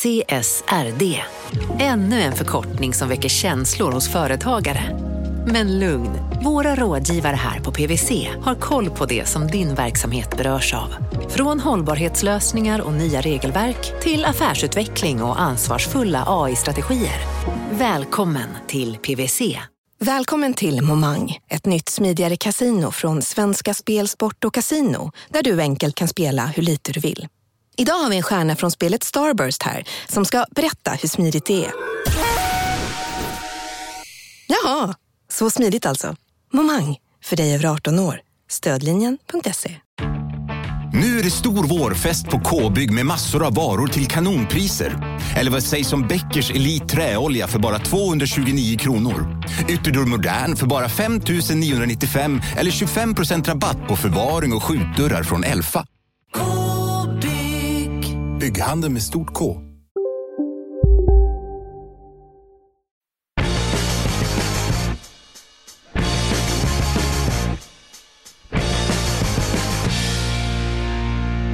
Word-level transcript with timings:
CSRD. 0.00 1.20
Ännu 1.78 2.20
en 2.20 2.32
förkortning 2.32 2.94
som 2.94 3.08
väcker 3.08 3.28
känslor 3.28 3.92
hos 3.92 4.08
företagare. 4.08 4.98
Men 5.46 5.78
lugn, 5.78 6.10
våra 6.44 6.74
rådgivare 6.74 7.36
här 7.36 7.60
på 7.60 7.72
PWC 7.72 8.28
har 8.42 8.54
koll 8.54 8.90
på 8.90 9.06
det 9.06 9.28
som 9.28 9.46
din 9.46 9.74
verksamhet 9.74 10.36
berörs 10.36 10.74
av. 10.74 10.94
Från 11.28 11.60
hållbarhetslösningar 11.60 12.80
och 12.80 12.92
nya 12.92 13.20
regelverk 13.20 14.02
till 14.02 14.24
affärsutveckling 14.24 15.22
och 15.22 15.40
ansvarsfulla 15.40 16.24
AI-strategier. 16.26 17.20
Välkommen 17.70 18.48
till 18.66 18.96
PWC. 18.96 19.58
Välkommen 19.98 20.54
till 20.54 20.82
Momang, 20.82 21.38
ett 21.48 21.66
nytt 21.66 21.88
smidigare 21.88 22.36
casino 22.36 22.90
från 22.90 23.22
Svenska 23.22 23.74
Spel, 23.74 24.08
Sport 24.08 24.44
och 24.44 24.54
Casino 24.54 25.12
där 25.28 25.42
du 25.42 25.60
enkelt 25.60 25.94
kan 25.94 26.08
spela 26.08 26.46
hur 26.46 26.62
lite 26.62 26.92
du 26.92 27.00
vill. 27.00 27.28
Idag 27.80 27.94
har 27.94 28.10
vi 28.10 28.16
en 28.16 28.22
stjärna 28.22 28.56
från 28.56 28.70
spelet 28.70 29.02
Starburst 29.02 29.62
här 29.62 29.84
som 30.08 30.24
ska 30.24 30.44
berätta 30.50 30.90
hur 30.90 31.08
smidigt 31.08 31.46
det 31.46 31.64
är. 31.64 31.72
Jaha, 34.46 34.94
så 35.28 35.50
smidigt 35.50 35.86
alltså. 35.86 36.16
Momang, 36.52 36.96
för 37.24 37.36
dig 37.36 37.54
över 37.54 37.66
18 37.66 37.98
år. 37.98 38.20
Stödlinjen.se. 38.50 39.76
Nu 40.92 41.18
är 41.18 41.22
det 41.22 41.30
stor 41.30 41.66
vårfest 41.66 42.28
på 42.28 42.40
K-bygg 42.40 42.92
med 42.92 43.06
massor 43.06 43.46
av 43.46 43.54
varor 43.54 43.86
till 43.86 44.06
kanonpriser. 44.06 45.18
Eller 45.36 45.50
vad 45.50 45.62
sägs 45.62 45.92
om 45.92 46.08
Bäckers 46.08 46.50
Elite 46.50 46.86
Träolja 46.86 47.46
för 47.46 47.58
bara 47.58 47.78
229 47.78 48.78
kronor? 48.78 49.42
Ytterdörr 49.68 50.06
Modern 50.06 50.56
för 50.56 50.66
bara 50.66 50.88
5 50.88 51.20
995 51.54 52.40
eller 52.56 52.70
25% 52.70 53.44
rabatt 53.44 53.88
på 53.88 53.96
förvaring 53.96 54.52
och 54.52 54.62
skjutdörrar 54.62 55.22
från 55.22 55.44
Elfa. 55.44 55.86
Bygghandeln 58.40 58.92
med 58.92 59.02
stort 59.02 59.34
K. 59.34 59.56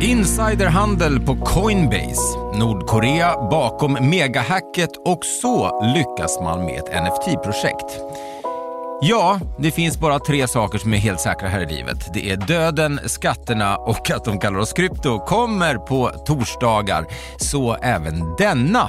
Insiderhandel 0.00 1.20
på 1.20 1.34
Coinbase. 1.34 2.38
Nordkorea 2.58 3.48
bakom 3.50 3.92
megahacket 3.92 4.90
och 5.04 5.24
så 5.42 5.82
lyckas 5.94 6.40
man 6.40 6.64
med 6.64 6.78
ett 6.78 7.02
NFT-projekt. 7.02 8.00
Ja, 9.00 9.40
det 9.58 9.70
finns 9.70 10.00
bara 10.00 10.18
tre 10.18 10.48
saker 10.48 10.78
som 10.78 10.94
är 10.94 10.98
helt 10.98 11.20
säkra 11.20 11.48
här 11.48 11.60
i 11.60 11.76
livet. 11.76 12.10
Det 12.14 12.30
är 12.30 12.36
döden, 12.36 13.00
skatterna 13.06 13.76
och 13.76 14.10
att 14.10 14.24
de 14.24 14.38
kallar 14.38 14.58
oss 14.58 14.72
krypto 14.72 15.18
kommer 15.18 15.74
på 15.74 16.08
torsdagar. 16.26 17.06
Så 17.36 17.74
även 17.74 18.36
denna. 18.38 18.88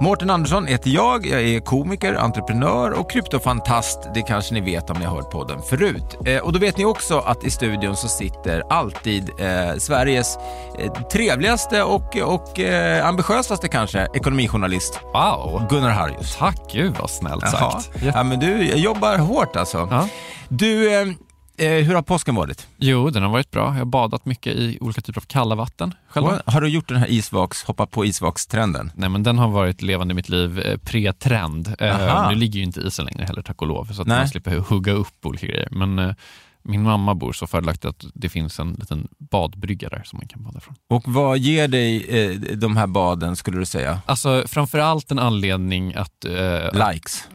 Mårten 0.00 0.30
Andersson 0.30 0.66
heter 0.66 0.90
jag. 0.90 1.26
Jag 1.26 1.42
är 1.42 1.60
komiker, 1.60 2.14
entreprenör 2.14 2.90
och 2.90 3.10
kryptofantast. 3.10 4.08
Det 4.14 4.22
kanske 4.22 4.54
ni 4.54 4.60
vet 4.60 4.90
om 4.90 4.98
ni 4.98 5.04
har 5.04 5.16
hört 5.16 5.30
podden 5.30 5.62
förut. 5.62 6.16
Eh, 6.26 6.38
och 6.38 6.52
då 6.52 6.58
vet 6.58 6.76
ni 6.76 6.84
också 6.84 7.18
att 7.18 7.44
i 7.44 7.50
studion 7.50 7.96
så 7.96 8.08
sitter 8.08 8.62
alltid 8.70 9.30
eh, 9.38 9.76
Sveriges 9.78 10.38
eh, 10.78 10.92
trevligaste 10.92 11.82
och, 11.82 12.16
och 12.16 12.60
eh, 12.60 13.06
ambitiösaste 13.06 13.68
kanske 13.68 14.08
ekonomijournalist. 14.14 15.00
Wow! 15.12 15.66
Gunnar 15.70 15.90
Harrius. 15.90 16.36
Tack, 16.36 16.56
gud 16.72 16.96
vad 17.00 17.10
snällt 17.10 17.48
sagt. 17.48 17.90
Ja. 17.94 18.12
ja, 18.14 18.22
men 18.22 18.40
du 18.40 18.64
jobbar 18.64 19.18
hårt 19.18 19.39
alltså. 19.56 19.88
Ja. 19.90 20.08
Du, 20.48 20.94
eh, 20.94 21.08
eh, 21.56 21.84
hur 21.84 21.94
har 21.94 22.02
påsken 22.02 22.34
varit? 22.34 22.66
Jo, 22.76 23.10
den 23.10 23.22
har 23.22 23.30
varit 23.30 23.50
bra. 23.50 23.64
Jag 23.64 23.72
har 23.72 23.84
badat 23.84 24.24
mycket 24.24 24.56
i 24.56 24.78
olika 24.80 25.00
typer 25.00 25.20
av 25.20 25.24
kalla 25.24 25.54
vatten. 25.54 25.94
Själva. 26.08 26.42
Har 26.46 26.60
du 26.60 26.68
gjort 26.68 26.88
den 26.88 26.96
här 26.96 27.10
isvaks, 27.10 27.64
hoppa 27.64 27.86
på 27.86 28.04
isvakstrenden? 28.04 28.92
Nej, 28.94 29.08
men 29.08 29.22
den 29.22 29.38
har 29.38 29.48
varit 29.48 29.82
levande 29.82 30.12
i 30.12 30.14
mitt 30.14 30.28
liv 30.28 30.58
eh, 30.58 30.76
pre-trend. 30.76 31.74
Aha. 31.80 32.24
Eh, 32.24 32.28
nu 32.28 32.34
ligger 32.34 32.58
ju 32.58 32.64
inte 32.64 32.80
isen 32.80 33.04
längre 33.04 33.24
heller, 33.24 33.42
tack 33.42 33.62
och 33.62 33.68
lov, 33.68 33.84
så 33.84 34.02
att 34.02 34.08
Nej. 34.08 34.18
man 34.18 34.28
slipper 34.28 34.58
hugga 34.58 34.92
upp 34.92 35.26
olika 35.26 35.46
grejer. 35.46 35.68
Men 35.70 36.14
min 36.62 36.82
mamma 36.82 37.14
bor 37.14 37.32
så 37.32 37.46
fördelaktigt 37.46 37.84
att 37.84 38.04
det 38.14 38.28
finns 38.28 38.58
en 38.58 38.72
liten 38.72 39.08
badbrygga 39.18 39.88
där 39.88 40.02
som 40.04 40.16
man 40.16 40.28
kan 40.28 40.42
bada 40.42 40.60
från. 40.60 40.74
Och 40.88 41.02
vad 41.06 41.38
ger 41.38 41.68
dig 41.68 42.06
eh, 42.08 42.56
de 42.56 42.76
här 42.76 42.86
baden, 42.86 43.36
skulle 43.36 43.58
du 43.58 43.66
säga? 43.66 44.00
Alltså 44.06 44.44
framförallt 44.46 45.10
en 45.10 45.18
anledning 45.18 45.94
att... 45.94 46.24
Eh, 46.24 46.90
Likes? 46.90 47.28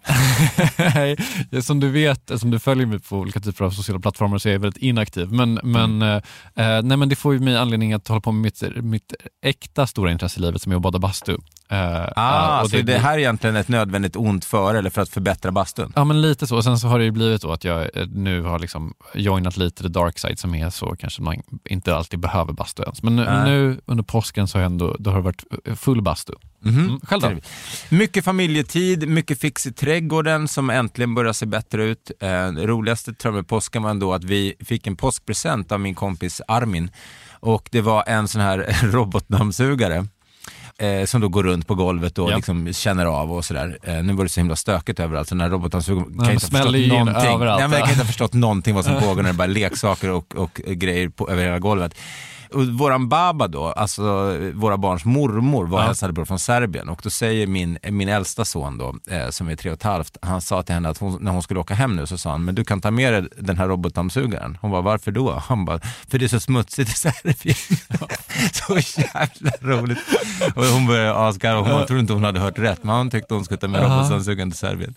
Som 1.66 1.80
du 1.80 1.90
vet, 1.90 2.40
som 2.40 2.52
du 2.52 2.60
följer 2.60 2.86
mig 2.86 3.00
på 3.00 3.18
olika 3.18 3.40
typer 3.40 3.66
av 3.66 3.72
sociala 3.72 4.00
plattformar 4.00 4.38
så 4.38 4.50
är 4.50 4.54
jag 4.54 4.60
väldigt 4.60 4.84
inaktiv. 4.84 5.32
Men, 5.32 5.60
men, 5.64 6.02
eh, 6.02 6.22
nej, 6.56 6.98
men 6.98 7.10
det 7.10 7.16
får 7.16 7.34
ju 7.34 7.40
mig 7.40 7.58
anledning 7.58 7.94
att 7.94 8.08
hålla 8.08 8.22
på 8.22 8.32
med 8.32 8.42
mitt, 8.42 8.84
mitt 8.84 9.14
äkta 9.42 9.88
stora 9.88 10.12
intresse 10.12 10.40
i 10.40 10.42
livet 10.42 10.62
som 10.62 10.72
är 10.72 10.76
att 10.76 10.82
bada 10.82 11.00
bastu. 11.00 11.38
Eh, 11.70 12.06
Ah, 12.16 12.62
och 12.62 12.70
så 12.70 12.78
det, 12.78 12.98
här 12.98 13.14
är 13.14 13.18
egentligen 13.18 13.56
ett 13.56 13.68
nödvändigt 13.68 14.16
ont 14.16 14.46
för 14.46 14.76
eller 14.76 14.90
för 14.90 15.02
att 15.02 15.10
förbättra 15.10 15.52
bastun? 15.52 15.94
Ja 15.96 16.04
men 16.04 16.22
lite 16.22 16.48
så. 16.48 16.56
Och 16.56 16.64
sen 16.64 16.80
så 16.80 16.88
har 16.88 17.00
det 17.00 17.06
ju 17.06 17.12
blivit 17.12 17.42
så 17.42 17.52
att 17.52 17.64
jag 17.64 17.98
eh, 17.98 18.08
nu 18.08 18.42
har 18.42 18.60
liksom 18.60 18.94
joinat 19.14 19.58
lite 19.58 19.84
the 19.84 19.90
dark 19.90 20.20
side 20.20 20.40
som 20.40 20.56
är 20.56 20.70
så 20.70 20.96
kanske 21.00 21.22
man 21.22 21.36
inte 21.70 21.96
alltid 21.96 22.20
behöver 22.20 22.54
bastu 22.54 22.84
ens. 22.84 23.04
Men 23.04 23.16
nu, 23.16 23.26
nu 23.46 23.80
under 23.86 24.04
påsken 24.04 24.48
så 24.48 24.58
har, 24.58 24.64
jag 24.64 24.72
ändå, 24.72 24.96
då 25.00 25.10
har 25.10 25.18
det 25.18 25.24
varit 25.24 25.44
eh, 25.66 25.76
full 25.76 26.02
bastu. 26.02 26.34
Mhm. 26.60 26.80
Mm, 26.80 27.00
själv 27.00 27.22
då? 27.22 27.32
Mycket 27.96 28.26
familjetid, 28.26 29.08
mycket 29.08 29.40
fix 29.42 29.66
i 29.66 29.74
trädgården 29.74 30.48
som 30.48 30.70
äntligen 30.70 31.16
börjar 31.16 31.34
se 31.34 31.46
bättre 31.46 31.84
ut. 31.84 32.12
Eh, 32.20 32.28
det 32.28 32.68
roligaste 32.68 33.14
tror 33.14 33.34
jag 33.34 33.36
med 33.36 33.48
påsken 33.48 33.84
var 33.84 33.90
ändå 33.90 34.14
att 34.14 34.24
vi 34.24 34.54
fick 34.60 34.88
en 34.88 34.96
påskpresent 34.96 35.72
av 35.72 35.80
min 35.80 35.96
kompis 35.96 36.42
Armin 36.48 36.92
och 37.40 37.70
det 37.72 37.82
var 37.82 38.04
en 38.08 38.28
sån 38.28 38.42
här 38.42 38.78
robotdammsugare. 38.92 40.08
Eh, 40.80 41.06
som 41.06 41.22
då 41.22 41.28
går 41.30 41.44
runt 41.44 41.68
på 41.68 41.76
golvet 41.76 42.18
och 42.18 42.32
Ja. 42.32 42.36
liksom 42.36 42.74
känner 42.74 43.06
av 43.06 43.32
och 43.32 43.46
sådär. 43.46 43.78
Eh, 43.84 44.04
nu 44.04 44.14
var 44.14 44.24
det 44.24 44.30
så 44.30 44.40
himla 44.40 44.56
stökigt 44.56 45.00
överallt, 45.00 45.28
så 45.30 45.36
den 45.36 45.42
här 45.42 45.50
robotdammsugaren 45.50 46.06
kan 46.06 46.32
inte 46.32 46.46
ha 46.46 46.64
förstått 46.64 46.88
någonting. 46.88 47.34
överallt, 47.36 47.70
Nej, 47.72 47.80
kan 47.82 47.90
inte 47.90 48.02
ha 48.02 48.06
förstått 48.08 48.34
någonting 48.34 48.76
vad 48.76 48.86
som 48.86 49.00
pågår 49.02 49.22
när 49.24 49.30
det 49.30 49.38
bara 49.38 49.48
leksaker 49.48 50.10
och, 50.12 50.36
och 50.36 50.62
grejer 50.66 51.10
på, 51.10 51.30
över 51.30 51.44
hela 51.44 51.60
golvet. 51.60 51.96
Och 52.54 52.66
våran 52.68 53.10
baba 53.10 53.48
då, 53.48 53.66
alltså 53.66 54.04
våra 54.54 54.78
barns 54.78 55.06
mormor 55.06 55.66
var 55.66 55.80
Ja. 55.80 55.86
hälsade 55.86 56.14
på 56.14 56.26
från 56.26 56.40
Serbien 56.40 56.90
och 56.90 57.00
då 57.04 57.10
säger 57.10 57.48
min, 57.48 57.78
min 57.90 58.10
äldsta 58.10 58.46
son 58.46 58.78
då, 58.78 58.96
eh, 59.16 59.30
som 59.30 59.50
är 59.50 59.56
tre 59.56 59.72
och 59.72 59.76
ett 59.78 59.84
halvt, 59.84 60.18
han 60.22 60.42
sa 60.42 60.64
till 60.64 60.76
henne 60.76 60.90
att 60.90 60.98
hon, 60.98 61.18
när 61.22 61.32
hon 61.32 61.44
skulle 61.44 61.60
åka 61.60 61.74
hem 61.74 61.96
nu 61.96 62.06
så 62.08 62.18
sa 62.18 62.32
han, 62.32 62.46
men 62.46 62.56
du 62.56 62.64
kan 62.64 62.82
ta 62.82 62.92
med 62.92 63.14
dig 63.14 63.28
den 63.38 63.58
här 63.58 63.68
robotdammsugaren. 63.68 64.58
Hon 64.62 64.72
bara, 64.72 64.82
varför 64.82 65.12
då? 65.12 65.32
Han 65.48 65.66
bara, 65.66 65.80
för 66.10 66.18
det 66.20 66.26
är 66.26 66.28
så 66.30 66.40
smutsigt 66.40 66.90
i 66.92 66.94
Serbien. 66.94 67.56
så 68.54 69.02
jävla 69.02 69.52
roligt. 69.62 69.98
Och 70.56 70.66
hon 70.66 70.88
började 70.88 71.16
asgarva, 71.28 71.74
hon 71.78 71.86
trodde 71.86 72.02
inte 72.02 72.14
hon 72.14 72.24
hade 72.24 72.40
hört 72.40 72.60
rätt, 72.60 72.84
men 72.84 72.96
hon 72.96 73.10
tyckte 73.10 73.34
hon 73.34 73.46
skulle 73.46 73.58
ta 73.60 73.68
med 73.68 73.82
robotdammsugaren 73.84 74.52
till 74.52 74.60
Serbien. 74.60 74.96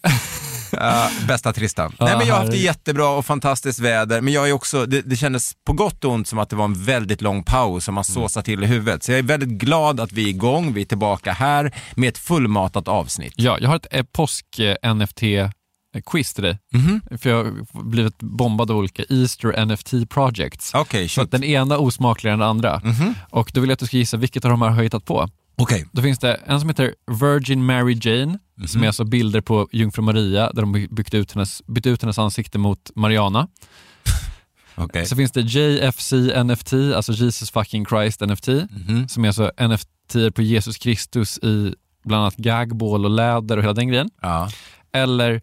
Bästa 1.28 1.52
Tristan. 1.52 1.92
Nej, 2.00 2.16
men 2.18 2.26
jag 2.26 2.34
har 2.34 2.40
haft 2.40 2.52
det 2.52 2.58
jättebra 2.58 3.08
och 3.08 3.26
fantastiskt 3.26 3.78
väder, 3.78 4.20
men 4.20 4.32
jag 4.32 4.48
är 4.48 4.52
också, 4.52 4.86
det, 4.86 5.02
det 5.02 5.16
kändes 5.16 5.52
på 5.66 5.72
gott 5.72 6.04
och 6.04 6.12
ont 6.12 6.28
som 6.28 6.38
att 6.38 6.50
det 6.50 6.56
var 6.56 6.64
en 6.64 6.84
väldigt 6.84 7.22
lång 7.22 7.42
paus 7.42 7.84
som 7.84 7.94
man 7.94 8.04
såsade 8.04 8.44
till 8.44 8.64
i 8.64 8.66
huvudet. 8.66 9.02
Så 9.02 9.12
jag 9.12 9.18
är 9.18 9.22
väldigt 9.22 9.48
glad 9.48 10.00
att 10.00 10.12
vi 10.12 10.24
är 10.24 10.28
igång, 10.28 10.72
vi 10.72 10.80
är 10.80 10.84
tillbaka 10.84 11.32
här 11.32 11.74
med 11.96 12.08
ett 12.08 12.18
fullmatat 12.18 12.88
avsnitt. 12.88 13.32
Ja, 13.36 13.58
jag 13.60 13.68
har 13.68 13.76
ett 13.76 13.86
eh, 13.90 14.04
påsk-NFT-quiz 14.12 16.34
till 16.34 16.44
dig. 16.44 16.58
Mhm. 16.72 17.00
För 17.18 17.30
jag 17.30 17.44
har 17.44 17.82
blivit 17.82 18.18
bombad 18.18 18.70
av 18.70 18.76
olika 18.76 19.02
Easter 19.08 19.66
NFT 19.66 20.10
projects. 20.10 20.74
Okej, 20.74 21.08
Så 21.08 21.24
den 21.24 21.44
ena 21.44 21.78
osmakligare 21.78 22.32
än 22.34 22.38
den 22.38 22.48
andra. 22.48 22.80
Mhm. 22.84 23.14
Och 23.30 23.50
då 23.54 23.60
vill 23.60 23.70
jag 23.70 23.74
att 23.74 23.80
du 23.80 23.86
ska 23.86 23.96
gissa 23.96 24.16
vilket 24.16 24.44
av 24.44 24.50
de 24.50 24.62
här 24.62 24.68
har 24.68 24.76
jag 24.76 24.84
hittat 24.84 25.04
på. 25.04 25.28
Okej. 25.58 25.86
Då 25.92 26.02
finns 26.02 26.18
det 26.18 26.34
en 26.34 26.60
som 26.60 26.68
heter 26.68 26.94
Virgin 27.20 27.64
Mary 27.66 27.98
Jane, 28.02 28.38
Mhm. 28.56 28.68
som 28.68 28.82
är 28.82 28.86
alltså 28.86 29.04
bilder 29.04 29.40
på 29.40 29.68
jungfru 29.72 30.02
Maria 30.02 30.50
där 30.52 30.62
de 30.62 30.72
byggt 30.90 31.14
ut 31.14 31.32
hennes, 31.32 31.62
bytt 31.66 31.86
ut 31.86 32.02
hennes 32.02 32.18
ansikte 32.18 32.58
mot 32.58 32.90
Mariana. 32.94 33.48
Okej. 34.74 35.06
Så 35.06 35.16
finns 35.16 35.32
det 35.32 35.40
JFC 35.40 36.12
NFT, 36.44 36.72
alltså 36.94 37.12
Jesus 37.12 37.50
fucking 37.50 37.86
Christ 37.86 38.20
NFT, 38.20 38.48
Mhm. 38.48 39.08
som 39.08 39.24
är 39.24 39.28
alltså 39.28 39.50
NFT 39.56 40.30
på 40.34 40.42
Jesus 40.42 40.78
Kristus 40.78 41.38
i 41.38 41.74
bland 42.04 42.22
annat 42.22 42.36
gagball 42.36 43.04
och 43.04 43.10
läder 43.10 43.56
och 43.56 43.62
hela 43.62 43.72
den 43.74 43.88
grejen. 43.88 44.10
Ja. 44.22 44.50
Eller 44.92 45.40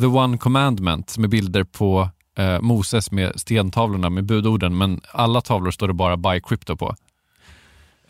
The 0.00 0.06
One 0.06 0.38
Commandment 0.38 1.10
som 1.10 1.24
är 1.24 1.28
bilder 1.28 1.64
på 1.64 2.10
eh, 2.38 2.60
Moses 2.60 3.10
med 3.10 3.32
stentavlorna 3.40 4.10
med 4.10 4.24
budorden, 4.24 4.78
men 4.78 5.00
alla 5.12 5.40
tavlor 5.40 5.70
står 5.70 5.88
det 5.88 5.94
bara 5.94 6.16
Buy 6.16 6.40
Crypto 6.40 6.76
på. 6.76 6.94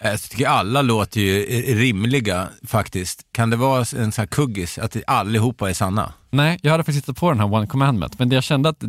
Eh, 0.00 0.10
Jag 0.10 0.20
tycker 0.20 0.46
alla 0.46 0.82
låter 0.82 1.20
ju 1.20 1.42
rimliga 1.74 2.48
faktiskt. 2.66 3.26
Kan 3.32 3.50
det 3.50 3.56
vara 3.56 3.78
en 3.78 3.86
sån 3.86 4.12
här 4.16 4.26
kuggis, 4.26 4.78
att 4.78 4.96
allihopa 5.06 5.70
är 5.70 5.74
sanna? 5.74 6.12
Nej, 6.30 6.58
jag 6.62 6.70
hade 6.70 6.84
faktiskt 6.84 7.04
hittat 7.04 7.16
på 7.16 7.30
den 7.30 7.40
här 7.40 7.54
One 7.54 7.66
Commandment, 7.66 8.18
men 8.18 8.30
jag 8.30 8.42
kände 8.42 8.68
att 8.68 8.84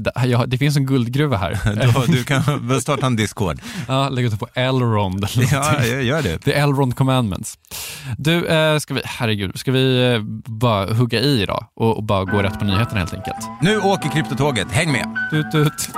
det, 0.47 0.57
finns 0.57 0.77
en 0.77 0.85
guldgruva 0.85 1.37
här. 1.37 1.59
Då, 1.93 2.05
du 2.07 2.23
kan 2.23 2.81
starta 2.81 3.05
en 3.05 3.15
Discord. 3.15 3.59
ja, 3.87 4.09
lägg 4.09 4.25
ut 4.25 4.39
på 4.39 4.47
Elrond 4.53 5.27
eller 5.33 5.53
Ja, 5.53 5.85
jag 5.85 6.03
gör 6.03 6.21
det. 6.21 6.37
The 6.39 6.53
Elrond 6.53 6.95
Commandments. 6.95 7.57
Du, 8.17 8.47
eh, 8.47 8.77
ska 8.79 8.93
vi, 8.93 9.01
herregud, 9.05 9.59
ska 9.59 9.71
vi 9.71 10.13
eh, 10.13 10.21
bara 10.51 10.93
hugga 10.93 11.19
i 11.19 11.41
idag 11.41 11.65
och, 11.75 11.97
och 11.97 12.03
bara 12.03 12.25
gå 12.25 12.43
rätt 12.43 12.59
på 12.59 12.65
nyheterna 12.65 12.99
helt 12.99 13.13
enkelt? 13.13 13.49
Nu 13.61 13.77
åker 13.79 14.09
kryptotåget, 14.09 14.71
häng 14.71 14.91
med! 14.91 15.15
Tut, 15.31 15.51
tut. 15.51 15.89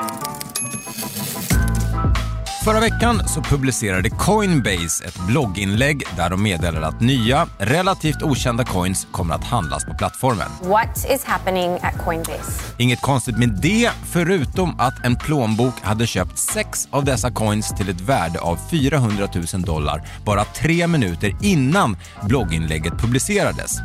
Förra 2.63 2.79
veckan 2.79 3.27
så 3.27 3.41
publicerade 3.41 4.09
Coinbase 4.09 5.05
ett 5.05 5.19
blogginlägg 5.27 6.03
där 6.17 6.29
de 6.29 6.43
meddelade 6.43 6.87
att 6.87 7.01
nya, 7.01 7.47
relativt 7.57 8.21
okända 8.21 8.63
coins 8.63 9.07
kommer 9.11 9.35
att 9.35 9.43
handlas 9.43 9.85
på 9.85 9.93
plattformen. 9.93 10.47
What 10.61 11.05
is 11.09 11.23
happening 11.23 11.73
at 11.81 12.05
Coinbase? 12.05 12.73
Inget 12.77 13.01
konstigt 13.01 13.37
med 13.37 13.49
det, 13.61 13.91
förutom 14.11 14.79
att 14.79 15.05
en 15.05 15.15
plånbok 15.15 15.73
hade 15.81 16.07
köpt 16.07 16.37
sex 16.37 16.87
av 16.91 17.05
dessa 17.05 17.31
coins 17.31 17.75
till 17.77 17.89
ett 17.89 18.01
värde 18.01 18.39
av 18.39 18.57
400 18.71 19.27
000 19.53 19.61
dollar 19.61 20.07
bara 20.25 20.45
tre 20.45 20.87
minuter 20.87 21.37
innan 21.41 21.97
blogginlägget 22.23 22.97
publicerades. 22.97 23.77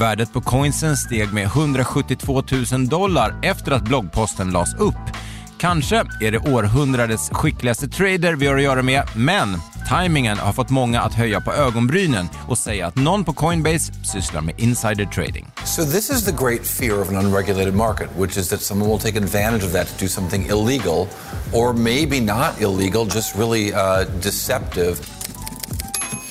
Värdet 0.00 0.32
på 0.32 0.40
coinsen 0.40 0.96
steg 0.96 1.32
med 1.32 1.44
172 1.44 2.42
000 2.72 2.88
dollar 2.88 3.34
efter 3.42 3.72
att 3.72 3.82
bloggposten 3.82 4.50
lades 4.50 4.74
upp. 4.74 4.94
Kanske 5.60 5.96
är 6.20 6.30
det 6.30 6.38
århundradets 6.38 7.30
skickligaste 7.30 7.88
trader 7.88 8.32
vi 8.32 8.46
har 8.46 8.56
att 8.56 8.62
göra 8.62 8.82
med, 8.82 9.02
men 9.16 9.60
timingen 9.88 10.38
har 10.38 10.52
fått 10.52 10.70
många 10.70 11.00
att 11.00 11.14
höja 11.14 11.40
på 11.40 11.52
ögonbrynen 11.52 12.28
och 12.48 12.58
säga 12.58 12.86
att 12.86 12.96
någon 12.96 13.24
på 13.24 13.32
Coinbase 13.32 13.92
sysslar 14.04 14.40
med 14.40 14.60
insider 14.60 15.04
trading. 15.04 15.46
So 15.64 15.84
this 15.84 16.10
is 16.10 16.24
the 16.24 16.32
great 16.32 16.66
fear 16.66 17.02
of 17.02 17.08
an 17.08 17.16
unregulated 17.16 17.74
market, 17.74 18.08
which 18.18 18.36
is 18.36 18.48
that 18.48 18.60
someone 18.60 18.90
will 18.90 19.00
take 19.00 19.18
advantage 19.18 19.64
of 19.64 19.72
that 19.72 19.86
to 19.88 20.04
do 20.04 20.08
something 20.08 20.46
illegal, 20.46 21.06
or 21.52 21.72
maybe 21.72 22.20
not 22.20 22.60
illegal, 22.60 23.04
just 23.14 23.36
really 23.36 23.72
uh, 23.72 24.22
deceptive. 24.22 24.96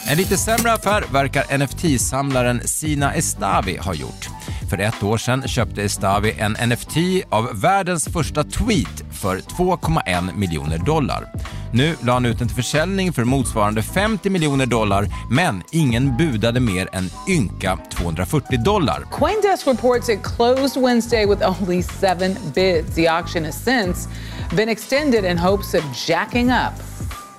En 0.07 0.17
lite 0.17 0.37
sämre 0.37 0.71
affär 0.71 1.03
verkar 1.13 1.57
NFT-samlaren 1.57 2.61
Sina 2.65 3.13
Estavi 3.13 3.77
ha 3.77 3.93
gjort. 3.93 4.29
För 4.69 4.77
ett 4.77 5.03
år 5.03 5.17
sedan 5.17 5.47
köpte 5.47 5.83
Estavi 5.83 6.35
en 6.39 6.51
NFT 6.51 6.97
av 7.29 7.61
världens 7.61 8.05
första 8.05 8.43
tweet 8.43 9.03
för 9.21 9.37
2,1 9.37 10.37
miljoner 10.37 10.77
dollar. 10.77 11.25
Nu 11.73 11.95
la 12.03 12.13
han 12.13 12.25
ut 12.25 12.39
den 12.39 12.47
till 12.47 12.55
försäljning 12.55 13.13
för 13.13 13.23
motsvarande 13.23 13.81
50 13.81 14.29
miljoner 14.29 14.65
dollar, 14.65 15.07
men 15.31 15.63
ingen 15.71 16.17
budade 16.17 16.59
mer 16.59 16.89
än 16.93 17.09
ynka 17.29 17.77
240 17.91 18.57
dollar. 18.57 19.01
Coindesk 19.11 19.67
reports 19.67 20.09
it 20.09 20.23
closed 20.23 20.83
Wednesday 20.83 21.25
with 21.25 21.49
only 21.49 21.83
seven 21.83 22.35
bids. 22.55 22.95
The 22.95 23.07
auction 23.07 23.45
has 23.45 23.63
since 23.63 24.09
been 24.55 24.69
extended 24.69 25.31
in 25.31 25.37
hopes 25.37 25.73
of 25.73 25.83
jacking 26.07 26.49
up 26.49 26.73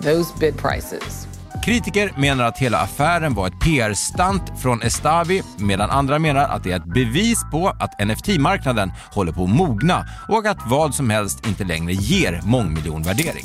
those 0.00 0.32
bid 0.40 0.58
prices. 0.58 1.29
Kritiker 1.64 2.12
menar 2.16 2.44
att 2.44 2.58
hela 2.58 2.78
affären 2.78 3.34
var 3.34 3.46
ett 3.46 3.60
PR-stunt 3.60 4.60
från 4.62 4.82
Estavi 4.82 5.42
medan 5.58 5.90
andra 5.90 6.18
menar 6.18 6.44
att 6.44 6.64
det 6.64 6.72
är 6.72 6.76
ett 6.76 6.94
bevis 6.94 7.38
på 7.50 7.68
att 7.68 8.00
NFT-marknaden 8.00 8.92
håller 9.12 9.32
på 9.32 9.44
att 9.44 9.50
mogna 9.50 10.06
och 10.28 10.46
att 10.46 10.58
vad 10.66 10.94
som 10.94 11.10
helst 11.10 11.46
inte 11.46 11.64
längre 11.64 11.92
ger 11.92 12.40
mångmiljonvärdering. 12.44 13.44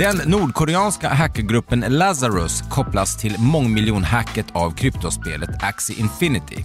Den 0.00 0.20
nordkoreanska 0.26 1.08
hackergruppen 1.08 1.84
Lazarus 1.88 2.62
kopplas 2.70 3.16
till 3.16 3.38
mångmiljonhacket 3.38 4.46
av 4.52 4.70
kryptospelet 4.70 5.50
Axie 5.62 6.00
Infinity. 6.00 6.64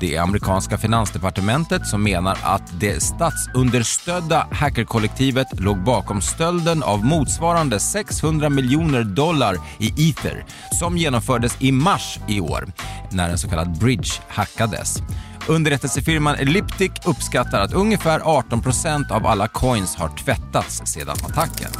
Det 0.00 0.16
är 0.16 0.20
amerikanska 0.20 0.78
finansdepartementet 0.78 1.86
som 1.86 2.02
menar 2.02 2.38
att 2.42 2.80
det 2.80 3.02
statsunderstödda 3.02 4.46
hackerkollektivet 4.50 5.46
låg 5.60 5.84
bakom 5.84 6.20
stölden 6.20 6.82
av 6.82 7.04
motsvarande 7.04 7.80
600 7.80 8.48
miljoner 8.48 9.04
dollar 9.04 9.56
i 9.78 10.10
ether 10.10 10.44
som 10.78 10.96
genomfördes 10.96 11.56
i 11.62 11.72
mars 11.72 12.18
i 12.28 12.40
år 12.40 12.66
när 13.12 13.30
en 13.30 13.38
så 13.38 13.48
kallad 13.48 13.78
bridge 13.78 14.10
hackades. 14.28 14.96
Underrättelsefirman 15.48 16.34
Elliptic 16.34 16.92
uppskattar 17.04 17.60
att 17.60 17.72
ungefär 17.72 18.20
18% 18.20 19.10
av 19.12 19.26
alla 19.26 19.48
coins 19.48 19.96
har 19.96 20.08
tvättats 20.08 20.82
sedan 20.84 21.16
attacken. 21.24 21.70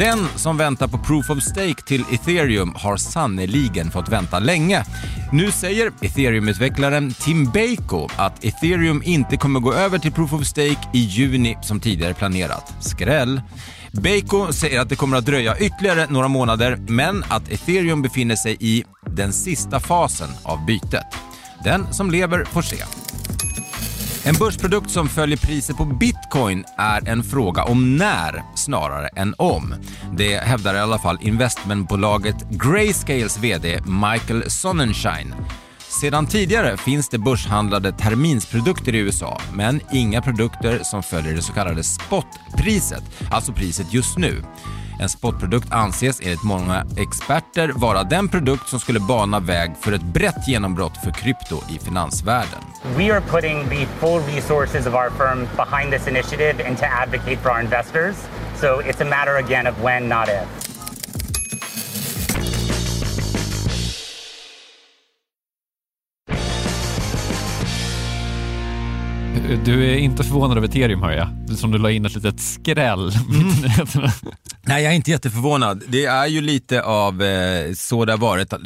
Den 0.00 0.26
som 0.36 0.56
väntar 0.56 0.88
på 0.88 0.98
proof 0.98 1.30
of 1.30 1.42
stake 1.42 1.82
till 1.86 2.04
ethereum 2.12 2.74
har 2.76 2.96
sannoliken 2.96 3.90
fått 3.90 4.08
vänta 4.08 4.38
länge. 4.38 4.84
Nu 5.32 5.50
säger 5.50 5.92
ethereum-utvecklaren 6.00 7.14
Tim 7.14 7.44
Bako 7.44 8.08
att 8.16 8.44
ethereum 8.44 9.02
inte 9.04 9.36
kommer 9.36 9.60
gå 9.60 9.72
över 9.72 9.98
till 9.98 10.12
proof 10.12 10.32
of 10.32 10.46
stake 10.46 10.88
i 10.92 10.98
juni 10.98 11.58
som 11.62 11.80
tidigare 11.80 12.14
planerat. 12.14 12.74
Skräll! 12.80 13.42
Bako 13.92 14.52
säger 14.52 14.80
att 14.80 14.88
det 14.88 14.96
kommer 14.96 15.16
att 15.16 15.26
dröja 15.26 15.58
ytterligare 15.58 16.06
några 16.10 16.28
månader, 16.28 16.78
men 16.88 17.24
att 17.28 17.48
ethereum 17.48 18.02
befinner 18.02 18.36
sig 18.36 18.56
i 18.60 18.84
den 19.06 19.32
sista 19.32 19.80
fasen 19.80 20.28
av 20.42 20.66
bytet. 20.66 21.06
Den 21.64 21.92
som 21.92 22.10
lever 22.10 22.44
får 22.44 22.62
se. 22.62 22.76
En 24.24 24.34
börsprodukt 24.34 24.90
som 24.90 25.08
följer 25.08 25.36
priset 25.36 25.76
på 25.76 25.84
bitcoin 25.84 26.64
är 26.76 27.08
en 27.08 27.22
fråga 27.22 27.64
om 27.64 27.96
när 27.96 28.42
snarare 28.54 29.08
än 29.08 29.34
om. 29.38 29.74
Det 30.16 30.36
hävdar 30.36 30.74
i 30.74 30.78
alla 30.78 30.98
fall 30.98 31.18
investmentbolaget 31.20 32.50
Grayscales 32.50 33.38
VD 33.38 33.80
Michael 33.86 34.50
Sonnenschein. 34.50 35.34
Sedan 36.00 36.26
tidigare 36.26 36.76
finns 36.76 37.08
det 37.08 37.18
börshandlade 37.18 37.92
terminsprodukter 37.92 38.94
i 38.94 38.98
USA, 38.98 39.40
men 39.54 39.80
inga 39.92 40.22
produkter 40.22 40.80
som 40.82 41.02
följer 41.02 41.34
det 41.34 41.42
så 41.42 41.52
kallade 41.52 41.82
spotpriset, 41.82 43.02
alltså 43.30 43.52
priset 43.52 43.92
just 43.92 44.18
nu. 44.18 44.42
En 45.00 45.08
spotprodukt 45.08 45.72
anses 45.72 46.20
enligt 46.20 46.42
många 46.42 46.84
experter 46.96 47.72
vara 47.74 48.04
den 48.04 48.28
produkt 48.28 48.68
som 48.68 48.80
skulle 48.80 49.00
bana 49.00 49.40
väg 49.40 49.72
för 49.80 49.92
ett 49.92 50.02
brett 50.02 50.48
genombrott 50.48 50.96
för 51.04 51.10
krypto 51.10 51.56
i 51.70 51.78
finansvärlden. 51.78 52.60
We 52.96 53.14
are 53.14 53.20
putting 53.20 53.68
the 53.68 53.86
full 53.86 54.22
resources 54.34 54.86
of 54.86 54.94
our 54.94 55.10
firm 55.10 55.48
behind 55.56 55.92
this 55.92 56.08
initiative 56.08 56.68
and 56.68 56.78
to 56.78 56.84
advocate 56.84 57.36
for 57.36 57.50
our 57.50 57.60
investors. 57.60 58.16
So 58.60 58.66
it's 58.66 59.00
a 59.00 59.04
matter 59.04 59.36
again 59.36 59.66
of 59.66 59.84
when, 59.84 60.08
not 60.08 60.28
if. 60.28 60.69
Du 69.56 69.90
är 69.90 69.96
inte 69.96 70.24
förvånad 70.24 70.56
över 70.56 70.68
ethereum 70.68 71.02
hör 71.02 71.12
jag, 71.12 71.58
som 71.58 71.70
du 71.70 71.78
la 71.78 71.90
in 71.90 72.04
ett 72.06 72.14
litet 72.14 72.40
skräll 72.40 73.12
nyheterna. 73.28 74.12
Nej, 74.62 74.82
jag 74.82 74.92
är 74.92 74.96
inte 74.96 75.10
jätteförvånad. 75.10 75.82
Det 75.88 76.04
är 76.04 76.26
ju 76.26 76.40
lite 76.40 76.82
av 76.82 77.22
eh, 77.22 77.72
så 77.74 78.04
det 78.04 78.12
har 78.12 78.18
varit 78.18 78.52
eh, 78.52 78.58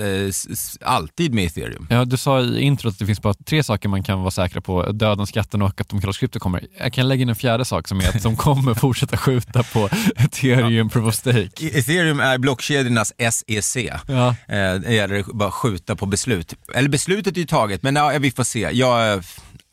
alltid 0.89 1.35
med 1.35 1.45
ethereum. 1.45 1.87
Ja, 1.91 2.05
du 2.05 2.17
sa 2.17 2.41
i 2.41 2.61
introt 2.61 2.93
att 2.93 2.99
det 2.99 3.07
finns 3.07 3.23
bara 3.23 3.35
tre 3.35 3.63
saker 3.63 3.89
man 3.89 4.03
kan 4.03 4.21
vara 4.21 4.31
säkra 4.31 4.61
på. 4.61 4.93
Döden, 4.93 5.27
skatten 5.27 5.63
och 5.63 5.81
att 5.81 5.89
de 5.89 6.01
kallas 6.01 6.19
krypto 6.19 6.39
kommer. 6.39 6.67
Jag 6.79 6.93
kan 6.93 7.09
lägga 7.09 7.23
in 7.23 7.29
en 7.29 7.35
fjärde 7.37 7.65
sak 7.65 7.89
som 7.89 8.01
är 8.01 8.09
att 8.09 8.23
de 8.23 8.37
kommer 8.37 8.75
fortsätta 8.81 9.17
skjuta 9.17 9.63
på 9.63 9.89
ethereum 10.17 10.89
proof 10.91 11.07
of 11.09 11.15
stake. 11.15 11.39
E- 11.39 11.79
Ethereum 11.79 12.21
är 12.21 12.39
blockkedjornas 12.39 13.13
SEC. 13.31 13.77
Ja. 14.07 14.29
Eh, 14.29 14.75
det 14.75 14.95
gäller 14.95 15.25
bara 15.35 15.49
att 15.49 15.55
skjuta 15.55 15.97
på 15.97 16.07
beslut. 16.07 16.55
Eller 16.75 16.89
beslutet 16.89 17.37
är 17.37 17.41
ju 17.41 17.47
taget, 17.47 17.83
men 17.83 17.97
ja, 17.97 18.13
vi 18.21 18.31
får 18.31 18.45
se. 18.45 18.69
Jag, 18.73 19.13
eh, 19.13 19.21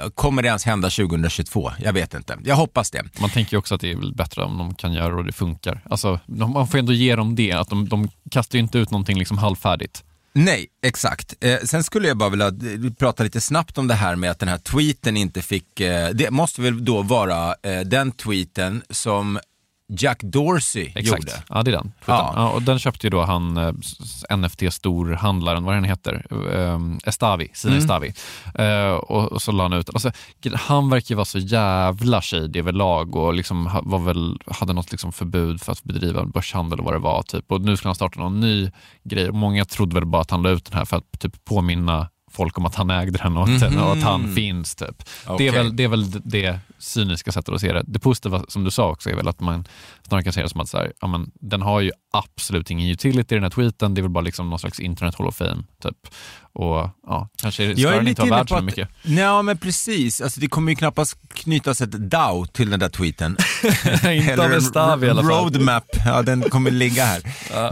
kommer 0.10 0.42
det 0.42 0.48
ens 0.48 0.66
hända 0.66 0.90
2022? 0.90 1.72
Jag 1.80 1.94
vet 1.94 2.14
inte. 2.14 2.38
Jag 2.44 2.56
hoppas 2.56 2.92
det. 2.92 3.04
Man 3.20 3.30
tänker 3.30 3.54
ju 3.54 3.58
också 3.58 3.76
att 3.76 3.82
det 3.82 3.92
är 3.92 3.96
väl 3.96 4.16
bättre 4.16 4.44
om 4.44 4.58
de 4.58 4.76
kan 4.76 4.94
göra 4.94 5.10
det 5.10 5.16
och 5.16 5.26
det 5.26 5.34
funkar. 5.34 5.82
Alltså, 5.90 6.20
man 6.26 6.68
får 6.68 6.78
ändå 6.78 6.94
ge 6.94 7.16
dem 7.16 7.36
det, 7.36 7.52
att 7.52 7.70
de, 7.70 7.90
de 7.90 8.10
kastar 8.32 8.58
ju 8.58 8.64
inte 8.64 8.78
ut 8.78 8.92
någonting 8.92 9.20
liksom 9.20 9.38
halvfärdigt. 9.38 10.04
Nej, 10.34 10.68
exakt. 10.84 11.34
Eh, 11.42 11.60
sen 11.64 11.84
skulle 11.84 12.08
jag 12.08 12.18
bara 12.18 12.30
vilja 12.30 12.48
eh, 12.48 12.94
prata 13.00 13.24
lite 13.24 13.42
snabbt 13.42 13.78
om 13.78 13.88
det 13.88 13.94
här 13.94 14.16
med 14.16 14.32
att 14.32 14.40
den 14.40 14.50
här 14.50 14.58
tweeten 14.58 15.18
inte 15.18 15.42
fick, 15.42 15.80
eh, 15.80 16.10
det 16.10 16.32
måste 16.32 16.62
väl 16.62 16.86
då 16.86 17.02
vara 17.02 17.56
eh, 17.64 17.80
den 17.80 18.12
tweeten 18.12 18.82
som 18.90 19.40
Jack 20.00 20.20
Dorsey 20.24 20.92
Exakt. 20.96 21.24
gjorde. 21.24 21.44
Ja, 21.50 21.64
det 21.64 21.72
är 21.72 21.76
den. 21.76 21.92
Ja. 22.06 22.34
Ja. 22.36 22.50
och 22.50 22.62
den 22.62 22.80
köpte 22.80 23.06
ju 23.06 23.12
då 23.12 23.22
han 23.22 23.58
eh, 23.58 23.72
NFT-storhandlaren, 24.30 25.64
vad 25.64 25.76
den 25.76 25.84
heter, 25.84 26.26
um, 26.30 27.00
Estavi, 27.06 27.52
Sina 27.54 27.72
Mm. 27.74 27.82
Estavi. 27.84 28.14
Eh, 28.56 28.92
och, 28.92 29.32
och 29.32 29.42
så 29.42 29.52
la 29.52 29.64
han 29.64 29.74
ut 29.74 29.90
alltså, 29.90 30.12
Han 30.56 30.90
verkar 30.90 31.10
ju 31.10 31.16
vara 31.16 31.26
så 31.26 31.40
jävla 31.40 32.22
shady 32.22 32.60
överlag 32.60 33.16
och 33.16 33.34
liksom 33.34 33.82
var 33.84 34.00
väl, 34.00 34.40
hade 34.48 34.74
något 34.74 34.92
liksom 34.92 35.12
förbud 35.12 35.62
för 35.62 35.72
att 35.72 35.84
bedriva 35.84 36.26
börshandel 36.26 36.80
och 36.80 36.86
vad 36.86 36.94
det 36.94 37.00
var. 37.00 37.24
Typ. 37.24 37.52
Och 37.52 37.62
nu 37.62 37.78
skulle 37.78 37.90
han 37.90 37.96
starta 37.96 38.20
någon 38.20 38.40
ny 38.40 38.72
grej. 39.04 39.30
Och 39.30 39.36
många 39.36 39.66
trodde 39.66 39.96
väl 39.96 40.06
bara 40.06 40.22
att 40.22 40.32
han 40.32 40.42
la 40.42 40.50
ut 40.50 40.66
den 40.66 40.78
här 40.78 40.86
för 40.86 40.98
att 40.98 41.20
typ, 41.20 41.46
påminna 41.46 42.10
folk 42.42 42.58
om 42.58 42.66
att 42.66 42.76
han 42.76 42.90
ägde 42.90 43.18
den 43.18 43.38
och 43.38 43.50
att, 43.50 43.76
och 43.76 43.92
att 43.92 44.04
han 44.04 44.36
finns. 44.36 44.76
Typ. 44.76 44.98
Det, 44.98 45.34
Okej. 45.34 45.48
är 45.48 45.52
väl, 45.52 45.76
det 45.76 45.84
är 45.84 45.88
väl 45.88 46.12
det 46.12 46.60
cyniska 46.78 47.32
sättet 47.32 47.56
att 47.56 47.62
se 47.62 47.74
det. 47.74 47.84
Det 47.88 48.00
positiva 48.00 48.44
som 48.48 48.64
du 48.64 48.72
sa 48.72 48.90
också 48.90 49.10
är 49.10 49.16
väl 49.16 49.28
att 49.28 49.40
man 49.40 49.66
snarare 50.08 50.24
kan 50.24 50.34
se 50.34 50.42
det 50.42 50.50
som 50.50 50.62
att 50.62 50.70
så 50.70 50.78
här, 50.78 50.94
ja, 51.02 51.08
men, 51.08 51.32
den 51.34 51.62
har 51.62 51.82
ju 51.82 51.92
absolut 52.14 52.72
ingen 52.72 52.90
utility 52.90 53.36
i 53.36 53.38
den 53.38 53.44
här 53.44 53.50
tweeten, 53.50 53.94
det 53.94 54.00
är 54.00 54.04
väl 54.04 54.12
bara 54.12 54.22
liksom 54.22 54.50
någon 54.50 54.60
slags 54.60 54.80
internet 54.80 55.16
hall 55.16 55.28
of 55.28 55.36
fame. 55.36 55.64
Typ. 55.84 55.98
Och 56.54 56.90
ja, 57.08 57.30
kanske 57.42 57.78
ska 57.78 57.92
den 57.92 58.08
inte 58.08 58.22
vara 58.22 58.38
värd 58.38 58.50
så 58.50 58.62
mycket. 58.62 58.90
Ja, 59.04 59.42
men 59.42 59.58
precis. 59.58 60.22
Alltså, 60.22 60.40
det 60.40 60.48
kommer 60.48 60.72
ju 60.72 60.76
knappast 60.76 61.18
knytas 61.34 61.82
ett 61.82 61.92
DAO 61.92 62.46
till 62.46 62.70
den 62.70 62.80
där 62.80 62.90
tweeten. 62.90 63.38
inte 64.12 64.46
av 64.46 64.52
en 64.52 64.58
Estavi 64.58 65.08
i 65.08 65.10
alla 65.10 65.22
fall. 65.22 65.32
roadmap, 65.32 65.86
ja 66.06 66.22
den 66.22 66.42
kommer 66.42 66.72
ligga 66.72 67.06
här. 67.06 67.22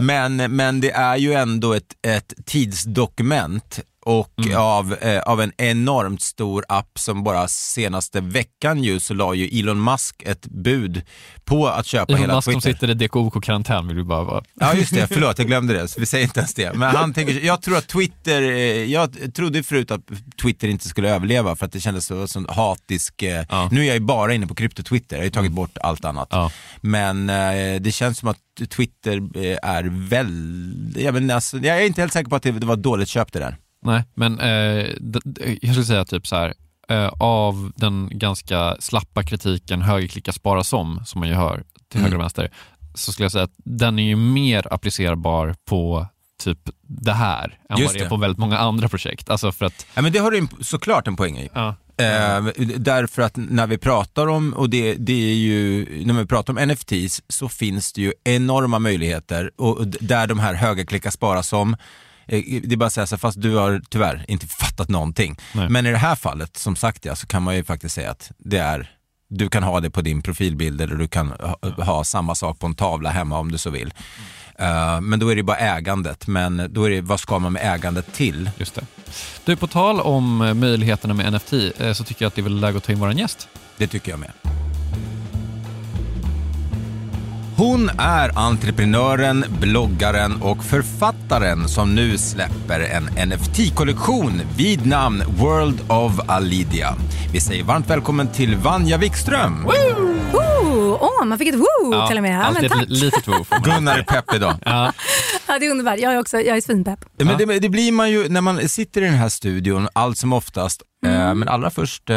men, 0.00 0.56
men 0.56 0.80
det 0.80 0.90
är 0.90 1.16
ju 1.16 1.32
ändå 1.32 1.74
ett, 1.74 1.94
ett 2.02 2.34
tidsdokument 2.46 3.80
och 4.06 4.32
av, 4.56 4.94
eh, 5.00 5.20
av 5.20 5.40
en 5.40 5.52
enormt 5.58 6.22
stor 6.22 6.64
app 6.68 6.98
som 6.98 7.24
bara 7.24 7.48
senaste 7.48 8.20
veckan 8.20 8.84
ju 8.84 9.00
så 9.00 9.14
la 9.14 9.34
ju 9.34 9.60
Elon 9.60 9.84
Musk 9.84 10.22
ett 10.26 10.46
bud 10.46 11.02
på 11.44 11.68
att 11.68 11.86
köpa 11.86 12.12
Elon 12.12 12.20
hela 12.20 12.34
Musk 12.34 12.44
som 12.44 12.60
Twitter. 12.60 12.72
sitter 12.72 12.90
i 12.90 12.94
DKOK-karantän 12.94 13.86
vill 13.88 13.96
vi 13.96 14.04
bara 14.04 14.24
vara. 14.24 14.42
Ja 14.54 14.74
just 14.74 14.94
det, 14.94 15.06
förlåt 15.06 15.38
jag 15.38 15.46
glömde 15.46 15.74
det, 15.74 15.88
så 15.88 16.00
vi 16.00 16.06
säger 16.06 16.24
inte 16.24 16.40
ens 16.40 16.54
det. 16.54 16.72
Men 16.72 16.96
han 16.96 17.14
tänker, 17.14 17.40
jag 17.44 17.62
tror 17.62 17.76
att 17.76 17.86
Twitter, 17.88 18.42
eh, 18.42 18.84
jag 18.84 19.34
trodde 19.34 19.62
förut 19.62 19.90
att 19.90 20.00
Twitter 20.42 20.68
inte 20.68 20.88
skulle 20.88 21.14
överleva 21.14 21.56
för 21.56 21.66
att 21.66 21.72
det 21.72 21.80
kändes 21.80 22.06
så, 22.06 22.28
så 22.28 22.52
hatisk, 22.52 23.22
eh, 23.22 23.44
Ja. 23.48 23.68
nu 23.72 23.80
är 23.80 23.84
jag 23.84 23.94
ju 23.94 24.00
bara 24.00 24.34
inne 24.34 24.46
på 24.46 24.54
krypto-Twitter, 24.54 25.16
jag 25.16 25.20
har 25.20 25.24
ju 25.24 25.30
tagit 25.30 25.52
bort 25.52 25.78
allt 25.80 26.04
annat. 26.04 26.28
Ja. 26.30 26.50
Men 26.80 27.30
eh, 27.30 27.80
det 27.80 27.92
känns 27.92 28.18
som 28.18 28.28
att 28.28 28.38
Twitter 28.70 29.16
eh, 29.16 29.58
är 29.62 30.08
väldigt, 30.08 31.02
jag, 31.04 31.30
alltså, 31.30 31.58
jag 31.58 31.82
är 31.82 31.86
inte 31.86 32.00
helt 32.00 32.12
säker 32.12 32.30
på 32.30 32.36
att 32.36 32.42
det, 32.42 32.50
det 32.50 32.66
var 32.66 32.76
dåligt 32.76 33.08
köp 33.08 33.32
det 33.32 33.38
där. 33.38 33.56
Nej, 33.82 34.04
men 34.14 34.40
eh, 34.40 34.86
jag 35.62 35.72
skulle 35.72 35.84
säga 35.84 36.04
typ 36.04 36.26
så 36.26 36.36
här, 36.36 36.54
eh, 36.88 37.08
av 37.18 37.72
den 37.76 38.08
ganska 38.12 38.76
slappa 38.78 39.22
kritiken 39.22 39.82
högerklicka 39.82 40.32
spara 40.32 40.64
som, 40.64 41.02
som 41.04 41.18
man 41.18 41.28
ju 41.28 41.34
hör 41.34 41.64
till 41.88 42.00
höger 42.00 42.14
och 42.14 42.22
vänster, 42.22 42.50
så 42.94 43.12
skulle 43.12 43.24
jag 43.24 43.32
säga 43.32 43.44
att 43.44 43.54
den 43.56 43.98
är 43.98 44.02
ju 44.02 44.16
mer 44.16 44.72
applicerbar 44.72 45.54
på 45.64 46.06
typ 46.42 46.58
det 46.82 47.12
här 47.12 47.58
än 47.70 47.78
Just 47.78 47.94
vad 47.94 48.00
det 48.00 48.04
är 48.04 48.08
på 48.08 48.16
väldigt 48.16 48.38
många 48.38 48.58
andra 48.58 48.88
projekt. 48.88 49.30
Alltså 49.30 49.52
för 49.52 49.66
att, 49.66 49.86
Ja, 49.94 50.02
men 50.02 50.12
det 50.12 50.18
har 50.18 50.30
du 50.30 50.46
såklart 50.60 51.08
en 51.08 51.16
poäng 51.16 51.38
i. 51.38 51.50
ja, 51.54 51.74
Eh, 52.00 52.42
därför 52.76 53.22
att 53.22 53.36
när 53.36 53.66
vi 53.66 53.78
pratar 53.78 54.26
om, 54.26 54.52
och 54.52 54.70
det, 54.70 54.94
det 54.94 55.30
är 55.30 55.34
ju, 55.34 55.86
när 56.04 56.14
vi 56.14 56.26
pratar 56.26 56.52
om 56.52 56.68
NFTs 56.68 57.22
så 57.28 57.48
finns 57.48 57.92
det 57.92 58.00
ju 58.00 58.12
enorma 58.24 58.78
möjligheter 58.78 59.50
och, 59.56 59.86
där 59.86 60.26
de 60.26 60.38
här 60.38 60.54
högerklicka 60.54 61.10
spara 61.10 61.42
som, 61.42 61.76
det 62.30 62.72
är 62.72 62.76
bara 62.76 62.86
att 62.86 62.92
säga 62.92 63.06
så 63.06 63.18
fast 63.18 63.40
du 63.40 63.54
har 63.54 63.82
tyvärr 63.88 64.24
inte 64.28 64.46
fattat 64.46 64.88
någonting. 64.88 65.36
Nej. 65.54 65.68
Men 65.68 65.86
i 65.86 65.90
det 65.90 65.98
här 65.98 66.16
fallet, 66.16 66.56
som 66.56 66.76
sagt 66.76 67.04
ja, 67.04 67.16
så 67.16 67.26
kan 67.26 67.42
man 67.42 67.56
ju 67.56 67.64
faktiskt 67.64 67.94
säga 67.94 68.10
att 68.10 68.30
det 68.38 68.58
är 68.58 68.96
du 69.30 69.48
kan 69.48 69.62
ha 69.62 69.80
det 69.80 69.90
på 69.90 70.00
din 70.00 70.22
profilbild 70.22 70.80
eller 70.80 70.96
du 70.96 71.08
kan 71.08 71.28
ha, 71.28 71.84
ha 71.84 72.04
samma 72.04 72.34
sak 72.34 72.58
på 72.58 72.66
en 72.66 72.74
tavla 72.74 73.10
hemma 73.10 73.38
om 73.38 73.52
du 73.52 73.58
så 73.58 73.70
vill. 73.70 73.94
Eh, 74.58 75.00
men 75.00 75.18
då 75.18 75.28
är 75.28 75.36
det 75.36 75.42
bara 75.42 75.56
ägandet, 75.56 76.26
men 76.26 76.66
då 76.70 76.84
är 76.84 76.90
det, 76.90 77.00
vad 77.00 77.20
ska 77.20 77.38
man 77.38 77.52
med 77.52 77.74
ägandet 77.74 78.12
till? 78.12 78.50
just 78.56 78.74
det. 78.74 78.86
Du, 79.44 79.56
på 79.56 79.66
tal 79.66 80.00
om 80.00 80.42
eh, 80.42 80.54
möjligheterna 80.54 81.14
med 81.14 81.32
NFT 81.32 81.52
eh, 81.52 81.92
så 81.92 82.04
tycker 82.04 82.24
jag 82.24 82.28
att 82.28 82.34
det 82.34 82.40
är 82.40 82.42
väl 82.42 82.60
läge 82.60 82.76
att 82.76 82.84
ta 82.84 82.92
in 82.92 83.00
vår 83.00 83.12
gäst. 83.12 83.48
Det 83.76 83.86
tycker 83.86 84.10
jag 84.10 84.20
med. 84.20 84.49
Hon 87.60 87.90
är 87.98 88.38
entreprenören, 88.38 89.44
bloggaren 89.60 90.42
och 90.42 90.64
författaren 90.64 91.68
som 91.68 91.94
nu 91.94 92.18
släpper 92.18 92.80
en 92.80 93.28
NFT-kollektion 93.28 94.42
vid 94.56 94.86
namn 94.86 95.22
World 95.38 95.80
of 95.90 96.12
Alidia. 96.28 96.94
Vi 97.32 97.40
säger 97.40 97.64
varmt 97.64 97.90
välkommen 97.90 98.28
till 98.28 98.56
Vanja 98.56 98.98
Wikström. 98.98 99.66
Ooh, 99.66 100.96
åh, 101.00 101.24
man 101.24 101.38
fick 101.38 101.48
ett 101.48 101.54
woo 101.54 102.08
till 102.08 102.16
och 102.16 102.22
med. 102.22 102.40
Ja, 102.40 102.50
men 102.60 102.68
tack. 102.68 102.82
ett 102.82 102.88
litet 102.88 103.28
woo. 103.28 103.44
Gunnar 103.64 103.98
är 103.98 104.02
pepp 104.02 104.34
idag. 104.34 104.54
Ja, 104.64 104.92
Ja, 105.48 105.58
det 105.58 105.66
är 105.66 105.70
underbart. 105.70 105.98
Jag 105.98 106.12
är 106.12 106.18
också, 106.18 106.40
jag 106.40 106.56
är 106.56 106.60
svinpepp. 106.60 106.98
Men 107.18 107.38
det, 107.38 107.58
det 107.58 107.68
blir 107.68 107.92
man 107.92 108.10
ju 108.10 108.28
när 108.28 108.40
man 108.40 108.68
sitter 108.68 109.02
i 109.02 109.04
den 109.04 109.14
här 109.14 109.28
studion 109.28 109.88
allt 109.92 110.18
som 110.18 110.32
oftast. 110.32 110.82
Eh, 111.06 111.10
men 111.34 111.48
allra 111.48 111.70
först, 111.70 112.10
eh, 112.10 112.16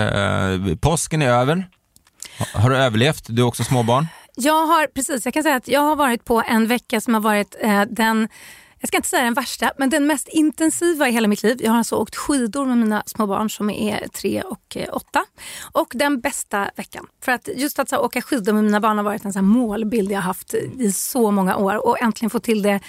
påsken 0.82 1.22
är 1.22 1.30
över. 1.30 1.68
Ha- 2.40 2.62
Har 2.62 2.70
du 2.70 2.78
överlevt? 2.78 3.24
Du 3.28 3.42
har 3.42 3.48
också 3.48 3.64
småbarn? 3.64 4.08
Jag 4.36 4.68
har, 4.68 4.88
precis, 4.88 5.26
jag 5.26 5.34
kan 5.34 5.44
säga 5.44 5.56
att 5.56 5.68
jag 5.68 5.82
har 5.82 5.96
varit 5.96 6.26
på 6.26 6.44
en 6.48 6.68
vecka 6.68 7.02
som 7.02 7.14
har 7.14 7.22
varit 7.22 7.56
eh, 7.60 7.82
den 7.82 8.28
jag 8.84 8.88
ska 8.88 8.98
inte 8.98 9.10
säga 9.10 9.24
den 9.24 9.34
värsta, 9.34 9.72
men 9.78 9.90
den 9.90 10.08
mest 10.08 10.28
intensiva 10.28 11.10
i 11.10 11.12
hela 11.12 11.28
mitt 11.28 11.44
liv. 11.44 11.58
Jag 11.62 11.72
har 11.72 11.78
alltså 11.78 11.96
åkt 11.96 12.16
skidor 12.16 12.66
med 12.66 12.78
mina 12.78 13.04
små 13.06 13.28
barn 13.28 13.50
som 13.50 13.70
är 13.70 14.08
tre 14.08 14.42
och 14.42 14.78
eh, 14.78 14.96
åtta. 14.96 15.26
Och 15.72 15.88
den 15.94 16.20
bästa 16.20 16.70
veckan. 16.76 17.08
För 17.22 17.32
att 17.32 17.50
just 17.56 17.80
att 17.80 17.90
så, 17.90 17.96
här, 17.96 18.04
åka 18.04 18.22
skidor 18.22 18.54
med 18.54 18.64
mina 18.64 18.80
barn 18.80 18.98
har 18.98 19.04
varit 19.04 19.26
en 19.26 19.34
så 19.34 19.40
här, 19.40 19.44
målbild 19.44 20.12
jag 20.12 20.20
haft 20.20 20.54
i 20.80 20.92
så 20.92 21.32
många 21.32 21.58
år. 21.58 21.88
Och 21.88 22.02
äntligen 22.02 22.30
få 22.30 22.40
till 22.40 22.62
det, 22.62 22.80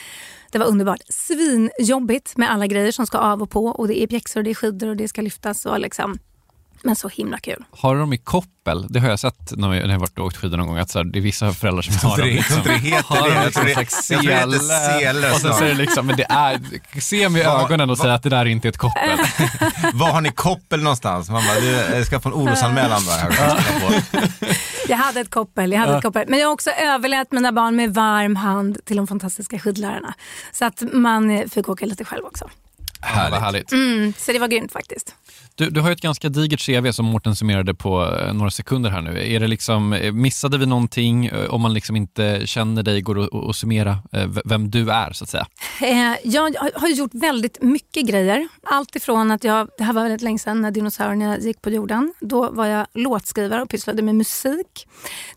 det 0.52 0.58
var 0.58 0.66
underbart. 0.66 1.00
Svinjobbigt 1.08 2.36
med 2.36 2.50
alla 2.50 2.66
grejer 2.66 2.92
som 2.92 3.06
ska 3.06 3.18
av 3.18 3.42
och 3.42 3.50
på. 3.50 3.66
Och 3.66 3.88
det 3.88 4.02
är 4.02 4.06
pjäxor 4.06 4.40
och 4.40 4.44
det 4.44 4.50
är 4.50 4.54
skidor 4.54 4.88
och 4.88 4.96
det 4.96 5.08
ska 5.08 5.22
lyftas. 5.22 5.66
Och 5.66 5.80
liksom, 5.80 6.18
men 6.84 6.96
så 6.96 7.08
himla 7.08 7.38
kul. 7.38 7.64
har 7.70 7.94
du 7.94 8.00
dem 8.00 8.12
i 8.12 8.18
koppel? 8.18 8.86
Det 8.90 9.00
har 9.00 9.08
jag 9.08 9.18
sett 9.18 9.52
när 9.56 9.74
jag 9.74 9.86
när 9.86 9.92
jag 9.94 10.00
varit 10.00 10.18
och 10.18 10.24
åkt 10.24 10.36
skidor 10.36 10.56
någon 10.56 10.66
gång, 10.66 10.78
att 10.78 10.90
så 10.90 10.98
här, 10.98 11.04
det 11.04 11.18
är 11.18 11.20
vissa 11.20 11.52
föräldrar 11.52 11.82
som 11.82 12.10
har 12.10 12.18
dem. 12.18 12.28
Liksom, 12.28 12.60
det 12.64 12.72
heter 12.72 13.02
har 13.14 13.28
det. 13.28 13.34
Jag 13.44 13.52
tror 13.52 13.64
det- 13.64 13.70
en 13.70 13.74
slags 13.74 14.10
jag 14.10 14.20
tror 14.20 14.30
det 14.30 14.36
heter 14.36 14.98
sele. 14.98 15.32
Och 15.32 15.40
sen 15.40 15.68
det 15.68 15.74
liksom, 15.74 16.06
men 16.06 16.16
det 16.16 16.26
är, 16.28 16.60
se 17.00 17.28
mig 17.28 17.42
i 17.42 17.44
ögonen 17.44 17.90
och 17.90 17.98
säga 17.98 18.14
att 18.14 18.22
det 18.22 18.28
där 18.28 18.44
inte 18.44 18.68
är 18.68 18.70
ett 18.70 18.78
koppel. 18.78 19.18
Var 19.94 20.12
har 20.12 20.20
ni 20.20 20.30
koppel 20.32 20.82
någonstans? 20.82 21.30
Man 21.30 21.42
bara, 21.46 21.96
du, 21.98 22.04
ska 22.04 22.20
få 22.20 22.28
en 22.28 22.34
orosanmälan 22.34 23.02
bara 23.06 23.16
här. 23.16 23.58
Jag 24.88 24.96
hade 24.96 25.20
ett 25.20 25.30
koppel, 25.30 25.72
jag 25.72 25.80
hade 25.80 25.96
ett 25.96 26.02
koppel. 26.02 26.24
Men 26.28 26.38
jag 26.38 26.46
har 26.46 26.52
också 26.52 26.70
överlät 26.70 27.32
mina 27.32 27.52
barn 27.52 27.76
med 27.76 27.94
varm 27.94 28.36
hand 28.36 28.78
till 28.84 28.96
de 28.96 29.06
fantastiska 29.06 29.58
skidlärarna. 29.58 30.14
Så 30.52 30.64
att 30.64 30.82
man 30.92 31.44
fick 31.50 31.68
åka 31.68 31.86
lite 31.86 32.04
själv 32.04 32.24
också. 32.24 32.50
Ja, 33.16 33.28
vad 33.30 33.40
härligt. 33.40 33.72
Mm, 33.72 34.12
så 34.18 34.32
det 34.32 34.38
var 34.38 34.48
grymt 34.48 34.72
faktiskt. 34.72 35.14
Du, 35.56 35.70
du 35.70 35.80
har 35.80 35.88
ju 35.88 35.92
ett 35.92 36.00
ganska 36.00 36.28
digert 36.28 36.66
CV 36.66 36.90
som 36.92 37.06
Mårten 37.06 37.36
summerade 37.36 37.74
på 37.74 38.16
eh, 38.20 38.34
några 38.34 38.50
sekunder 38.50 38.90
här 38.90 39.00
nu. 39.02 39.32
Är 39.34 39.40
det 39.40 39.46
liksom, 39.46 39.92
eh, 39.92 40.12
missade 40.12 40.58
vi 40.58 40.66
någonting 40.66 41.26
eh, 41.26 41.54
om 41.54 41.60
man 41.60 41.74
liksom 41.74 41.96
inte 41.96 42.42
känner 42.44 42.82
dig, 42.82 43.00
går 43.00 43.20
att- 43.24 43.34
att 43.50 43.56
summera 43.56 43.98
vem 44.44 44.70
du 44.70 44.90
är 44.90 45.12
så 45.12 45.24
att 45.24 45.30
säga? 45.30 45.46
Jag 46.22 46.54
har- 46.74 46.88
gjort 46.94 47.10
väldigt 47.14 47.62
mycket 47.62 48.06
grejer. 48.06 48.48
Allt 48.62 48.96
ifrån 48.96 49.30
att 49.30 49.44
jag, 49.44 49.68
det 49.78 49.84
här 49.84 49.92
var 49.92 50.02
väldigt 50.02 50.22
länge 50.22 50.38
sedan 50.38 50.60
när 50.62 50.70
dinosaurierna 50.70 51.38
gick 51.38 51.62
på 51.62 51.70
jorden. 51.70 52.14
Då 52.20 52.50
var 52.50 52.66
jag 52.66 52.86
låtskrivare 52.94 53.62
och 53.62 53.68
pysslade 53.70 54.02
med 54.02 54.14
musik. 54.14 54.86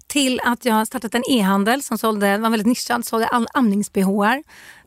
Till 0.07 0.39
att 0.43 0.65
jag 0.65 0.73
har 0.73 0.85
startat 0.85 1.15
en 1.15 1.23
e-handel 1.29 1.83
som 1.83 1.97
sålde, 1.97 2.37
var 2.37 2.49
väldigt 2.49 2.67
nischad, 2.67 3.05
sålde 3.05 3.27
all 3.27 3.47
amnings 3.53 3.89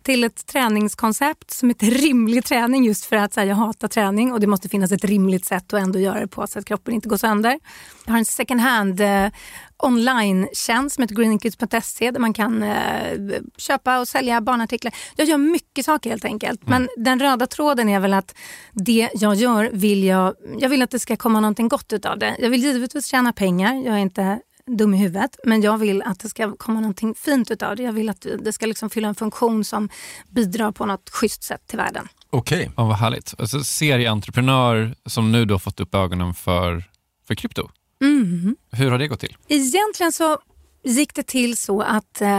till 0.02 0.24
ett 0.24 0.46
träningskoncept 0.46 1.50
som 1.50 1.68
heter 1.68 1.86
rimlig 1.86 2.44
träning 2.44 2.84
just 2.84 3.04
för 3.04 3.16
att 3.16 3.36
här, 3.36 3.44
jag 3.44 3.56
hatar 3.56 3.88
träning 3.88 4.32
och 4.32 4.40
det 4.40 4.46
måste 4.46 4.68
finnas 4.68 4.92
ett 4.92 5.04
rimligt 5.04 5.44
sätt 5.44 5.72
att 5.72 5.82
ändå 5.82 5.98
göra 5.98 6.20
det 6.20 6.28
på 6.28 6.46
så 6.46 6.58
att 6.58 6.64
kroppen 6.64 6.94
inte 6.94 7.08
går 7.08 7.16
sönder. 7.16 7.60
Jag 8.04 8.12
har 8.12 8.18
en 8.18 8.24
second 8.24 8.60
hand 8.60 9.00
eh, 9.00 9.26
online-tjänst 9.82 10.94
som 10.94 11.02
heter 11.02 11.14
greenkids.se 11.14 12.10
där 12.10 12.20
man 12.20 12.32
kan 12.32 12.62
eh, 12.62 13.40
köpa 13.56 14.00
och 14.00 14.08
sälja 14.08 14.40
barnartiklar. 14.40 14.94
Jag 15.16 15.26
gör 15.28 15.38
mycket 15.38 15.84
saker 15.84 16.10
helt 16.10 16.24
enkelt. 16.24 16.68
Men 16.68 16.88
den 16.96 17.20
röda 17.20 17.46
tråden 17.46 17.88
är 17.88 18.00
väl 18.00 18.14
att 18.14 18.34
det 18.72 19.08
jag 19.14 19.34
gör 19.34 19.70
vill 19.72 20.04
jag, 20.04 20.34
jag 20.58 20.68
vill 20.68 20.82
att 20.82 20.90
det 20.90 20.98
ska 20.98 21.16
komma 21.16 21.40
någonting 21.40 21.68
gott 21.68 21.92
utav 21.92 22.18
det. 22.18 22.36
Jag 22.38 22.50
vill 22.50 22.62
givetvis 22.62 23.06
tjäna 23.06 23.32
pengar, 23.32 23.74
jag 23.74 23.94
är 23.94 23.98
inte 23.98 24.40
dum 24.76 24.94
i 24.94 24.96
huvudet, 24.96 25.36
men 25.44 25.62
jag 25.62 25.78
vill 25.78 26.02
att 26.02 26.20
det 26.20 26.28
ska 26.28 26.56
komma 26.56 26.80
någonting 26.80 27.14
fint 27.14 27.50
utav 27.50 27.76
det. 27.76 27.82
Jag 27.82 27.92
vill 27.92 28.08
att 28.08 28.26
det 28.42 28.52
ska 28.52 28.66
liksom 28.66 28.90
fylla 28.90 29.08
en 29.08 29.14
funktion 29.14 29.64
som 29.64 29.88
bidrar 30.28 30.72
på 30.72 30.86
något 30.86 31.10
schysst 31.10 31.42
sätt 31.42 31.66
till 31.66 31.78
världen. 31.78 32.08
Okej. 32.30 32.70
Ja, 32.76 32.84
vad 32.84 32.96
härligt. 32.96 33.34
Alltså, 33.38 33.64
serieentreprenör 33.64 34.94
som 35.06 35.32
nu 35.32 35.44
då 35.44 35.58
fått 35.58 35.80
upp 35.80 35.94
ögonen 35.94 36.34
för, 36.34 36.84
för 37.26 37.34
krypto. 37.34 37.68
Mm. 38.02 38.56
Hur 38.72 38.90
har 38.90 38.98
det 38.98 39.08
gått 39.08 39.20
till? 39.20 39.36
Egentligen 39.48 40.12
så 40.12 40.38
gick 40.84 41.14
det 41.14 41.22
till 41.22 41.56
så 41.56 41.82
att 41.82 42.20
eh, 42.20 42.30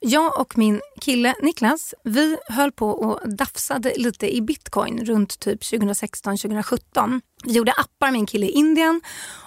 jag 0.00 0.40
och 0.40 0.58
min 0.58 0.80
kille 1.00 1.34
Niklas, 1.42 1.94
vi 2.04 2.36
höll 2.48 2.72
på 2.72 2.90
och 2.90 3.30
dafsade 3.30 3.92
lite 3.96 4.36
i 4.36 4.42
bitcoin 4.42 5.04
runt 5.04 5.38
typ 5.38 5.62
2016-2017. 5.62 7.20
Vi 7.44 7.52
gjorde 7.52 7.72
appar 7.72 8.10
med 8.10 8.18
en 8.18 8.26
kille 8.26 8.46
i 8.46 8.50
Indien 8.50 9.00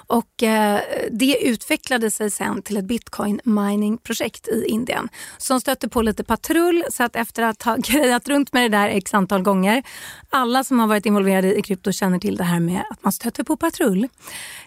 och 0.08 0.44
eh, 0.44 0.82
det 1.12 1.38
utvecklade 1.42 2.12
sig 2.12 2.32
sen 2.32 2.62
till 2.62 2.78
ett 2.78 2.86
bitcoin 2.86 3.40
mining 3.44 3.98
projekt 3.98 4.48
i 4.48 4.66
Indien 4.68 5.10
som 5.38 5.62
stötte 5.62 5.90
på 5.90 6.02
lite 6.02 6.24
patrull 6.24 6.84
så 6.90 7.04
att 7.04 7.16
efter 7.16 7.44
att 7.44 7.64
ha 7.64 7.76
grejat 7.78 8.28
runt 8.28 8.54
med 8.54 8.72
det 8.72 8.78
där 8.78 8.90
x 8.90 9.14
antal 9.14 9.42
gånger, 9.42 9.84
alla 10.30 10.64
som 10.64 10.80
har 10.80 10.88
varit 10.88 11.06
involverade 11.06 11.60
i 11.60 11.62
krypto 11.62 11.92
känner 11.92 12.20
till 12.20 12.36
det 12.36 12.44
här 12.44 12.60
med 12.60 12.84
att 12.90 13.04
man 13.04 13.14
stöter 13.14 13.44
på 13.44 13.58
patrull. 13.58 14.08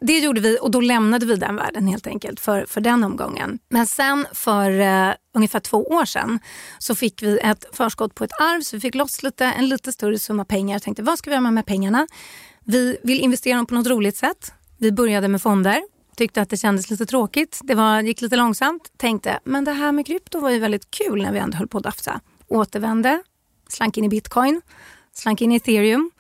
Det 0.01 0.19
gjorde 0.19 0.41
vi 0.41 0.59
och 0.61 0.71
då 0.71 0.81
lämnade 0.81 1.27
vi 1.27 1.37
den 1.37 1.57
världen 1.57 1.87
helt 1.87 2.07
enkelt 2.07 2.41
för, 2.41 2.67
för 2.69 2.81
den 2.81 3.05
omgången. 3.05 3.59
Men 3.69 3.87
sen 3.87 4.27
för 4.33 4.81
eh, 4.81 5.15
ungefär 5.35 5.61
två 5.61 5.85
år 5.85 6.05
sedan 6.05 6.39
så 6.79 6.95
fick 6.95 7.23
vi 7.23 7.39
ett 7.39 7.65
förskott 7.73 8.15
på 8.15 8.25
ett 8.25 8.41
arv 8.41 8.61
så 8.61 8.77
vi 8.77 8.81
fick 8.81 8.95
loss 8.95 9.23
lite, 9.23 9.45
en 9.45 9.69
lite 9.69 9.93
större 9.93 10.19
summa 10.19 10.45
pengar. 10.45 10.77
och 10.77 10.83
tänkte 10.83 11.03
vad 11.03 11.19
ska 11.19 11.31
vi 11.31 11.37
göra 11.37 11.51
med 11.51 11.67
pengarna? 11.67 12.07
Vi 12.69 12.99
vill 13.03 13.21
investera 13.21 13.57
dem 13.57 13.67
på 13.67 13.75
något 13.75 13.87
roligt 13.87 14.17
sätt. 14.17 14.53
Vi 14.79 14.93
började 14.93 15.29
med 15.29 15.43
fonder. 15.43 15.83
Tyckte 16.17 16.43
att 16.43 16.51
det 16.51 16.57
kändes 16.57 16.91
lite 16.91 17.07
tråkigt. 17.07 17.61
Det 17.65 17.75
var, 17.75 18.01
gick 18.01 18.21
lite 18.21 18.37
långsamt. 18.37 18.93
Tänkte, 18.97 19.41
men 19.45 19.65
det 19.65 19.73
här 19.73 19.93
med 19.93 20.07
krypto 20.07 20.41
var 20.41 20.51
ju 20.51 20.59
väldigt 20.59 20.91
kul 20.91 21.23
när 21.23 21.33
vi 21.33 21.39
ändå 21.39 21.57
höll 21.57 21.69
på 21.69 21.79
att 21.79 21.85
dafsa. 21.85 22.21
Återvände, 22.49 23.23
slank 23.69 23.97
in 23.99 24.05
i 24.05 24.09
bitcoin, 24.09 24.61
slank 25.13 25.41
in 25.41 25.53
i 25.53 25.57
ethereum, 25.57 26.11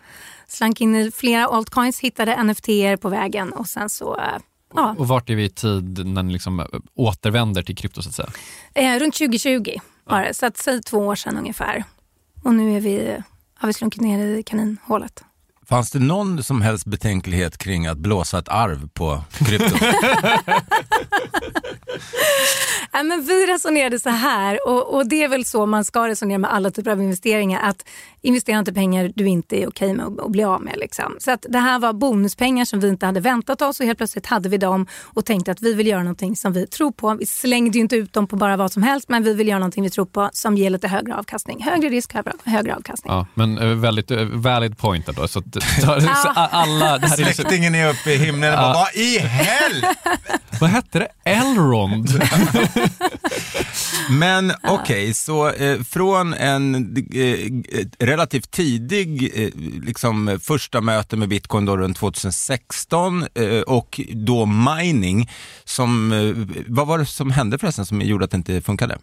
slank 0.46 0.80
in 0.80 0.94
i 0.94 1.10
flera 1.10 1.46
altcoins, 1.46 2.00
hittade 2.00 2.42
NFT 2.42 2.66
på 3.00 3.08
vägen 3.08 3.52
och 3.52 3.66
sen 3.66 3.88
så, 3.90 4.16
eh, 4.18 4.38
ja, 4.74 4.94
Och 4.98 5.08
vart 5.08 5.30
är 5.30 5.34
vi 5.34 5.44
i 5.44 5.50
tid 5.50 6.06
när 6.06 6.22
ni 6.22 6.32
liksom 6.32 6.60
eh, 6.60 6.66
återvänder 6.94 7.62
till 7.62 7.76
krypto 7.76 8.02
så 8.02 8.08
att 8.08 8.14
säga? 8.14 8.28
eh, 8.74 8.98
runt 9.00 9.14
2020 9.14 9.70
var 10.04 10.22
det. 10.22 10.34
Så 10.34 10.46
att 10.46 10.56
säg 10.56 10.82
två 10.82 10.98
år 10.98 11.14
sedan 11.14 11.36
ungefär. 11.38 11.84
Och 12.44 12.54
nu 12.54 12.76
är 12.76 12.80
vi 12.80 13.16
har 13.54 13.66
vi 13.66 13.72
slunkit 13.72 14.00
ner 14.00 14.26
i 14.26 14.42
kaninhålet. 14.42 15.24
Fanns 15.68 15.90
det 15.90 15.98
någon 15.98 16.42
som 16.42 16.62
helst 16.62 16.86
betänklighet 16.86 17.58
kring 17.58 17.86
att 17.86 17.98
blåsa 17.98 18.38
ett 18.38 18.48
arv 18.48 18.88
på 18.88 19.24
krypto? 19.30 19.76
Ja, 22.92 23.02
men 23.02 23.22
vi 23.22 23.46
resonerade 23.46 23.98
så 23.98 24.10
här 24.10 24.68
och, 24.68 24.94
och 24.94 25.08
det 25.08 25.22
är 25.22 25.28
väl 25.28 25.44
så 25.44 25.66
man 25.66 25.84
ska 25.84 26.08
resonera 26.08 26.38
med 26.38 26.52
alla 26.52 26.70
typer 26.70 26.90
av 26.90 27.02
investeringar. 27.02 27.60
Att 27.62 27.84
investera 28.26 28.58
inte 28.58 28.72
pengar 28.72 29.12
du 29.14 29.26
inte 29.28 29.62
är 29.62 29.68
okej 29.68 29.94
med 29.94 30.06
att, 30.06 30.30
bli 30.30 30.44
av 30.44 30.62
med. 30.62 30.74
Liksom. 30.76 31.16
Så 31.18 31.30
att 31.30 31.46
det 31.48 31.58
här 31.58 31.78
var 31.78 31.92
bonuspengar 31.92 32.64
som 32.64 32.80
vi 32.80 32.88
inte 32.88 33.06
hade 33.06 33.20
väntat 33.20 33.62
oss 33.62 33.80
och 33.80 33.86
helt 33.86 33.98
plötsligt 33.98 34.26
hade 34.26 34.48
vi 34.48 34.58
dem 34.58 34.86
och 35.04 35.24
tänkte 35.24 35.50
att 35.52 35.62
vi 35.62 35.74
vill 35.74 35.86
göra 35.86 36.02
någonting 36.02 36.36
som 36.36 36.52
vi 36.52 36.66
tror 36.66 36.92
på. 36.92 37.14
Vi 37.14 37.26
slängde 37.26 37.78
ju 37.78 37.82
inte 37.82 37.96
ut 37.96 38.12
dem 38.12 38.26
på 38.26 38.36
bara 38.36 38.56
vad 38.56 38.72
som 38.72 38.82
helst 38.82 39.08
men 39.08 39.22
vi 39.22 39.34
vill 39.34 39.48
göra 39.48 39.58
någonting 39.58 39.84
vi 39.84 39.90
tror 39.90 40.06
på 40.06 40.30
som 40.32 40.56
ger 40.56 40.70
lite 40.70 40.88
högre 40.88 41.14
avkastning. 41.16 41.62
Högre 41.62 41.88
risk, 41.88 42.14
högre, 42.14 42.32
högre 42.44 42.76
avkastning. 42.76 43.12
Ja, 43.12 43.26
men 43.34 43.58
eh, 43.58 43.68
väldigt 43.68 44.10
eh, 44.10 44.24
valid 44.24 44.78
point 44.78 45.08
ändå. 45.08 45.28
Så, 45.28 45.38
att- 45.38 45.62
så, 45.80 46.00
så 46.00 46.28
alla, 46.34 46.98
det 46.98 47.06
här 47.06 47.20
är 47.20 47.24
liksom, 47.24 47.34
Släktingen 47.44 47.74
är 47.74 47.90
uppe 47.90 48.12
i 48.12 48.16
himlen 48.16 48.52
och 48.52 48.58
bara, 48.58 48.72
vad 48.74 48.94
i 48.94 49.18
helvete? 49.18 49.94
vad 50.60 50.70
hette 50.70 50.98
det? 50.98 51.08
Elrond? 51.24 52.08
Men 54.10 54.52
okej, 54.68 55.14
så 55.14 55.50
eh, 55.50 55.82
från 55.82 56.34
en 56.34 56.96
eh, 57.14 57.50
relativt 58.16 58.50
tidig 58.50 59.32
eh, 59.34 59.50
liksom, 59.82 60.38
första 60.42 60.80
möte 60.80 61.16
med 61.16 61.28
bitcoin 61.28 61.64
då 61.64 61.76
runt 61.76 61.96
2016 61.96 63.24
eh, 63.34 63.60
och 63.60 64.00
då 64.14 64.46
mining, 64.46 65.30
som, 65.64 66.12
eh, 66.12 66.64
vad 66.68 66.86
var 66.86 66.98
det 66.98 67.06
som 67.06 67.30
hände 67.30 67.58
förresten 67.58 67.86
som 67.86 68.00
gjorde 68.00 68.24
att 68.24 68.30
det 68.30 68.36
inte 68.36 68.60
funkade? 68.60 68.98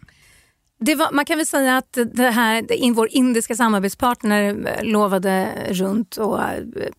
Var, 0.78 1.12
man 1.12 1.24
kan 1.24 1.36
väl 1.36 1.46
säga 1.46 1.76
att 1.76 1.98
det 2.14 2.30
här, 2.30 2.92
vår 2.94 3.08
indiska 3.10 3.54
samarbetspartner 3.54 4.56
lovade 4.82 5.48
runt 5.70 6.16
och 6.16 6.40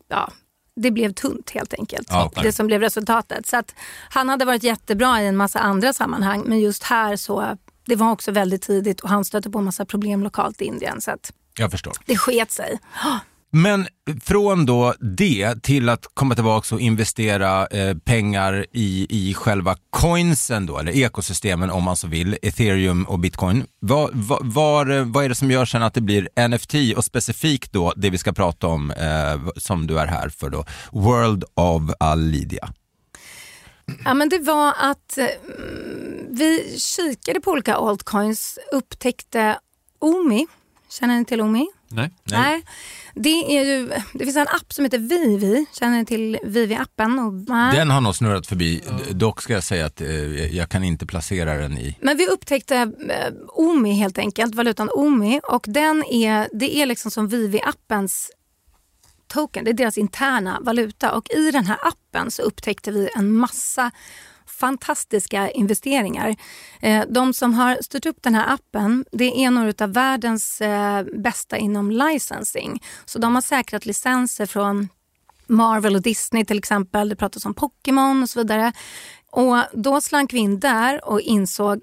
ja, 0.07 0.31
det 0.75 0.91
blev 0.91 1.13
tunt 1.13 1.49
helt 1.49 1.73
enkelt. 1.73 2.07
Ja, 2.09 2.31
det 2.43 2.51
som 2.51 2.67
blev 2.67 2.81
resultatet. 2.81 3.47
Så 3.47 3.57
att 3.57 3.75
han 4.09 4.29
hade 4.29 4.45
varit 4.45 4.63
jättebra 4.63 5.21
i 5.21 5.27
en 5.27 5.37
massa 5.37 5.59
andra 5.59 5.93
sammanhang 5.93 6.43
men 6.45 6.59
just 6.59 6.83
här 6.83 7.15
så 7.15 7.57
det 7.85 7.95
var 7.95 8.11
också 8.11 8.31
väldigt 8.31 8.61
tidigt 8.61 8.99
och 8.99 9.09
han 9.09 9.25
stötte 9.25 9.49
på 9.49 9.59
en 9.59 9.65
massa 9.65 9.85
problem 9.85 10.23
lokalt 10.23 10.61
i 10.61 10.65
Indien 10.65 11.01
så 11.01 11.11
att 11.11 11.33
Jag 11.59 11.71
förstår. 11.71 11.93
det 12.05 12.17
sket 12.17 12.51
sig. 12.51 12.79
Men 13.55 13.87
från 14.23 14.65
då 14.65 14.93
det 14.99 15.63
till 15.63 15.89
att 15.89 16.05
komma 16.13 16.35
tillbaka 16.35 16.75
och 16.75 16.81
investera 16.81 17.67
eh, 17.67 17.97
pengar 17.97 18.65
i, 18.71 19.07
i 19.09 19.33
själva 19.33 19.75
coinsen 19.89 20.65
då, 20.65 20.77
eller 20.79 20.91
ekosystemen 20.91 21.69
om 21.69 21.83
man 21.83 21.95
så 21.95 22.07
vill, 22.07 22.37
ethereum 22.41 23.03
och 23.03 23.19
bitcoin. 23.19 23.65
Vad, 23.79 24.09
vad, 24.13 24.53
var, 24.53 25.03
vad 25.03 25.25
är 25.25 25.29
det 25.29 25.35
som 25.35 25.51
gör 25.51 25.65
sen 25.65 25.83
att 25.83 25.93
det 25.93 26.01
blir 26.01 26.47
NFT 26.47 26.97
och 26.97 27.05
specifikt 27.05 27.71
då 27.71 27.93
det 27.95 28.09
vi 28.09 28.17
ska 28.17 28.33
prata 28.33 28.67
om 28.67 28.91
eh, 28.91 29.51
som 29.57 29.87
du 29.87 29.99
är 29.99 30.07
här 30.07 30.29
för 30.29 30.49
då, 30.49 30.65
World 30.91 31.43
of 31.53 31.81
Alidia. 31.99 32.69
Ja, 34.05 34.13
men 34.13 34.29
det 34.29 34.39
var 34.39 34.73
att 34.77 35.17
eh, 35.17 35.25
vi 36.29 36.79
kikade 36.79 37.41
på 37.41 37.51
olika 37.51 37.75
altcoins, 37.75 38.59
upptäckte 38.71 39.59
Omi. 39.99 40.47
Känner 40.99 41.19
ni 41.19 41.25
till 41.25 41.41
Omi? 41.41 41.67
Nej. 41.87 42.11
Nej. 42.23 42.63
Det, 43.13 43.57
är 43.57 43.65
ju, 43.65 43.91
det 44.13 44.25
finns 44.25 44.35
en 44.35 44.47
app 44.47 44.73
som 44.73 44.85
heter 44.85 44.97
Vivi. 44.97 45.65
Känner 45.79 45.97
ni 45.97 46.05
till 46.05 46.37
Vivi-appen? 46.43 47.45
Den 47.75 47.89
har 47.89 48.01
nog 48.01 48.15
snurrat 48.15 48.47
förbi, 48.47 48.83
dock 49.11 49.41
ska 49.41 49.53
jag 49.53 49.63
säga 49.63 49.85
att 49.85 50.01
eh, 50.01 50.55
jag 50.55 50.69
kan 50.69 50.83
inte 50.83 51.05
placera 51.05 51.53
den 51.53 51.77
i 51.77 51.97
Men 52.01 52.17
vi 52.17 52.27
upptäckte 52.27 52.75
eh, 52.75 53.33
Omi 53.47 53.93
helt 53.93 54.17
enkelt, 54.17 54.55
valutan 54.55 54.89
Omi. 54.89 55.41
Och 55.43 55.65
den 55.67 56.03
är, 56.03 56.49
det 56.53 56.75
är 56.75 56.85
liksom 56.85 57.11
som 57.11 57.29
Vivi-appens 57.29 58.29
token, 59.27 59.65
det 59.65 59.71
är 59.71 59.73
deras 59.73 59.97
interna 59.97 60.59
valuta. 60.61 61.11
Och 61.11 61.29
i 61.29 61.51
den 61.51 61.65
här 61.65 61.77
appen 61.81 62.31
så 62.31 62.41
upptäckte 62.41 62.91
vi 62.91 63.09
en 63.15 63.33
massa 63.33 63.91
fantastiska 64.55 65.51
investeringar. 65.51 66.35
Eh, 66.81 67.03
de 67.09 67.33
som 67.33 67.53
har 67.53 67.77
styrt 67.81 68.05
upp 68.05 68.17
den 68.21 68.35
här 68.35 68.53
appen 68.53 69.05
det 69.11 69.43
är 69.43 69.51
några 69.51 69.85
av 69.85 69.93
världens 69.93 70.61
eh, 70.61 71.03
bästa 71.03 71.57
inom 71.57 71.91
licensing. 71.91 72.83
Så 73.05 73.19
de 73.19 73.35
har 73.35 73.41
säkrat 73.41 73.85
licenser 73.85 74.45
från 74.45 74.89
Marvel 75.47 75.95
och 75.95 76.01
Disney 76.01 76.45
till 76.45 76.57
exempel. 76.57 77.09
Det 77.09 77.15
pratas 77.15 77.45
om 77.45 77.53
Pokémon 77.53 78.23
och 78.23 78.29
så 78.29 78.39
vidare. 78.39 78.73
Och 79.31 79.57
Då 79.73 80.01
slank 80.01 80.33
vi 80.33 80.37
in 80.37 80.59
där 80.59 81.05
och 81.05 81.21
insåg... 81.21 81.81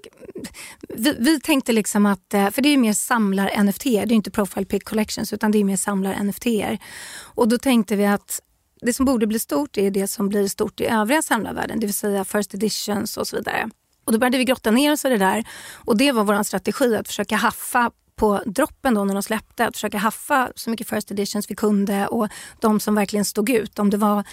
Vi, 0.89 1.15
vi 1.19 1.39
tänkte 1.39 1.71
liksom 1.71 2.05
att... 2.05 2.33
Eh, 2.33 2.49
för 2.49 2.61
det 2.61 2.69
är 2.69 2.71
ju 2.71 2.77
mer 2.77 2.93
samlar-NFT. 2.93 3.83
Det 3.83 3.99
är 3.99 4.11
inte 4.11 4.31
Profile 4.31 4.65
Pic 4.65 4.83
Collections 4.83 5.33
utan 5.33 5.51
det 5.51 5.57
är 5.57 5.63
mer 5.63 5.75
samlar-NFT. 5.75 6.77
Och 7.21 7.47
då 7.47 7.57
tänkte 7.57 7.95
vi 7.95 8.05
att 8.05 8.41
det 8.85 8.93
som 8.93 9.05
borde 9.05 9.27
bli 9.27 9.39
stort 9.39 9.77
är 9.77 9.91
det 9.91 10.07
som 10.07 10.29
blir 10.29 10.47
stort 10.47 10.81
i 10.81 10.85
övriga 10.85 11.21
samlarvärlden. 11.21 11.79
Det 11.79 11.85
vill 11.85 11.93
säga 11.93 12.25
first 12.25 12.53
editions 12.53 13.17
och 13.17 13.27
så 13.27 13.35
vidare. 13.35 13.69
Och 14.05 14.11
Då 14.11 14.19
började 14.19 14.37
vi 14.37 14.45
grotta 14.45 14.71
ner 14.71 14.91
oss 14.91 15.05
i 15.05 15.09
det 15.09 15.17
där. 15.17 15.43
Och 15.73 15.97
det 15.97 16.11
var 16.11 16.23
vår 16.23 16.43
strategi 16.43 16.95
att 16.95 17.07
försöka 17.07 17.35
haffa 17.35 17.91
på 18.15 18.41
droppen 18.45 18.93
då 18.93 19.05
när 19.05 19.13
de 19.13 19.23
släppte, 19.23 19.67
att 19.67 19.75
försöka 19.75 19.97
haffa 19.97 20.51
så 20.55 20.69
mycket 20.69 20.89
first 20.89 21.11
editions 21.11 21.51
vi 21.51 21.55
kunde 21.55 22.07
och 22.07 22.27
de 22.59 22.79
som 22.79 22.95
verkligen 22.95 23.25
stod 23.25 23.49
ut. 23.49 23.79
Om 23.79 23.89
det 23.89 23.97
var 23.97 24.23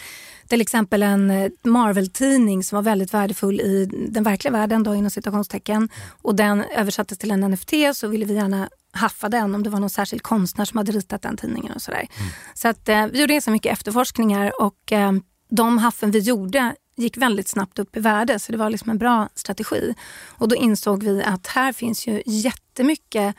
till 0.49 0.61
exempel 0.61 1.03
en 1.03 1.31
eh, 1.31 1.51
Marvel-tidning 1.65 2.65
som 2.65 2.77
var 2.77 2.83
väldigt 2.83 3.15
värdefull 3.15 3.61
i 3.61 3.89
den 4.09 4.25
verkliga 4.25 4.53
världen 4.53 4.83
då, 4.83 4.95
inom 4.95 5.11
citationstecken 5.11 5.89
och 6.23 6.35
den 6.35 6.65
översattes 6.65 7.19
till 7.19 7.31
en 7.31 7.51
NFT 7.51 7.73
så 7.95 8.09
ville 8.09 8.25
vi 8.25 8.35
gärna 8.35 8.69
haffa 8.93 9.29
den 9.29 9.55
om 9.55 9.63
det 9.63 9.71
var 9.71 9.81
någon 9.81 9.91
särskild 9.91 10.23
konstnär 10.23 10.65
som 10.65 10.79
hade 10.79 10.93
ritat 10.93 11.23
den 11.23 11.37
tidningen 11.37 11.73
och 11.73 11.83
sådär. 11.83 12.09
Så 12.55 12.69
att 12.69 12.89
eh, 12.89 13.07
vi 13.07 13.21
gjorde 13.21 13.33
ganska 13.33 13.51
mycket 13.51 13.73
efterforskningar 13.73 14.63
och 14.63 14.93
eh, 14.93 15.13
de 15.51 15.79
haffen 15.79 16.11
vi 16.11 16.19
gjorde 16.19 16.75
gick 16.97 17.17
väldigt 17.17 17.49
snabbt 17.49 17.79
upp 17.79 17.97
i 17.97 18.01
värde 18.01 18.39
så 18.39 18.53
det 18.53 18.59
var 18.59 18.71
liksom 18.71 18.91
en 18.91 18.99
bra 18.99 19.29
strategi. 19.35 19.95
Och 20.29 20.49
då 20.49 20.57
insåg 20.57 21.03
vi 21.03 21.23
att 21.23 21.47
här 21.47 21.73
finns 21.73 22.07
ju 22.07 22.23
jättemycket 22.27 23.37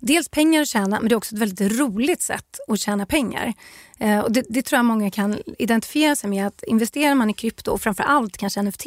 Dels 0.00 0.28
pengar 0.28 0.62
att 0.62 0.68
tjäna, 0.68 1.00
men 1.00 1.08
det 1.08 1.14
är 1.14 1.16
också 1.16 1.34
ett 1.34 1.40
väldigt 1.40 1.78
roligt 1.78 2.22
sätt 2.22 2.60
att 2.68 2.80
tjäna 2.80 3.06
pengar. 3.06 3.54
Eh, 3.98 4.18
och 4.18 4.32
det, 4.32 4.44
det 4.48 4.62
tror 4.62 4.78
jag 4.78 4.84
många 4.84 5.10
kan 5.10 5.38
identifiera 5.58 6.16
sig 6.16 6.30
med. 6.30 6.46
att 6.46 6.62
Investerar 6.62 7.14
man 7.14 7.30
i 7.30 7.34
krypto 7.34 7.70
och 7.70 7.80
framför 7.80 8.04
allt 8.04 8.36
kanske 8.36 8.62
nft 8.62 8.84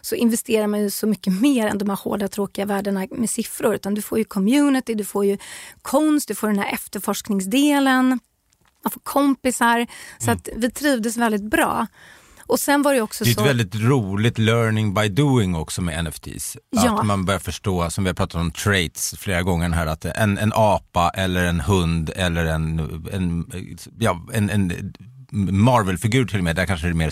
så 0.00 0.14
investerar 0.14 0.66
man 0.66 0.80
ju 0.80 0.90
så 0.90 1.06
mycket 1.06 1.40
mer 1.40 1.66
än 1.66 1.78
de 1.78 1.88
här 1.88 1.96
hårda 1.96 2.28
tråkiga 2.28 2.64
värdena 2.64 3.06
med 3.10 3.30
siffror. 3.30 3.74
Utan 3.74 3.94
du 3.94 4.02
får 4.02 4.18
ju 4.18 4.24
community, 4.24 4.94
du 4.94 5.04
får 5.04 5.24
ju 5.24 5.38
konst, 5.82 6.28
du 6.28 6.34
får 6.34 6.48
den 6.48 6.58
här 6.58 6.72
efterforskningsdelen, 6.72 8.20
man 8.84 8.90
får 8.90 9.00
kompisar. 9.00 9.86
Så 10.18 10.30
att 10.30 10.48
vi 10.56 10.70
trivdes 10.70 11.16
väldigt 11.16 11.42
bra. 11.42 11.86
Och 12.52 12.60
sen 12.60 12.82
var 12.82 12.94
det 12.94 13.00
också 13.00 13.24
Det 13.24 13.30
är 13.30 13.34
så... 13.34 13.40
ett 13.40 13.46
väldigt 13.46 13.74
roligt 13.74 14.38
learning 14.38 14.94
by 14.94 15.08
doing 15.08 15.54
också 15.54 15.82
med 15.82 16.04
NFTs. 16.04 16.56
Ja. 16.70 16.98
Att 17.00 17.06
man 17.06 17.24
börjar 17.24 17.40
förstå, 17.40 17.90
som 17.90 18.04
vi 18.04 18.10
har 18.10 18.14
pratat 18.14 18.40
om 18.40 18.50
traits 18.50 19.14
flera 19.18 19.42
gånger 19.42 19.70
här, 19.70 19.86
att 19.86 20.04
en, 20.04 20.38
en 20.38 20.52
apa 20.54 21.10
eller 21.10 21.44
en 21.44 21.60
hund 21.60 22.10
eller 22.16 22.46
en, 22.46 22.78
en, 23.12 23.46
ja, 23.98 24.26
en, 24.32 24.50
en 24.50 24.92
Marvel-figur 25.32 26.24
till 26.24 26.38
och 26.38 26.44
med, 26.44 26.56
där 26.56 26.66
kanske 26.66 26.86
det 26.86 26.90
är 26.90 26.94
mer 26.94 27.10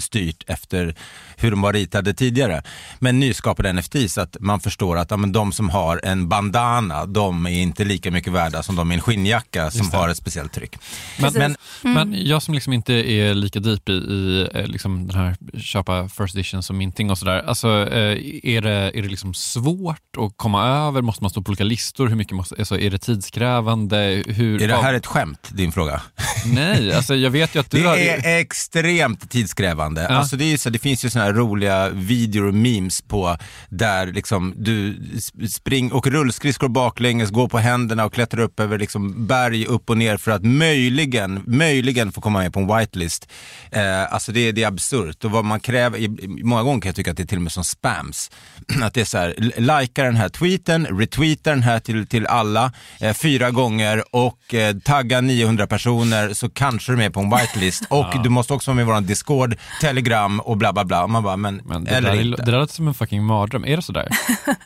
styrt 0.00 0.44
efter 0.46 0.94
hur 1.36 1.50
de 1.50 1.60
var 1.60 1.72
ritade 1.72 2.14
tidigare. 2.14 2.62
Men 2.98 3.20
nyskapade 3.20 3.72
NFTs, 3.72 4.18
att 4.18 4.36
man 4.40 4.60
förstår 4.60 4.96
att 4.98 5.10
ja, 5.10 5.16
men 5.16 5.32
de 5.32 5.52
som 5.52 5.70
har 5.70 6.00
en 6.04 6.28
bandana, 6.28 7.06
de 7.06 7.46
är 7.46 7.50
inte 7.50 7.84
lika 7.84 8.10
mycket 8.10 8.32
värda 8.32 8.62
som 8.62 8.76
de 8.76 8.92
i 8.92 8.94
en 8.94 9.00
skinnjacka 9.00 9.70
som 9.70 9.90
har 9.90 10.08
ett 10.08 10.16
speciellt 10.16 10.52
tryck. 10.52 10.76
Men, 11.20 11.32
men, 11.32 11.56
men 11.82 12.26
jag 12.26 12.42
som 12.42 12.54
liksom 12.54 12.72
inte 12.72 12.94
är 12.94 13.34
lika 13.34 13.60
deep 13.60 13.88
i, 13.88 13.92
i 13.92 14.48
eh, 14.54 14.66
liksom 14.66 15.08
den 15.08 15.16
här 15.16 15.36
köpa 15.60 16.08
first 16.08 16.34
edition 16.34 16.62
som 16.62 16.78
minting 16.78 17.10
och 17.10 17.18
sådär. 17.18 17.42
Alltså, 17.46 17.68
eh, 17.68 18.18
är 18.42 18.60
det, 18.60 18.70
är 18.98 19.02
det 19.02 19.08
liksom 19.08 19.34
svårt 19.34 20.16
att 20.18 20.32
komma 20.36 20.66
över? 20.68 21.02
Måste 21.02 21.24
man 21.24 21.30
stå 21.30 21.42
på 21.42 21.48
olika 21.50 21.64
listor? 21.64 22.08
Hur 22.08 22.16
mycket 22.16 22.36
måste, 22.36 22.54
alltså, 22.58 22.78
är 22.78 22.90
det 22.90 22.98
tidskrävande? 22.98 24.22
Hur, 24.26 24.62
Är 24.62 24.68
det 24.68 24.74
vad- 24.74 24.84
här 24.84 24.94
ett 24.94 25.06
skämt, 25.06 25.48
din 25.52 25.72
fråga? 25.72 26.00
Nej, 26.46 26.92
alltså 26.94 27.14
jag 27.14 27.30
vet 27.30 27.54
ju 27.54 27.60
att 27.64 27.70
du 27.70 27.82
Det 27.82 27.88
har... 27.88 27.96
är 27.96 28.40
extremt 28.40 29.30
tidskrävande. 29.30 30.02
Ja. 30.02 30.08
Alltså 30.08 30.36
det, 30.36 30.52
är 30.52 30.56
så, 30.56 30.70
det 30.70 30.78
finns 30.78 31.04
ju 31.04 31.10
såna 31.10 31.24
här 31.24 31.32
roliga 31.32 31.88
videor 31.88 32.46
och 32.46 32.54
memes 32.54 33.02
på 33.02 33.36
där 33.68 34.06
liksom 34.06 34.54
du 34.56 34.94
sp- 34.94 35.46
spring, 35.46 35.92
åker 35.92 36.10
rullskridskor 36.10 36.68
baklänges, 36.68 37.30
går 37.30 37.48
på 37.48 37.58
händerna 37.58 38.04
och 38.04 38.12
klättrar 38.14 38.40
upp 38.42 38.60
över 38.60 38.78
liksom 38.78 39.26
berg 39.26 39.66
upp 39.66 39.90
och 39.90 39.98
ner 39.98 40.16
för 40.16 40.30
att 40.30 40.44
möjligen, 40.44 41.42
möjligen 41.46 42.12
få 42.12 42.20
komma 42.20 42.38
med 42.38 42.52
på 42.52 42.60
en 42.60 42.78
whitelist. 42.78 43.28
Eh, 43.70 44.12
alltså 44.12 44.32
det, 44.32 44.52
det 44.52 44.62
är 44.62 44.68
absurt 44.68 45.24
och 45.24 45.30
vad 45.30 45.44
man 45.44 45.60
kräver, 45.60 46.08
många 46.44 46.62
gånger 46.62 46.80
kan 46.80 46.88
jag 46.88 46.96
tycka 46.96 47.10
att 47.10 47.16
det 47.16 47.22
är 47.22 47.26
till 47.26 47.38
och 47.38 47.42
med 47.42 47.52
som 47.52 47.64
spams. 47.64 48.30
Att 48.82 48.94
det 48.94 49.00
är 49.00 49.04
så 49.04 49.18
här, 49.18 49.34
likea 49.56 50.04
den 50.04 50.16
här 50.16 50.28
tweeten, 50.28 50.86
retweeta 50.86 51.50
den 51.50 51.62
här 51.62 51.80
till, 51.80 52.06
till 52.06 52.26
alla 52.26 52.72
eh, 53.00 53.14
fyra 53.14 53.50
gånger 53.50 54.04
och 54.16 54.54
eh, 54.54 54.76
tagga 54.76 55.20
900 55.20 55.66
personer 55.66 56.32
så 56.34 56.48
kanske 56.50 56.92
du 56.92 56.96
är 56.96 56.98
med 56.98 57.12
på 57.14 57.20
en 57.20 57.30
whitelist 57.30 57.51
och 57.88 58.22
du 58.22 58.28
måste 58.28 58.52
också 58.54 58.70
vara 58.70 58.76
med 58.76 58.82
i 58.82 58.86
vår 58.86 59.00
Discord, 59.00 59.56
Telegram 59.80 60.40
och 60.40 60.56
bla 60.56 60.72
bla 60.72 60.84
bla. 60.84 61.06
Man 61.06 61.22
bara, 61.22 61.36
men, 61.36 61.62
Men 61.64 61.84
det, 61.84 61.90
eller 61.90 62.10
där, 62.10 62.16
är- 62.18 62.22
inte. 62.22 62.42
det 62.42 62.50
där 62.50 62.58
låter 62.58 62.74
som 62.74 62.88
en 62.88 62.94
fucking 62.94 63.24
mardröm. 63.24 63.64
Är 63.64 63.76
det 63.76 63.82
sådär? 63.82 64.08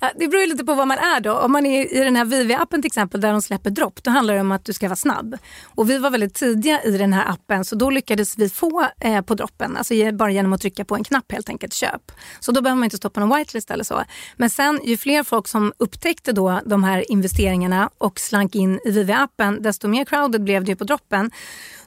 Ja, 0.00 0.10
Det 0.18 0.28
beror 0.28 0.42
ju 0.42 0.48
lite 0.48 0.64
på 0.64 0.74
vad 0.74 0.88
man 0.88 0.98
är 0.98 1.20
då. 1.20 1.32
Om 1.38 1.52
man 1.52 1.66
är 1.66 1.94
i 1.94 2.04
den 2.04 2.16
här 2.16 2.24
Vivi-appen 2.24 2.74
till 2.82 2.86
exempel 2.86 3.20
där 3.20 3.32
de 3.32 3.42
släpper 3.42 3.70
dropp, 3.70 4.02
då 4.02 4.10
handlar 4.10 4.34
det 4.34 4.40
om 4.40 4.52
att 4.52 4.64
du 4.64 4.72
ska 4.72 4.88
vara 4.88 4.96
snabb. 4.96 5.36
Och 5.74 5.90
vi 5.90 5.98
var 5.98 6.10
väldigt 6.10 6.34
tidiga 6.34 6.82
i 6.82 6.98
den 6.98 7.12
här 7.12 7.30
appen 7.30 7.64
så 7.64 7.76
då 7.76 7.90
lyckades 7.90 8.38
vi 8.38 8.48
få 8.50 8.86
eh, 9.00 9.20
på 9.20 9.34
droppen, 9.34 9.76
alltså 9.76 9.94
bara 10.12 10.30
genom 10.30 10.52
att 10.52 10.60
trycka 10.60 10.84
på 10.84 10.96
en 10.96 11.04
knapp 11.04 11.32
helt 11.32 11.48
enkelt, 11.48 11.74
köp. 11.74 12.12
Så 12.40 12.52
då 12.52 12.60
behöver 12.62 12.76
man 12.78 12.84
inte 12.84 12.96
stå 12.96 13.10
på 13.10 13.20
någon 13.20 13.38
whitelist 13.38 13.70
eller 13.70 13.84
så. 13.84 14.02
Men 14.36 14.50
sen 14.50 14.80
ju 14.84 14.96
fler 14.96 15.22
folk 15.22 15.48
som 15.48 15.72
upptäckte 15.78 16.32
då 16.32 16.60
de 16.66 16.84
här 16.84 17.10
investeringarna 17.12 17.90
och 17.98 18.20
slank 18.20 18.54
in 18.54 18.80
i 18.84 18.90
Vivi-appen, 18.90 19.60
desto 19.60 19.88
mer 19.88 20.04
crowded 20.04 20.42
blev 20.44 20.64
det 20.64 20.70
ju 20.70 20.76
på 20.76 20.84
droppen. 20.84 21.30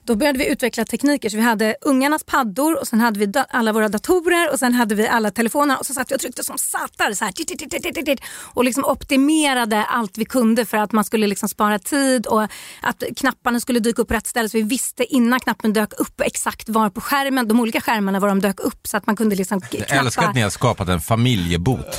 Då 0.06 0.16
började 0.16 0.40
vi 0.40 0.52
utveckla 0.52 0.86
tekniker. 0.86 1.30
Så 1.30 1.38
vi 1.38 1.44
hade 1.44 1.76
ungarnas 1.82 2.24
paddor 2.24 2.80
och 2.80 2.88
sen 2.88 3.00
hade 3.00 3.20
vi 3.20 3.34
alla 3.50 3.74
våra 3.74 3.90
datorer 3.90 4.52
och 4.52 4.60
sen 4.60 4.74
hade 4.74 4.96
vi 4.96 5.08
alla 5.08 5.32
telefoner 5.32 5.80
och 5.80 5.86
så 5.86 5.94
satt 5.94 6.12
vi 6.12 6.16
och 6.16 6.20
tryckte 6.20 6.44
som 6.44 6.58
sattar 6.58 7.14
så 7.14 7.26
här, 7.26 7.32
tit, 7.32 7.48
tit, 7.48 8.06
tit, 8.06 8.22
och 8.54 8.64
liksom 8.64 8.86
optimerade 8.86 9.84
allt 9.86 10.18
vi 10.18 10.26
kunde 10.26 10.66
för 10.66 10.78
att 10.78 10.92
man 10.92 11.04
skulle 11.04 11.28
liksom 11.28 11.50
spara 11.50 11.80
tid 11.80 12.26
och 12.28 12.44
att 12.82 13.04
knapparna 13.18 13.60
skulle 13.60 13.80
dyka 13.80 14.02
upp 14.02 14.08
på 14.08 14.14
rätt 14.14 14.28
ställe 14.28 14.50
så 14.50 14.58
vi 14.58 14.64
visste 14.64 15.14
innan 15.14 15.40
knappen 15.40 15.74
dök 15.74 15.94
upp 16.00 16.22
exakt 16.22 16.70
var 16.70 16.90
på 16.90 17.02
skärmen, 17.02 17.48
de 17.48 17.60
olika 17.60 17.82
skärmarna 17.82 18.20
var 18.20 18.28
de 18.28 18.40
dök 18.40 18.60
upp 18.60 18.88
så 18.88 18.98
att 18.98 19.08
man 19.08 19.16
kunde 19.16 19.36
liksom 19.36 19.62
Jag 19.72 19.82
älskar 19.82 20.06
att 20.08 20.14
knappa. 20.14 20.32
ni 20.32 20.42
har 20.42 20.50
skapat 20.50 20.90
en 20.90 21.02
familjebot. 21.02 21.86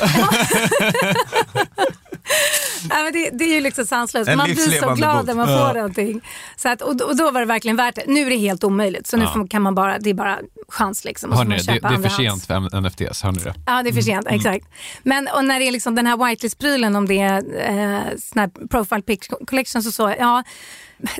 Ja, 2.90 2.96
men 3.02 3.12
det, 3.12 3.30
det 3.32 3.44
är 3.44 3.54
ju 3.54 3.60
liksom 3.60 3.86
sanslöst. 3.86 4.28
En 4.30 4.36
Man 4.38 4.44
blir 4.46 4.80
så 4.80 4.94
glad 4.94 5.16
bok. 5.18 5.26
när 5.26 5.34
man 5.34 5.46
får 5.46 5.56
Ja. 5.56 5.72
någonting. 5.72 6.20
Så 6.56 6.68
att, 6.68 6.82
och, 6.82 6.96
då- 6.96 7.04
och 7.04 7.16
då 7.16 7.30
var 7.30 7.40
det 7.40 7.46
verkligen 7.46 7.76
värt 7.76 7.94
det. 7.94 8.02
Nu 8.06 8.26
är 8.26 8.30
det 8.30 8.36
helt 8.36 8.64
omöjligt 8.64 9.06
så 9.06 9.16
nu 9.16 9.24
Ja. 9.34 9.46
kan 9.50 9.62
man 9.62 9.74
bara, 9.74 9.98
det 9.98 10.10
är 10.10 10.14
bara 10.14 10.38
chans 10.68 11.04
liksom. 11.04 11.30
Man 11.30 11.48
det, 11.48 11.56
det 11.56 11.72
är 11.72 12.02
för 12.02 12.08
sent 12.08 12.46
för 12.46 12.80
NFTs, 12.80 13.22
hör 13.22 13.32
ni 13.32 13.38
det? 13.38 13.54
Ja, 13.66 13.82
det 13.82 13.88
är 13.90 13.92
för 13.92 14.00
sent. 14.02 14.26
Exakt. 14.30 14.66
Men 15.02 15.28
och 15.28 15.44
när 15.44 15.58
det 15.60 15.68
är 15.68 15.72
liksom 15.72 15.94
den 15.94 16.06
här 16.06 16.16
whitelist-prylen, 16.16 16.96
om 16.96 17.08
det 17.08 17.18
är 17.18 17.36
eh, 17.70 18.00
sån 18.18 18.38
här 18.40 18.68
profile 18.68 19.02
pic 19.02 19.20
collection 19.46 19.78
och 19.86 19.94
så, 19.94 20.14
ja, 20.18 20.42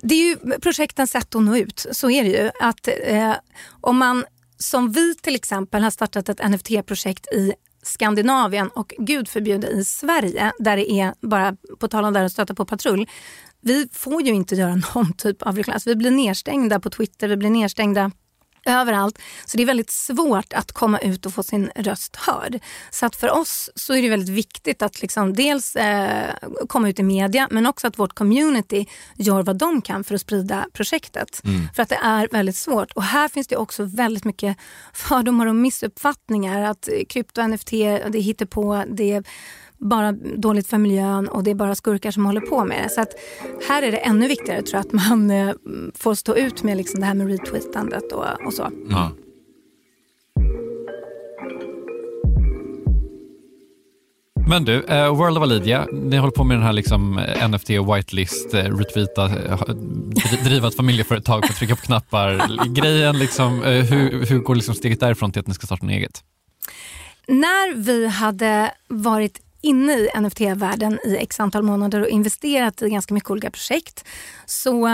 det 0.02 0.14
är 0.14 0.18
ju 0.28 0.58
projektens 0.60 1.10
sätt 1.10 1.34
att 1.34 1.42
nå 1.42 1.56
ut. 1.56 1.86
Så 1.92 2.10
är 2.10 2.22
det 2.24 2.28
ju. 2.30 2.50
Att 2.60 2.88
eh, 3.06 3.32
om 3.80 3.98
man, 3.98 4.24
som 4.58 4.92
vi 4.92 5.14
till 5.14 5.34
exempel, 5.34 5.82
har 5.82 5.90
startat 5.90 6.28
ett 6.28 6.38
NFT-projekt 6.50 7.26
i 7.26 7.52
Skandinavien 7.83 8.68
och 8.68 8.95
gud 8.99 9.29
förbjude 9.29 9.68
i 9.68 9.85
Sverige, 9.85 10.53
där 10.59 10.77
det 10.77 10.92
är 10.92 11.14
bara, 11.21 11.57
på 11.79 11.88
tal 11.88 12.05
om 12.05 12.12
där 12.12 12.25
att 12.25 12.33
stöta 12.33 12.55
på 12.55 12.64
patrull, 12.64 13.09
vi 13.61 13.88
får 13.92 14.23
ju 14.23 14.33
inte 14.33 14.55
göra 14.55 14.75
någon 14.95 15.12
typ 15.12 15.42
av 15.42 15.57
reklam. 15.57 15.75
Alltså, 15.75 15.90
vi 15.90 15.97
blir 15.97 16.11
nedstängda 16.11 16.81
på 16.81 16.90
Twitter, 16.90 17.29
vi 17.29 17.37
blir 17.37 17.51
nedstängda 17.51 18.11
överallt. 18.66 19.18
Så 19.44 19.57
det 19.57 19.62
är 19.62 19.66
väldigt 19.66 19.90
svårt 19.90 20.53
att 20.53 20.72
komma 20.72 20.98
ut 20.98 21.27
och 21.27 21.35
få 21.35 21.42
sin 21.42 21.70
röst 21.77 22.16
hörd. 22.16 22.59
Så 22.90 23.07
att 23.07 23.16
för 23.16 23.31
oss 23.31 23.70
så 23.75 23.94
är 23.94 24.03
det 24.03 24.09
väldigt 24.09 24.29
viktigt 24.29 24.83
att 24.83 25.03
liksom 25.03 25.35
dels 25.35 25.77
eh, 25.77 26.35
komma 26.68 26.88
ut 26.88 26.98
i 26.98 27.03
media 27.03 27.48
men 27.51 27.66
också 27.66 27.87
att 27.87 27.98
vårt 27.98 28.14
community 28.14 28.87
gör 29.16 29.42
vad 29.42 29.57
de 29.57 29.83
kan 29.83 30.05
för 30.05 30.14
att 30.14 30.20
sprida 30.20 30.66
projektet. 30.72 31.42
För 31.75 31.83
att 31.83 31.88
det 31.88 31.98
är 32.03 32.29
väldigt 32.33 32.57
svårt. 32.57 32.92
Och 32.92 33.03
här 33.03 33.29
finns 33.29 33.46
det 33.46 33.57
också 33.57 33.85
väldigt 33.85 34.25
mycket 34.25 34.57
fördomar 34.92 35.46
och 35.46 35.55
missuppfattningar. 35.55 36.62
Att 36.62 36.88
eh, 36.88 37.05
krypto-NFT, 37.09 38.11
det 38.11 38.20
hittar 38.20 38.46
på, 38.46 38.85
det 38.88 39.12
är 39.12 39.25
bara 39.83 40.12
dåligt 40.12 40.66
för 40.66 40.79
miljön 40.79 41.29
och 41.29 41.45
det 41.45 41.51
är 41.51 41.55
bara 41.55 41.75
skurkar 41.75 42.11
som 42.11 42.27
håller 42.27 42.40
på 42.40 42.64
med 42.64 42.85
det. 42.85 42.88
Så 42.88 43.01
att 43.01 43.14
här 43.68 43.83
är 43.83 43.92
det 43.92 43.99
ännu 43.99 44.29
viktigare 44.29 44.62
tror 44.62 44.75
jag 44.75 44.87
att 44.87 45.11
man 45.11 45.31
eh, 45.31 45.55
får 45.95 46.14
stå 46.14 46.37
ut 46.37 46.62
med 46.62 46.77
liksom 46.77 47.01
det 47.01 47.07
här 47.07 47.14
med 47.14 47.27
retweetandet 47.27 48.12
och, 48.12 48.47
och 48.47 48.53
så. 48.53 48.71
Ja. 48.90 49.11
Men 54.49 54.64
du, 54.64 54.85
eh, 54.85 55.16
World 55.16 55.38
of 55.38 55.42
Alidia, 55.42 55.87
ni 55.92 56.16
håller 56.16 56.33
på 56.33 56.45
med 56.45 56.57
den 56.57 56.64
här 56.64 56.73
liksom 56.73 57.18
eh, 57.18 57.49
NFT 57.49 57.71
whitelist, 57.71 58.55
eh, 58.55 58.59
retweeta, 58.59 59.29
dri- 59.29 60.45
driva 60.45 60.68
ett 60.68 60.77
familjeföretag 60.77 61.45
för 61.45 61.53
att 61.53 61.59
trycka 61.59 61.77
på 61.77 61.83
knappar. 61.83 62.64
Grejen, 62.75 63.18
liksom, 63.18 63.62
eh, 63.62 63.71
hur, 63.85 64.27
hur 64.27 64.38
går 64.38 64.55
liksom 64.55 64.75
steget 64.75 65.01
därifrån 65.01 65.33
till 65.33 65.40
att 65.40 65.47
ni 65.47 65.55
ska 65.55 65.66
starta 65.66 65.87
något 65.87 65.92
eget? 65.92 66.25
När 67.29 67.75
vi 67.75 68.07
hade 68.07 68.71
varit 68.88 69.40
inne 69.62 69.92
i 69.92 70.11
NFT-världen 70.20 70.98
i 71.05 71.16
x 71.16 71.40
antal 71.40 71.62
månader 71.62 72.01
och 72.01 72.09
investerat 72.09 72.83
i 72.83 72.88
ganska 72.88 73.14
mycket 73.14 73.31
olika 73.31 73.51
projekt 73.51 74.05
så 74.46 74.87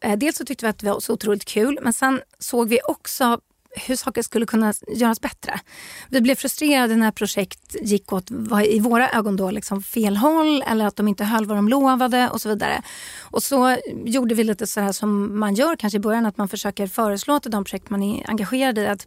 eh, 0.00 0.16
dels 0.16 0.36
så 0.36 0.44
tyckte 0.44 0.64
vi 0.64 0.70
att 0.70 0.78
det 0.78 0.86
var 0.86 1.00
så 1.00 1.12
otroligt 1.12 1.44
kul 1.44 1.78
men 1.82 1.92
sen 1.92 2.20
såg 2.38 2.68
vi 2.68 2.80
också 2.88 3.40
hur 3.76 3.96
saker 3.96 4.22
skulle 4.22 4.46
kunna 4.46 4.74
göras 4.88 5.20
bättre. 5.20 5.60
Vi 6.08 6.20
blev 6.20 6.34
frustrerade 6.34 6.96
när 6.96 7.10
projekt 7.10 7.76
gick 7.82 8.12
åt, 8.12 8.30
var 8.30 8.66
i 8.74 8.80
våra 8.80 9.10
ögon 9.10 9.36
då, 9.36 9.50
liksom 9.50 9.82
fel 9.82 10.16
håll 10.16 10.62
eller 10.66 10.86
att 10.86 10.96
de 10.96 11.08
inte 11.08 11.24
höll 11.24 11.46
vad 11.46 11.56
de 11.56 11.68
lovade 11.68 12.28
och 12.28 12.40
så 12.40 12.48
vidare. 12.48 12.82
Och 13.20 13.42
så 13.42 13.76
gjorde 14.04 14.34
vi 14.34 14.44
lite 14.44 14.66
så 14.66 14.80
här 14.80 14.92
som 14.92 15.38
man 15.38 15.54
gör 15.54 15.76
kanske 15.76 15.96
i 15.96 16.00
början, 16.00 16.26
att 16.26 16.36
man 16.38 16.48
försöker 16.48 16.86
föreslå 16.86 17.40
till 17.40 17.50
de 17.50 17.64
projekt 17.64 17.90
man 17.90 18.02
är 18.02 18.30
engagerad 18.30 18.78
i 18.78 18.86
att 18.86 19.06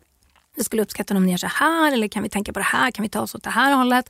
vi 0.56 0.64
skulle 0.64 0.82
uppskatta 0.82 1.18
om 1.18 1.26
ni 1.26 1.32
gör 1.32 1.38
så 1.38 1.48
här 1.48 1.92
eller 1.92 2.08
kan 2.08 2.24
vi 2.24 2.30
tänka 2.30 2.54
på 2.54 2.60
det 2.60 2.66
här, 2.66 2.92
kan 2.92 3.04
vi 3.04 3.10
ta 3.10 3.22
oss 3.22 3.36
åt 3.36 3.44
det 3.44 3.50
här 3.50 3.74
hållet. 3.74 4.10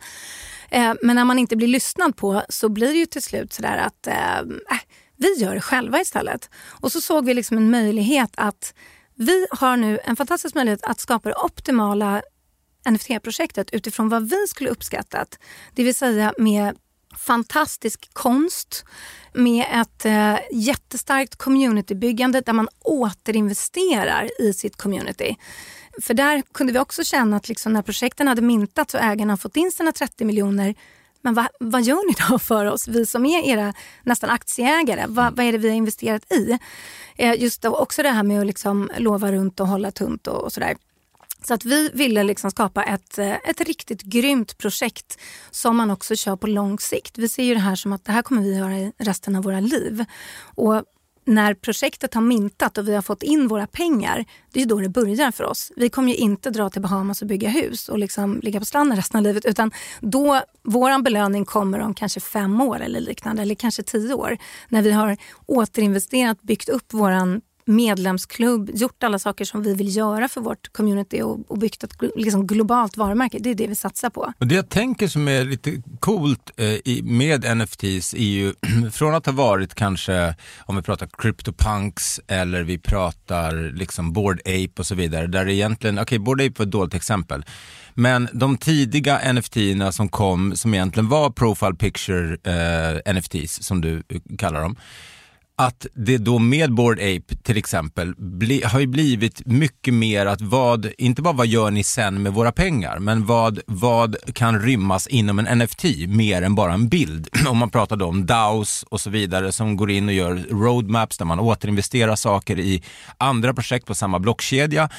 Eh, 0.69 0.93
men 1.01 1.15
när 1.15 1.25
man 1.25 1.39
inte 1.39 1.55
blir 1.55 1.67
lyssnad 1.67 2.17
på 2.17 2.43
så 2.49 2.69
blir 2.69 2.88
det 2.88 2.97
ju 2.97 3.05
till 3.05 3.23
slut 3.23 3.53
sådär 3.53 3.77
att 3.77 4.08
eh, 4.08 4.39
äh, 4.39 4.79
vi 5.17 5.34
gör 5.34 5.55
det 5.55 5.62
själva 5.62 6.01
istället. 6.01 6.49
Och 6.69 6.91
så 6.91 7.01
såg 7.01 7.25
vi 7.25 7.34
liksom 7.34 7.58
en 7.58 7.71
möjlighet 7.71 8.31
att 8.38 8.73
vi 9.15 9.47
har 9.51 9.77
nu 9.77 9.99
en 10.03 10.15
fantastisk 10.15 10.55
möjlighet 10.55 10.84
att 10.84 10.99
skapa 10.99 11.29
det 11.29 11.36
optimala 11.36 12.21
NFT-projektet 12.89 13.69
utifrån 13.71 14.10
vad 14.10 14.29
vi 14.29 14.47
skulle 14.47 14.69
uppskattat. 14.69 15.39
Det 15.73 15.84
vill 15.84 15.95
säga 15.95 16.34
med 16.38 16.77
fantastisk 17.17 18.10
konst, 18.13 18.86
med 19.34 19.65
ett 19.71 20.05
eh, 20.05 20.36
jättestarkt 20.51 21.36
communitybyggande 21.36 22.41
där 22.41 22.53
man 22.53 22.67
återinvesterar 22.81 24.41
i 24.41 24.53
sitt 24.53 24.75
community. 24.75 25.36
För 26.01 26.13
där 26.13 26.43
kunde 26.51 26.73
vi 26.73 26.79
också 26.79 27.03
känna 27.03 27.38
att 27.38 27.49
liksom 27.49 27.73
när 27.73 27.81
projekten 27.81 28.27
hade 28.27 28.41
mintat 28.41 28.93
och 28.93 28.99
ägarna 28.99 29.38
fått 29.38 29.58
in 29.58 29.71
sina 29.71 29.91
30 29.91 30.25
miljoner 30.25 30.75
men 31.25 31.34
vad, 31.34 31.47
vad 31.60 31.84
gör 31.84 32.08
ni 32.08 32.15
då 32.29 32.39
för 32.39 32.65
oss, 32.65 32.88
vi 32.88 33.05
som 33.05 33.25
är 33.25 33.45
era 33.45 33.73
nästan 34.03 34.29
aktieägare? 34.29 35.05
Vad, 35.08 35.36
vad 35.36 35.45
är 35.45 35.51
det 35.51 35.58
vi 35.58 35.69
har 35.69 35.75
investerat 35.75 36.31
i? 36.31 36.60
Eh, 37.15 37.41
just 37.41 37.62
då, 37.62 37.75
också 37.75 38.03
det 38.03 38.10
här 38.10 38.23
med 38.23 38.39
att 38.39 38.47
liksom 38.47 38.91
lova 38.97 39.31
runt 39.31 39.60
och 39.60 39.67
hålla 39.67 39.91
tunt 39.91 40.27
och, 40.27 40.43
och 40.43 40.53
sådär. 40.53 40.75
Så 41.47 41.53
att 41.53 41.65
vi 41.65 41.89
ville 41.93 42.23
liksom 42.23 42.51
skapa 42.51 42.84
ett, 42.84 43.17
eh, 43.17 43.34
ett 43.34 43.62
riktigt 43.62 44.01
grymt 44.01 44.58
projekt 44.58 45.19
som 45.51 45.77
man 45.77 45.91
också 45.91 46.15
kör 46.15 46.36
på 46.36 46.47
lång 46.47 46.79
sikt. 46.79 47.17
Vi 47.17 47.29
ser 47.29 47.43
ju 47.43 47.53
det 47.53 47.60
här 47.60 47.75
som 47.75 47.93
att 47.93 48.05
det 48.05 48.12
här 48.12 48.21
kommer 48.21 48.41
vi 48.41 48.58
göra 48.58 48.77
i 48.77 48.91
resten 48.97 49.36
av 49.36 49.43
våra 49.43 49.60
liv. 49.60 50.05
Och 50.55 50.84
när 51.26 51.54
projektet 51.54 52.14
har 52.14 52.22
mintat 52.22 52.78
och 52.78 52.88
vi 52.88 52.96
har 52.96 53.02
fått 53.02 53.24
in 53.24 53.48
våra 53.48 53.68
pengar, 53.68 54.26
det 54.52 54.60
är 54.60 54.62
ju 54.62 54.68
då 54.68 54.80
det 54.80 54.90
börjar 54.90 55.32
för 55.32 55.44
oss. 55.44 55.72
Vi 55.76 55.90
kommer 55.90 56.10
ju 56.10 56.16
inte 56.16 56.50
dra 56.50 56.70
till 56.70 56.82
Bahamas 56.82 57.22
och 57.22 57.28
bygga 57.28 57.50
hus 57.50 57.90
och 57.90 58.00
liksom 58.00 58.40
ligga 58.44 58.60
på 58.60 58.66
stranden 58.66 58.98
resten 58.98 59.18
av 59.18 59.24
livet 59.24 59.46
utan 59.46 59.72
då, 60.02 60.42
Vår 60.64 61.02
belöning 61.02 61.46
kommer 61.46 61.80
om 61.80 61.94
kanske 61.94 62.20
fem 62.20 62.62
år 62.62 62.82
eller 62.82 63.00
liknande 63.00 63.42
eller 63.42 63.56
kanske 63.56 63.84
tio 63.84 64.14
år. 64.14 64.38
När 64.70 64.82
vi 64.82 64.92
har 64.92 65.18
återinvesterat, 65.46 66.42
byggt 66.42 66.70
upp 66.70 66.94
våran 66.94 67.42
medlemsklubb, 67.65 68.69
gjort 68.73 69.04
alla 69.04 69.19
saker 69.19 69.45
som 69.45 69.63
vi 69.63 69.73
vill 69.73 69.95
göra 69.95 70.28
för 70.28 70.41
vårt 70.41 70.73
community 70.73 71.21
och, 71.21 71.51
och 71.51 71.58
byggt 71.58 71.84
ett 71.84 71.93
liksom 72.15 72.47
globalt 72.47 72.97
varumärke. 72.97 73.39
Det 73.39 73.49
är 73.49 73.56
det 73.56 73.67
vi 73.67 73.75
satsar 73.75 74.10
på. 74.10 74.34
Och 74.39 74.47
det 74.47 74.56
jag 74.56 74.69
tänker 74.69 75.08
som 75.08 75.28
är 75.28 75.45
lite 75.45 75.82
coolt 75.99 76.51
eh, 76.58 77.04
med 77.04 77.58
NFTs 77.58 78.13
är 78.13 78.17
ju 78.17 78.54
från 78.91 79.15
att 79.15 79.25
ha 79.25 79.34
varit 79.34 79.75
kanske, 79.75 80.36
om 80.60 80.75
vi 80.75 80.82
pratar 80.82 81.10
CryptoPunks 81.17 82.21
eller 82.28 82.63
vi 82.63 82.78
pratar 82.78 83.71
liksom 83.75 84.13
Bored 84.13 84.39
Ape 84.39 84.73
och 84.80 84.86
så 84.86 84.95
vidare, 84.95 85.28
där 85.28 85.45
det 85.45 85.54
egentligen, 85.54 85.95
okej 85.95 86.04
okay, 86.04 86.19
Bored 86.19 86.47
Ape 86.47 86.60
var 86.60 86.65
ett 86.65 86.71
dåligt 86.71 86.93
exempel, 86.93 87.45
men 87.93 88.30
de 88.34 88.58
tidiga 88.58 89.34
NFT-erna 89.34 89.91
som 89.91 90.10
kom, 90.10 90.56
som 90.56 90.73
egentligen 90.73 91.10
var 91.10 91.30
Profile 91.30 91.75
Picture 91.75 92.38
eh, 92.43 93.13
NFTs, 93.13 93.63
som 93.63 93.82
du 93.82 94.04
eh, 94.10 94.21
kallar 94.38 94.62
dem, 94.62 94.75
att 95.58 95.86
det 95.94 96.18
då 96.18 96.39
med 96.39 96.74
Bored 96.74 97.00
Ape 97.00 97.36
till 97.44 97.58
exempel 97.58 98.15
bli, 98.18 98.63
har 98.63 98.80
ju 98.80 98.88
blivit 98.88 99.46
mycket 99.46 99.94
mer 99.94 100.26
att 100.26 100.41
vad, 100.41 100.91
inte 100.98 101.22
bara 101.22 101.34
vad 101.34 101.48
gör 101.48 101.72
ni 101.72 101.84
sen 101.84 102.24
med 102.24 102.34
våra 102.34 102.52
pengar, 102.52 103.00
men 103.00 103.26
vad, 103.26 103.60
vad 103.68 104.15
kan 104.34 104.60
rymmas 104.62 105.08
inom 105.08 105.39
en 105.39 105.58
NFT 105.58 105.84
mer 106.08 106.41
än 106.41 106.56
bara 106.56 106.74
en 106.74 106.88
bild. 106.89 107.28
Om 107.48 107.58
man 107.58 107.70
pratar 107.70 107.96
då 107.96 108.06
om 108.06 108.26
DAOs 108.26 108.86
och 108.89 109.02
så 109.02 109.10
vidare 109.10 109.52
som 109.52 109.76
går 109.76 109.91
in 109.91 110.08
och 110.08 110.13
gör 110.13 110.46
roadmaps 110.50 111.18
där 111.18 111.26
man 111.26 111.39
återinvesterar 111.39 112.15
saker 112.15 112.60
i 112.60 112.84
andra 113.18 113.54
projekt 113.54 113.86
på 113.86 113.96
samma 113.96 114.20
blockkedja. 114.20 114.89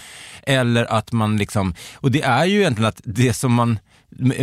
Eller 0.43 0.85
att 0.85 1.13
man 1.13 1.37
liksom, 1.37 1.75
och 1.95 2.11
det 2.11 2.23
är 2.23 2.45
ju 2.45 2.61
egentligen 2.61 2.89
att 2.89 3.01
det 3.05 3.33
som 3.33 3.53
man 3.53 3.79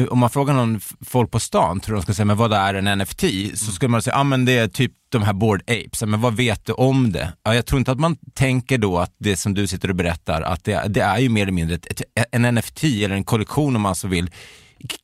om 0.09 0.19
man 0.19 0.29
frågar 0.29 0.53
någon 0.53 0.81
folk 1.05 1.31
på 1.31 1.39
stan, 1.39 1.79
tror 1.79 1.95
de 1.95 2.01
ska 2.01 2.13
säga, 2.13 2.25
men 2.25 2.37
vad 2.37 2.53
är 2.53 2.73
en 2.73 2.97
NFT? 2.97 3.23
Så 3.55 3.71
skulle 3.71 3.89
man 3.89 4.01
säga, 4.01 4.13
ja 4.15 4.19
ah, 4.19 4.23
men 4.23 4.45
det 4.45 4.57
är 4.57 4.67
typ 4.67 4.91
de 5.09 5.23
här 5.23 5.33
Bored 5.33 5.61
Apes, 5.61 6.03
men 6.03 6.21
vad 6.21 6.35
vet 6.35 6.65
du 6.65 6.73
om 6.73 7.11
det? 7.11 7.33
Ja, 7.43 7.55
jag 7.55 7.65
tror 7.65 7.79
inte 7.79 7.91
att 7.91 7.99
man 7.99 8.17
tänker 8.33 8.77
då 8.77 8.97
att 8.97 9.15
det 9.17 9.35
som 9.35 9.53
du 9.53 9.67
sitter 9.67 9.89
och 9.89 9.95
berättar, 9.95 10.41
att 10.41 10.63
det, 10.63 10.83
det 10.87 11.01
är 11.01 11.17
ju 11.17 11.29
mer 11.29 11.41
eller 11.41 11.51
mindre 11.51 11.75
ett, 11.75 12.01
ett, 12.01 12.25
en 12.31 12.55
NFT 12.55 12.83
eller 12.83 13.15
en 13.15 13.23
kollektion 13.23 13.75
om 13.75 13.81
man 13.81 13.95
så 13.95 14.07
vill, 14.07 14.29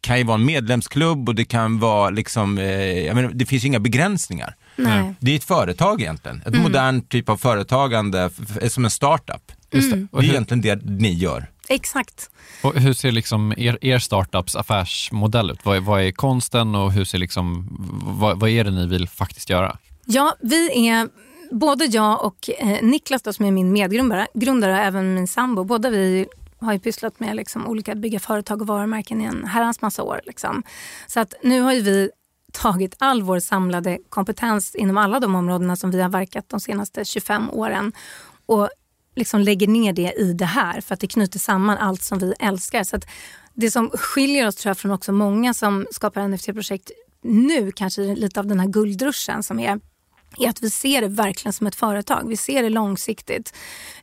kan 0.01 0.17
ju 0.17 0.23
vara 0.23 0.35
en 0.35 0.45
medlemsklubb 0.45 1.29
och 1.29 1.35
det 1.35 1.45
kan 1.45 1.79
vara 1.79 2.09
liksom, 2.09 2.57
eh, 2.57 2.99
jag 2.99 3.15
menar, 3.15 3.31
det 3.33 3.45
finns 3.45 3.63
ju 3.63 3.67
inga 3.67 3.79
begränsningar. 3.79 4.55
Nej. 4.75 5.13
Det 5.19 5.31
är 5.31 5.35
ett 5.35 5.43
företag 5.43 6.01
egentligen, 6.01 6.41
ett 6.45 6.61
modern 6.61 7.01
typ 7.01 7.29
av 7.29 7.37
företagande, 7.37 8.29
som 8.69 8.85
en 8.85 8.91
startup. 8.91 9.51
Just 9.71 9.91
det. 9.91 9.97
Mm. 9.97 10.09
Det 10.11 10.17
är 10.17 10.23
egentligen 10.23 10.61
det 10.61 10.79
ni 10.85 11.13
gör. 11.13 11.47
Exakt. 11.69 12.29
Och 12.63 12.73
hur 12.73 12.93
ser 12.93 13.11
liksom 13.11 13.53
er, 13.57 13.77
er 13.81 13.99
startups 13.99 14.55
affärsmodell 14.55 15.51
ut? 15.51 15.65
Vad 15.65 15.77
är, 15.77 15.81
vad 15.81 16.01
är 16.01 16.11
konsten 16.11 16.75
och 16.75 16.91
hur 16.91 17.05
ser 17.05 17.17
liksom, 17.17 17.67
vad, 18.19 18.39
vad 18.39 18.49
är 18.49 18.63
det 18.63 18.71
ni 18.71 18.87
vill 18.87 19.07
faktiskt 19.07 19.49
göra? 19.49 19.77
Ja, 20.05 20.35
vi 20.39 20.87
är, 20.87 21.09
både 21.51 21.85
jag 21.85 22.25
och 22.25 22.49
eh, 22.57 22.81
Niklas 22.81 23.21
då, 23.21 23.33
som 23.33 23.45
är 23.45 23.51
min 23.51 23.71
medgrundare, 23.71 24.27
grundare, 24.33 24.71
och 24.71 24.79
även 24.79 25.13
min 25.13 25.27
sambo, 25.27 25.63
båda 25.63 25.89
vi 25.89 26.25
har 26.59 26.73
ju 26.73 26.79
pysslat 26.79 27.19
med 27.19 27.35
liksom, 27.35 27.67
olika 27.67 27.95
bygga 27.95 28.19
företag 28.19 28.61
och 28.61 28.67
varumärken 28.67 29.21
i 29.21 29.25
en 29.25 29.45
herrans 29.45 29.81
massa 29.81 30.03
år. 30.03 30.21
Liksom. 30.23 30.63
Så 31.07 31.19
att 31.19 31.33
nu 31.43 31.61
har 31.61 31.73
vi 31.73 32.09
tagit 32.51 32.95
all 32.99 33.23
vår 33.23 33.39
samlade 33.39 33.99
kompetens 34.09 34.75
inom 34.75 34.97
alla 34.97 35.19
de 35.19 35.35
områdena 35.35 35.75
som 35.75 35.91
vi 35.91 36.01
har 36.01 36.09
verkat 36.09 36.49
de 36.49 36.59
senaste 36.59 37.05
25 37.05 37.49
åren 37.49 37.93
och 38.45 38.69
liksom 39.19 39.39
lägger 39.39 39.67
ner 39.67 39.93
det 39.93 40.13
i 40.17 40.33
det 40.33 40.45
här 40.45 40.81
för 40.81 40.93
att 40.93 40.99
det 40.99 41.07
knyter 41.07 41.39
samman 41.39 41.77
allt 41.77 42.03
som 42.03 42.19
vi 42.19 42.33
älskar. 42.39 42.83
Så 42.83 42.95
att 42.95 43.05
det 43.53 43.71
som 43.71 43.89
skiljer 43.89 44.47
oss 44.47 44.55
tror 44.55 44.69
jag 44.69 44.77
från 44.77 44.91
också 44.91 45.11
många 45.11 45.53
som 45.53 45.87
skapar 45.91 46.27
NFT-projekt 46.27 46.91
nu, 47.23 47.71
kanske 47.71 48.01
lite 48.01 48.39
av 48.39 48.47
den 48.47 48.59
här 48.59 48.67
guldruschen 48.67 49.43
som 49.43 49.59
är 49.59 49.79
är 50.37 50.49
att 50.49 50.63
vi 50.63 50.69
ser 50.69 51.01
det 51.01 51.07
verkligen 51.07 51.53
som 51.53 51.67
ett 51.67 51.75
företag. 51.75 52.27
Vi 52.27 52.37
ser 52.37 52.63
det 52.63 52.69
långsiktigt. 52.69 53.53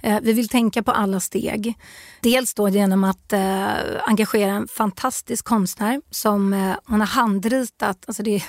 Eh, 0.03 0.21
vi 0.23 0.33
vill 0.33 0.49
tänka 0.49 0.83
på 0.83 0.91
alla 0.91 1.21
steg. 1.21 1.75
Dels 2.21 2.55
då 2.55 2.69
genom 2.69 3.05
att 3.05 3.33
eh, 3.33 3.69
engagera 4.05 4.53
en 4.53 4.69
fantastisk 4.69 5.45
konstnär 5.45 6.01
som 6.11 6.53
eh, 6.53 6.75
hon 6.85 7.01
har 7.01 7.07
handritat, 7.07 8.05
alltså 8.07 8.23
det 8.23 8.35
är 8.35 8.43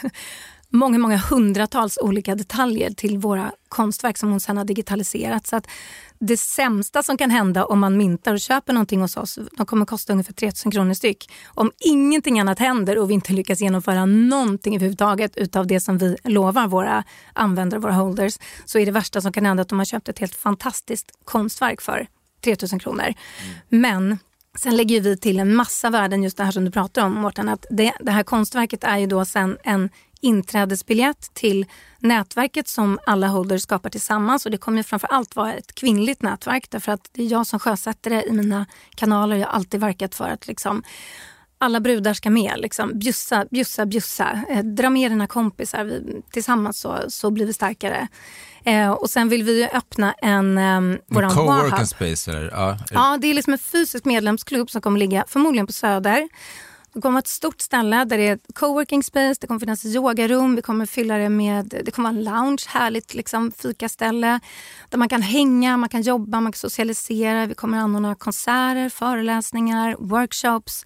många, 0.69 0.97
många 0.97 1.17
hundratals 1.17 1.97
olika 2.01 2.35
detaljer 2.35 2.91
till 2.91 3.17
våra 3.17 3.51
konstverk 3.69 4.17
som 4.17 4.29
hon 4.29 4.39
sedan 4.39 4.57
har 4.57 4.65
digitaliserat. 4.65 5.47
Så 5.47 5.55
att 5.55 5.67
det 6.19 6.37
sämsta 6.37 7.03
som 7.03 7.17
kan 7.17 7.29
hända 7.29 7.65
om 7.65 7.79
man 7.79 7.97
myntar 7.97 8.33
och 8.33 8.39
köper 8.39 8.73
någonting 8.73 9.01
hos 9.01 9.17
oss, 9.17 9.39
de 9.57 9.65
kommer 9.65 9.85
kosta 9.85 10.13
ungefär 10.13 10.33
3000 10.33 10.71
kronor 10.71 10.93
styck. 10.93 11.31
Om 11.45 11.71
ingenting 11.79 12.39
annat 12.39 12.59
händer 12.59 12.97
och 12.97 13.09
vi 13.09 13.13
inte 13.13 13.33
lyckas 13.33 13.61
genomföra 13.61 14.05
någonting 14.05 14.75
överhuvudtaget 14.75 15.37
utav 15.37 15.67
det 15.67 15.79
som 15.79 15.97
vi 15.97 16.17
lovar 16.23 16.67
våra 16.67 17.03
användare, 17.33 17.79
våra 17.79 17.93
holders, 17.93 18.39
så 18.65 18.79
är 18.79 18.85
det 18.85 18.91
värsta 18.91 19.21
som 19.21 19.33
kan 19.33 19.45
hända 19.45 19.61
att 19.61 19.69
de 19.69 19.77
har 19.77 19.85
köpt 19.85 20.09
ett 20.09 20.19
helt 20.19 20.35
fantastiskt 20.35 21.11
konstverk 21.25 21.81
för 21.81 22.07
3000 22.43 22.79
kronor. 22.79 23.13
Men 23.69 24.17
Sen 24.57 24.77
lägger 24.77 25.01
vi 25.01 25.17
till 25.17 25.39
en 25.39 25.55
massa 25.55 25.89
värden, 25.89 26.23
just 26.23 26.37
det 26.37 26.43
här 26.43 26.51
som 26.51 26.65
du 26.65 26.71
pratar 26.71 27.05
om 27.05 27.13
Mårten, 27.13 27.49
att 27.49 27.65
det, 27.69 27.93
det 27.99 28.11
här 28.11 28.23
konstverket 28.23 28.83
är 28.83 28.97
ju 28.97 29.07
då 29.07 29.25
sen 29.25 29.57
en 29.63 29.89
inträdesbiljett 30.21 31.33
till 31.33 31.65
nätverket 31.99 32.67
som 32.67 32.99
alla 33.05 33.27
holders 33.27 33.61
skapar 33.61 33.89
tillsammans 33.89 34.45
och 34.45 34.51
det 34.51 34.57
kommer 34.57 34.83
framför 34.83 35.07
allt 35.07 35.35
vara 35.35 35.53
ett 35.53 35.75
kvinnligt 35.75 36.21
nätverk 36.21 36.69
därför 36.69 36.91
att 36.91 37.09
det 37.11 37.23
är 37.23 37.31
jag 37.31 37.47
som 37.47 37.59
sjösätter 37.59 38.09
det 38.09 38.23
i 38.23 38.31
mina 38.31 38.65
kanaler. 38.95 39.35
Jag 39.35 39.47
har 39.47 39.53
alltid 39.53 39.79
verkat 39.79 40.15
för 40.15 40.29
att 40.29 40.47
liksom 40.47 40.83
alla 41.57 41.79
brudar 41.79 42.13
ska 42.13 42.29
med. 42.29 42.53
Liksom. 42.57 42.99
Bjussa, 42.99 43.45
bjussa, 43.51 43.85
bjussa. 43.85 44.41
Eh, 44.49 44.63
dra 44.63 44.89
med 44.89 45.11
dina 45.11 45.27
kompisar. 45.27 45.83
Vi, 45.83 46.21
tillsammans 46.31 46.79
så, 46.79 46.97
så 47.07 47.31
blir 47.31 47.45
vi 47.45 47.53
starkare. 47.53 48.07
Eh, 48.63 48.91
och 48.91 49.09
sen 49.09 49.29
vill 49.29 49.43
vi 49.43 49.69
öppna 49.73 50.13
en... 50.13 50.57
Eh, 50.57 50.99
våran 51.07 51.31
coworking 51.31 51.85
space 51.85 52.31
eller? 52.31 52.51
Ja. 52.51 52.77
Ja, 52.91 53.17
det 53.21 53.27
är 53.27 53.33
liksom 53.33 53.53
en 53.53 53.59
fysisk 53.59 54.05
medlemsklubb 54.05 54.69
som 54.69 54.81
kommer 54.81 54.99
ligga 54.99 55.25
förmodligen 55.27 55.67
på 55.67 55.73
Söder. 55.73 56.27
Det 56.97 57.01
kommer 57.01 57.13
vara 57.13 57.19
ett 57.19 57.27
stort 57.27 57.61
ställe 57.61 58.05
där 58.05 58.17
det 58.17 58.27
är 58.27 58.39
coworking 58.53 59.03
space, 59.03 59.37
det 59.41 59.47
kommer 59.47 59.59
finnas 59.59 59.85
yogarum, 59.85 60.55
vi 60.55 60.61
kommer 60.61 60.85
fylla 60.85 61.17
det 61.17 61.29
med, 61.29 61.81
det 61.85 61.91
kommer 61.91 62.09
vara 62.09 62.19
en 62.19 62.23
lounge, 62.23 62.65
härligt 62.67 63.13
liksom 63.13 63.51
fikaställe 63.51 64.39
där 64.89 64.97
man 64.97 65.09
kan 65.09 65.21
hänga, 65.21 65.77
man 65.77 65.89
kan 65.89 66.01
jobba, 66.01 66.41
man 66.41 66.51
kan 66.51 66.59
socialisera. 66.59 67.45
Vi 67.45 67.55
kommer 67.55 67.77
anordna 67.77 68.15
konserter, 68.15 68.89
föreläsningar, 68.89 69.95
workshops. 69.99 70.85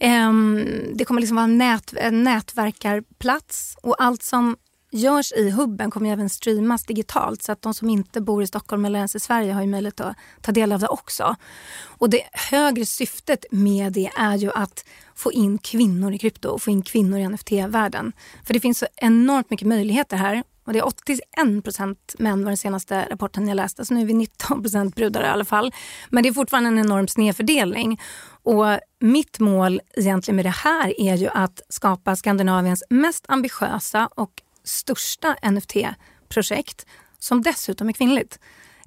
Um, 0.00 0.64
det 0.94 1.04
kommer 1.04 1.20
liksom 1.20 1.36
vara 1.36 1.44
en, 1.44 1.58
nät, 1.58 1.92
en 1.96 2.24
nätverkarplats 2.24 3.76
och 3.82 4.02
allt 4.02 4.22
som 4.22 4.56
görs 4.90 5.32
i 5.32 5.50
hubben 5.50 5.90
kommer 5.90 6.06
ju 6.06 6.12
även 6.12 6.30
streamas 6.30 6.84
digitalt 6.84 7.42
så 7.42 7.52
att 7.52 7.62
de 7.62 7.74
som 7.74 7.90
inte 7.90 8.20
bor 8.20 8.42
i 8.42 8.46
Stockholm 8.46 8.84
eller 8.84 8.98
ens 8.98 9.16
i 9.16 9.20
Sverige 9.20 9.52
har 9.52 9.60
ju 9.60 9.66
möjlighet 9.66 10.00
att 10.00 10.16
ta 10.40 10.52
del 10.52 10.72
av 10.72 10.80
det 10.80 10.88
också. 10.88 11.36
Och 11.84 12.10
det 12.10 12.22
högre 12.32 12.86
syftet 12.86 13.44
med 13.50 13.92
det 13.92 14.10
är 14.16 14.36
ju 14.36 14.50
att 14.54 14.84
få 15.14 15.32
in 15.32 15.58
kvinnor 15.58 16.12
i 16.12 16.18
krypto 16.18 16.48
och 16.48 16.62
få 16.62 16.70
in 16.70 16.82
kvinnor 16.82 17.18
i 17.18 17.28
NFT-världen. 17.28 18.12
För 18.44 18.54
det 18.54 18.60
finns 18.60 18.78
så 18.78 18.86
enormt 18.96 19.50
mycket 19.50 19.68
möjligheter 19.68 20.16
här. 20.16 20.42
Och 20.64 20.72
det 20.72 20.78
är 20.78 20.86
81 20.86 21.64
procent 21.64 22.14
män 22.18 22.44
var 22.44 22.50
den 22.50 22.56
senaste 22.56 23.08
rapporten 23.10 23.48
jag 23.48 23.56
läste, 23.56 23.84
så 23.84 23.94
nu 23.94 24.00
är 24.00 24.04
vi 24.04 24.14
19 24.14 24.62
procent 24.62 24.94
brudar 24.94 25.22
i 25.22 25.26
alla 25.26 25.44
fall. 25.44 25.72
Men 26.08 26.22
det 26.22 26.28
är 26.28 26.32
fortfarande 26.32 26.68
en 26.68 26.78
enorm 26.78 27.08
snedfördelning. 27.08 28.00
Och 28.42 28.66
mitt 29.00 29.38
mål 29.38 29.80
egentligen 29.96 30.36
med 30.36 30.44
det 30.44 30.48
här 30.48 31.00
är 31.00 31.16
ju 31.16 31.28
att 31.28 31.60
skapa 31.68 32.16
Skandinaviens 32.16 32.84
mest 32.90 33.24
ambitiösa 33.28 34.08
och 34.14 34.42
största 34.68 35.36
NFT-projekt 35.42 36.86
som 37.18 37.42
dessutom 37.42 37.88
är 37.88 37.92
kvinnligt. 37.92 38.38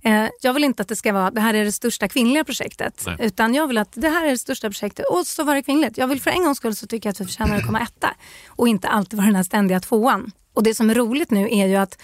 Eh, 0.03 0.29
Jag 0.41 0.53
vill 0.53 0.63
inte 0.63 0.81
att 0.81 0.87
det 0.87 0.95
ska 0.95 1.13
vara 1.13 1.31
det 1.31 1.41
här 1.41 1.53
är 1.53 1.65
det 1.65 1.71
största 1.71 2.07
kvinnliga 2.07 2.43
projektet. 2.43 3.03
Nej. 3.05 3.17
Utan 3.19 3.53
jag 3.53 3.67
vill 3.67 3.77
att 3.77 3.91
det 3.93 4.09
här 4.09 4.25
är 4.25 4.29
det 4.29 4.37
största 4.37 4.69
projektet 4.69 5.05
och 5.05 5.27
så 5.27 5.43
var 5.43 5.55
det 5.55 5.63
kvinnligt. 5.63 5.97
Jag 5.97 6.07
vill 6.07 6.21
för 6.21 6.31
en 6.31 6.43
gångs 6.43 6.57
skull 6.57 6.75
så 6.75 6.87
tycker 6.87 7.07
jag 7.09 7.11
att 7.11 7.21
vi 7.21 7.25
förtjänar 7.25 7.57
att 7.57 7.65
komma 7.65 7.81
etta. 7.81 8.15
Och 8.47 8.67
inte 8.67 8.87
alltid 8.87 9.17
vara 9.17 9.25
den 9.27 9.35
här 9.35 9.43
ständiga 9.43 9.79
tvåan. 9.79 10.31
Och 10.53 10.63
det 10.63 10.75
som 10.75 10.89
är 10.89 10.95
roligt 10.95 11.31
nu 11.31 11.47
är 11.51 11.67
ju 11.67 11.75
att 11.75 12.01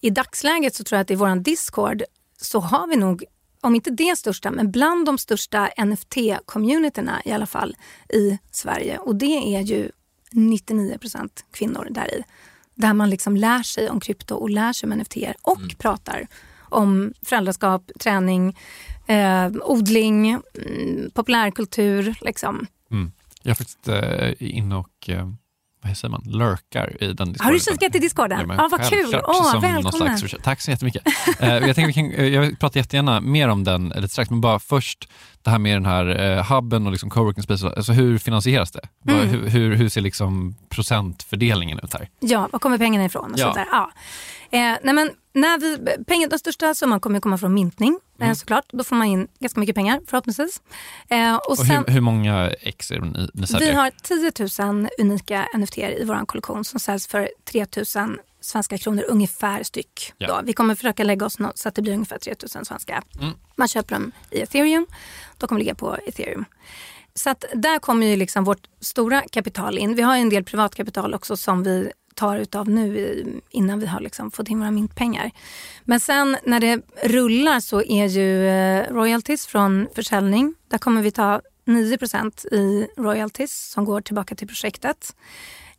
i 0.00 0.10
dagsläget 0.10 0.74
så 0.74 0.84
tror 0.84 0.96
jag 0.96 1.02
att 1.04 1.10
i 1.10 1.14
våran 1.14 1.42
Discord 1.42 2.02
så 2.40 2.60
har 2.60 2.86
vi 2.86 2.96
nog, 2.96 3.24
om 3.60 3.74
inte 3.74 3.90
det 3.90 4.18
största, 4.18 4.50
men 4.50 4.70
bland 4.70 5.06
de 5.06 5.18
största 5.18 5.68
NFT-communityna 5.76 7.20
i 7.24 7.32
alla 7.32 7.46
fall 7.46 7.76
i 8.08 8.38
Sverige. 8.50 8.98
Och 8.98 9.16
det 9.16 9.56
är 9.56 9.60
ju 9.60 9.90
99% 10.32 11.28
kvinnor 11.52 11.88
där 11.90 12.14
i. 12.14 12.24
Där 12.74 12.94
man 12.94 13.10
liksom 13.10 13.36
lär 13.36 13.62
sig 13.62 13.90
om 13.90 14.00
krypto 14.00 14.34
och 14.34 14.50
lär 14.50 14.72
sig 14.72 14.86
om 14.90 14.98
NFT 14.98 15.16
och 15.42 15.60
pratar 15.78 16.26
om 16.60 17.14
föräldraskap, 17.22 17.90
träning, 18.00 18.56
eh, 19.06 19.50
odling, 19.62 20.30
mm, 20.30 21.10
populärkultur. 21.14 22.14
Liksom. 22.20 22.66
Mm. 22.90 23.12
Jag 23.42 23.50
är 23.50 23.54
faktiskt 23.54 23.88
eh, 23.88 24.32
inne 24.38 24.76
och 24.76 25.08
eh, 25.08 25.28
vad 25.84 25.96
säger 25.96 26.12
man, 26.12 26.22
lurkar 26.26 27.02
i 27.02 27.06
den 27.12 27.32
discorden. 27.32 27.36
Har 27.46 27.52
du 27.52 27.58
kikat 27.60 27.94
i 27.94 27.98
discorden? 27.98 28.46
Ja, 28.48 28.54
Ja, 28.58 28.68
vad 28.70 28.88
kul. 28.88 29.20
Åh, 29.24 29.52
någon 29.52 29.62
välkommen. 29.62 30.18
slags- 30.18 30.44
tack 30.44 30.60
så 30.60 30.70
jättemycket. 30.70 31.02
Eh, 31.40 31.48
jag, 31.54 31.62
tänker 31.76 31.86
vi 31.86 31.92
kan, 31.92 32.10
eh, 32.10 32.26
jag 32.28 32.58
pratar 32.60 32.80
jättegärna 32.80 33.20
mer 33.20 33.48
om 33.48 33.64
den 33.64 33.88
lite 33.88 34.08
strax, 34.08 34.30
men 34.30 34.40
bara 34.40 34.58
först 34.58 35.08
det 35.42 35.50
här 35.50 35.58
med 35.58 35.76
den 35.76 35.86
här 35.86 36.20
eh, 36.38 36.52
hubben 36.54 36.86
och 36.86 36.92
liksom 36.92 37.10
coworking 37.10 37.42
space. 37.42 37.66
Alltså 37.76 37.92
hur 37.92 38.18
finansieras 38.18 38.70
det? 38.72 38.80
Mm. 39.12 39.28
Hur, 39.28 39.48
hur, 39.48 39.74
hur 39.76 39.88
ser 39.88 40.00
liksom 40.00 40.54
procentfördelningen 40.68 41.80
ut 41.82 41.94
här? 41.94 42.08
Ja, 42.20 42.48
var 42.52 42.58
kommer 42.58 42.78
pengarna 42.78 43.04
ifrån? 43.04 43.32
Och 43.32 43.38
Ja. 43.38 43.52
där. 43.54 43.66
Ja. 43.70 43.90
Eh, 44.50 44.78
nej 44.82 44.94
men, 44.94 45.10
när 45.34 45.58
vi, 45.60 46.04
pengar, 46.04 46.28
den 46.28 46.38
största 46.38 46.74
summan 46.74 47.00
kommer 47.00 47.20
komma 47.20 47.38
från 47.38 47.54
mintning 47.54 47.98
eh, 48.22 48.34
såklart. 48.34 48.64
Då 48.72 48.84
får 48.84 48.96
man 48.96 49.06
in 49.06 49.28
ganska 49.40 49.60
mycket 49.60 49.74
pengar 49.74 50.00
förhoppningsvis. 50.06 50.62
Eh, 51.08 51.34
och 51.34 51.50
Och 51.50 51.58
sen, 51.58 51.84
hur, 51.86 51.94
hur 51.94 52.00
många 52.00 52.50
ex 52.50 52.90
är 52.90 53.00
ni, 53.00 53.30
ni 53.34 53.46
säljer? 53.46 53.68
vi 53.68 53.74
har 53.74 53.90
10 54.02 54.66
000 54.66 54.88
unika 54.98 55.46
NFT 55.54 55.78
i 55.78 56.04
vår 56.04 56.26
kollektion 56.26 56.64
som 56.64 56.80
säljs 56.80 57.06
för 57.06 57.30
3 57.44 57.66
000 57.96 58.18
svenska 58.40 58.78
kronor 58.78 59.04
ungefär 59.08 59.62
styck. 59.62 60.12
Ja. 60.18 60.28
Då. 60.28 60.40
Vi 60.44 60.52
kommer 60.52 60.74
försöka 60.74 61.04
lägga 61.04 61.26
oss 61.26 61.38
så 61.54 61.68
att 61.68 61.74
det 61.74 61.82
blir 61.82 61.92
ungefär 61.92 62.18
3 62.18 62.34
000 62.54 62.66
svenska. 62.66 63.02
Mm. 63.20 63.34
Man 63.56 63.68
köper 63.68 63.94
dem 63.94 64.12
i 64.30 64.40
ethereum. 64.40 64.86
De 65.38 65.46
kommer 65.46 65.58
ligga 65.58 65.74
på 65.74 65.96
ethereum. 66.06 66.44
Så 67.14 67.30
att 67.30 67.44
där 67.54 67.78
kommer 67.78 68.06
ju 68.06 68.16
liksom 68.16 68.44
vårt 68.44 68.68
stora 68.80 69.20
kapital 69.20 69.78
in. 69.78 69.94
Vi 69.94 70.02
har 70.02 70.16
ju 70.16 70.22
en 70.22 70.28
del 70.28 70.44
privatkapital 70.44 71.14
också 71.14 71.36
som 71.36 71.62
vi 71.62 71.92
tar 72.14 72.38
utav 72.38 72.68
nu 72.68 73.10
eh, 73.10 73.26
innan 73.50 73.78
vi 73.78 73.86
har 73.86 74.00
liksom 74.00 74.30
fått 74.30 74.48
in 74.48 74.58
våra 74.60 74.70
mintpengar. 74.70 75.30
Men 75.84 76.00
sen 76.00 76.36
när 76.44 76.60
det 76.60 76.80
rullar 77.02 77.60
så 77.60 77.82
är 77.82 78.06
ju 78.06 78.48
eh, 78.48 78.92
royalties 78.92 79.46
från 79.46 79.88
försäljning. 79.94 80.54
Där 80.68 80.78
kommer 80.78 81.02
vi 81.02 81.10
ta 81.10 81.40
9% 81.66 82.46
i 82.54 82.88
royalties 82.96 83.70
som 83.70 83.84
går 83.84 84.00
tillbaka 84.00 84.34
till 84.34 84.48
projektet. 84.48 85.16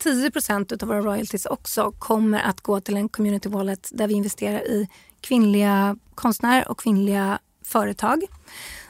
10% 0.04 0.84
av 0.84 0.88
våra 0.88 1.02
royalties 1.02 1.46
också 1.46 1.92
kommer 1.92 2.40
att 2.40 2.62
gå 2.62 2.80
till 2.80 2.98
en 2.98 3.10
community 3.10 3.50
wallet 3.50 3.90
där 3.92 4.08
vi 4.08 4.14
investerar 4.14 4.68
i 4.68 4.88
kvinnliga 5.22 5.98
konstnärer 6.16 6.68
och 6.68 6.80
kvinnliga 6.80 7.40
företag. 7.64 8.24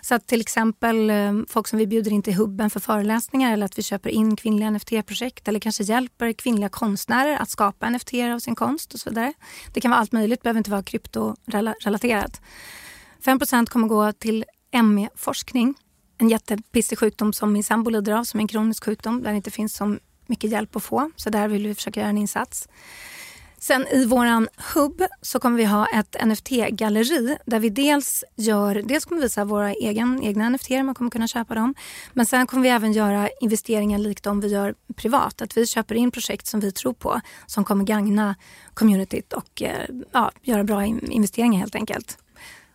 Så 0.02 0.16
att 0.16 0.28
till 0.28 0.42
exempel 0.42 1.10
eh, 1.10 1.34
folk 1.48 1.68
som 1.68 1.80
vi 1.80 1.88
bjuder 1.88 2.12
in 2.12 2.22
till 2.22 2.34
hubben 2.34 2.70
för 2.70 2.80
föreläsningar 2.80 3.54
eller 3.54 3.66
att 3.66 3.78
vi 3.78 3.84
köper 3.84 4.10
in 4.10 4.36
kvinnliga 4.36 4.70
NFT-projekt 4.70 5.48
eller 5.48 5.60
kanske 5.60 5.84
hjälper 5.84 6.34
kvinnliga 6.34 6.70
konstnärer 6.70 7.38
att 7.38 7.50
skapa 7.50 7.90
NFT 7.90 8.14
av 8.14 8.40
sin 8.40 8.56
konst 8.56 8.94
och 8.94 9.00
så 9.00 9.10
vidare. 9.10 9.34
Det 9.74 9.82
kan 9.82 9.92
vara 9.92 10.00
allt 10.00 10.12
möjligt, 10.12 10.42
behöver 10.42 10.58
inte 10.58 10.72
vara 10.72 10.84
kryptorelaterat. 10.84 12.42
5% 13.24 13.70
kommer 13.70 13.88
gå 13.88 14.12
till 14.12 14.46
ME-forskning. 14.84 15.76
En 16.18 16.30
jättepissig 16.30 17.00
sjukdom 17.00 17.34
som 17.34 17.54
min 17.54 17.64
sambo 17.64 17.90
lider 17.90 18.14
av, 18.14 18.24
som 18.24 18.40
är 18.40 18.42
en 18.42 18.48
kronisk 18.48 18.86
sjukdom 18.86 19.24
där 19.24 19.30
det 19.30 19.36
inte 19.36 19.52
finns 19.52 19.76
så 19.76 19.98
mycket 20.28 20.52
hjälp 20.52 20.76
att 20.76 20.84
få. 20.84 21.12
Så 21.16 21.30
där 21.30 21.48
vill 21.48 21.68
vi 21.68 21.76
försöka 21.76 22.00
göra 22.00 22.10
en 22.10 22.18
insats. 22.18 22.68
Sen 23.64 23.88
i 23.88 24.06
våran 24.06 24.48
hubb 24.74 25.02
så 25.22 25.40
kommer 25.40 25.58
vi 25.58 25.66
ha 25.66 25.88
ett 25.88 26.16
NFT-galleri 26.16 27.38
där 27.46 27.60
vi 27.60 27.70
dels 27.70 28.24
gör, 28.36 28.76
dels 28.76 29.06
kommer 29.06 29.22
visa 29.22 29.46
våra 29.46 29.72
egen, 29.74 30.24
egna 30.24 30.50
NFT, 30.50 30.70
man 30.70 30.96
kommer 30.96 31.12
kunna 31.12 31.28
köpa 31.28 31.54
dem. 31.56 31.76
Men 32.14 32.26
sen 32.26 32.48
kommer 32.48 32.64
vi 32.64 32.70
även 32.70 32.94
göra 32.94 33.30
investeringar 33.42 33.98
likt 33.98 34.24
de 34.24 34.42
vi 34.42 34.48
gör 34.48 34.76
privat. 34.96 35.42
Att 35.42 35.58
vi 35.58 35.66
köper 35.66 35.96
in 35.96 36.12
projekt 36.12 36.48
som 36.48 36.60
vi 36.60 36.72
tror 36.72 36.94
på 36.94 37.22
som 37.46 37.64
kommer 37.64 37.84
gagna 37.84 38.36
communityt 38.74 39.34
och 39.34 39.62
eh, 39.62 39.88
ja, 40.12 40.32
göra 40.42 40.64
bra 40.64 40.86
investeringar 40.86 41.60
helt 41.60 41.76
enkelt. 41.76 42.18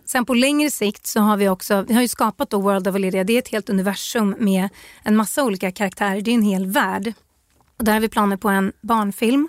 Sen 0.05 0.24
på 0.24 0.35
längre 0.35 0.70
sikt 0.70 1.07
så 1.07 1.20
har 1.20 1.37
vi 1.37 1.48
också, 1.48 1.85
vi 1.88 1.94
har 1.94 2.03
ju 2.03 2.09
skapat 2.09 2.51
då 2.51 2.61
World 2.61 2.88
of 2.88 2.94
Olivia. 2.94 3.24
det 3.24 3.33
är 3.33 3.38
ett 3.38 3.48
helt 3.48 3.70
universum 3.70 4.37
med 4.38 4.68
en 5.03 5.16
massa 5.16 5.44
olika 5.44 5.72
karaktärer, 5.72 6.20
det 6.20 6.31
är 6.31 6.35
en 6.35 6.42
hel 6.42 6.66
värld. 6.66 7.12
Och 7.79 7.85
där 7.85 7.92
har 7.92 8.01
vi 8.01 8.09
planer 8.09 8.37
på 8.37 8.48
en 8.48 8.72
barnfilm 8.81 9.48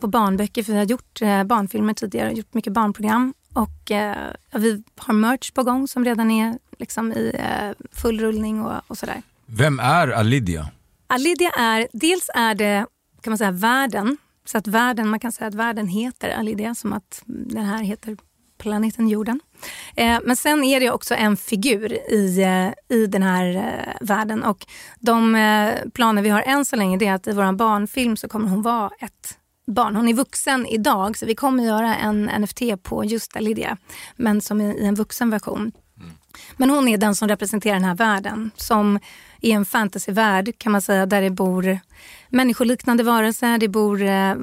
på 0.00 0.06
barnböcker 0.06 0.62
för 0.62 0.72
vi 0.72 0.78
har 0.78 0.84
gjort 0.84 1.22
eh, 1.22 1.44
barnfilmer 1.44 1.94
tidigare, 1.94 2.32
gjort 2.32 2.54
mycket 2.54 2.72
barnprogram 2.72 3.34
och 3.52 3.90
eh, 3.90 4.16
vi 4.52 4.82
har 4.96 5.14
merch 5.14 5.50
på 5.50 5.62
gång 5.62 5.88
som 5.88 6.04
redan 6.04 6.30
är 6.30 6.58
liksom 6.78 7.12
i 7.12 7.32
eh, 7.34 7.86
full 7.92 8.20
rullning 8.20 8.62
och, 8.62 8.80
och 8.86 8.98
sådär. 8.98 9.22
Vem 9.46 9.80
är 9.80 10.08
Alidia? 10.08 10.68
Alidia 11.06 11.50
är, 11.50 11.88
dels 11.92 12.30
är 12.34 12.54
det 12.54 12.86
kan 13.20 13.30
man 13.30 13.38
säga 13.38 13.50
världen, 13.50 14.16
så 14.44 14.58
att 14.58 14.66
världen, 14.66 15.08
man 15.08 15.20
kan 15.20 15.32
säga 15.32 15.48
att 15.48 15.54
världen 15.54 15.88
heter 15.88 16.30
Alidia 16.30 16.74
som 16.74 16.92
att 16.92 17.22
den 17.26 17.64
här 17.64 17.82
heter 17.82 18.16
planeten 18.58 19.08
jorden. 19.08 19.40
Eh, 19.94 20.18
men 20.24 20.36
sen 20.36 20.64
är 20.64 20.80
det 20.80 20.90
också 20.90 21.14
en 21.14 21.36
figur 21.36 21.92
i, 21.92 22.42
eh, 22.42 22.96
i 22.96 23.06
den 23.06 23.22
här 23.22 23.56
eh, 23.56 24.06
världen 24.06 24.42
och 24.42 24.66
de 25.00 25.32
planer 25.94 26.22
vi 26.22 26.28
har 26.28 26.42
än 26.42 26.64
så 26.64 26.76
länge 26.76 27.04
är 27.04 27.12
att 27.12 27.26
i 27.26 27.32
vår 27.32 27.52
barnfilm 27.52 28.16
så 28.16 28.28
kommer 28.28 28.48
hon 28.48 28.62
vara 28.62 28.90
ett 28.98 29.38
barn. 29.66 29.96
Hon 29.96 30.08
är 30.08 30.14
vuxen 30.14 30.66
idag 30.66 31.18
så 31.18 31.26
vi 31.26 31.34
kommer 31.34 31.64
göra 31.64 31.96
en 31.96 32.24
NFT 32.24 32.60
på 32.82 33.04
just 33.04 33.40
Lydia 33.40 33.76
men 34.16 34.40
som 34.40 34.60
i 34.60 34.86
en 34.86 34.94
vuxen 34.94 35.30
version. 35.30 35.72
Mm. 35.96 36.10
Men 36.56 36.70
hon 36.70 36.88
är 36.88 36.98
den 36.98 37.14
som 37.14 37.28
representerar 37.28 37.74
den 37.74 37.84
här 37.84 37.94
världen 37.94 38.50
som 38.56 38.98
är 39.40 39.50
en 39.50 39.64
fantasyvärld 39.64 40.58
kan 40.58 40.72
man 40.72 40.82
säga 40.82 41.06
där 41.06 41.22
det 41.22 41.30
bor 41.30 41.78
människoliknande 42.28 43.02
varelser, 43.02 43.58
det 43.58 43.68
bor 43.68 44.02
eh, 44.02 44.34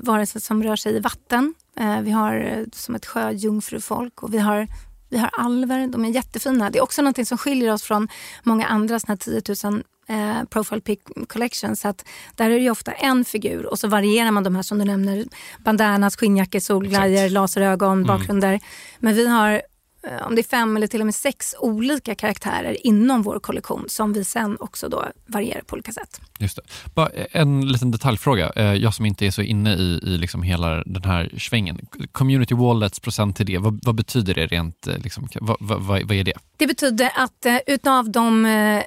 varelser 0.00 0.40
som 0.40 0.62
rör 0.62 0.76
sig 0.76 0.96
i 0.96 1.00
vatten. 1.00 1.54
Eh, 1.80 2.00
vi 2.00 2.10
har 2.10 2.34
eh, 2.36 2.64
som 2.72 2.94
ett 2.94 3.06
sjöjungfrufolk 3.06 4.22
och 4.22 4.34
vi 4.34 4.38
har 4.38 4.66
vi 5.08 5.18
har 5.18 5.30
alver, 5.38 5.86
de 5.86 6.04
är 6.04 6.08
jättefina. 6.08 6.70
Det 6.70 6.78
är 6.78 6.82
också 6.82 7.02
något 7.02 7.28
som 7.28 7.38
skiljer 7.38 7.72
oss 7.72 7.82
från 7.82 8.08
många 8.42 8.66
andra 8.66 9.00
såna 9.00 9.16
10 9.16 9.42
000 9.64 9.82
eh, 10.08 10.44
Profile 10.50 10.80
Pic 10.80 10.98
Collection. 11.28 11.76
Så 11.76 11.88
att 11.88 12.04
där 12.34 12.50
är 12.50 12.60
det 12.60 12.70
ofta 12.70 12.92
en 12.92 13.24
figur 13.24 13.66
och 13.66 13.78
så 13.78 13.88
varierar 13.88 14.30
man 14.30 14.44
de 14.44 14.56
här 14.56 14.62
som 14.62 14.78
du 14.78 14.84
nämner. 14.84 15.24
Bandanas, 15.58 16.16
skinnjackor, 16.16 16.60
solglajjor, 16.60 17.28
laserögon, 17.28 17.92
mm. 17.92 18.06
bakgrunder. 18.06 18.60
Men 18.98 19.14
vi 19.14 19.28
har 19.28 19.62
om 20.26 20.34
det 20.34 20.40
är 20.40 20.48
fem 20.48 20.76
eller 20.76 20.86
till 20.86 21.00
och 21.00 21.06
med 21.06 21.14
sex 21.14 21.54
olika 21.58 22.14
karaktärer 22.14 22.86
inom 22.86 23.22
vår 23.22 23.38
kollektion 23.38 23.84
som 23.88 24.12
vi 24.12 24.24
sen 24.24 24.56
också 24.60 24.88
då 24.88 25.04
varierar 25.26 25.60
på 25.60 25.74
olika 25.74 25.92
sätt. 25.92 26.20
Just 26.38 26.56
det. 26.56 26.62
Bara 26.94 27.08
en 27.30 27.68
liten 27.68 27.90
detaljfråga, 27.90 28.52
eh, 28.56 28.74
jag 28.74 28.94
som 28.94 29.06
inte 29.06 29.26
är 29.26 29.30
så 29.30 29.42
inne 29.42 29.74
i, 29.74 30.00
i 30.02 30.18
liksom 30.18 30.42
hela 30.42 30.82
den 30.84 31.04
här 31.04 31.30
svängen. 31.38 31.86
Community 32.12 32.54
wallets 32.54 33.00
procent 33.00 33.36
till 33.36 33.46
det, 33.46 33.58
vad, 33.58 33.80
vad 33.84 33.94
betyder 33.94 34.34
det 34.34 34.46
rent, 34.46 34.86
eh, 34.86 34.98
liksom, 34.98 35.28
vad, 35.40 35.56
vad, 35.60 35.82
vad, 35.82 36.12
är 36.12 36.24
det? 36.24 36.32
Det 36.56 36.66
betyder 36.66 37.10
att 37.14 37.46
utav 37.66 38.10
de 38.10 38.46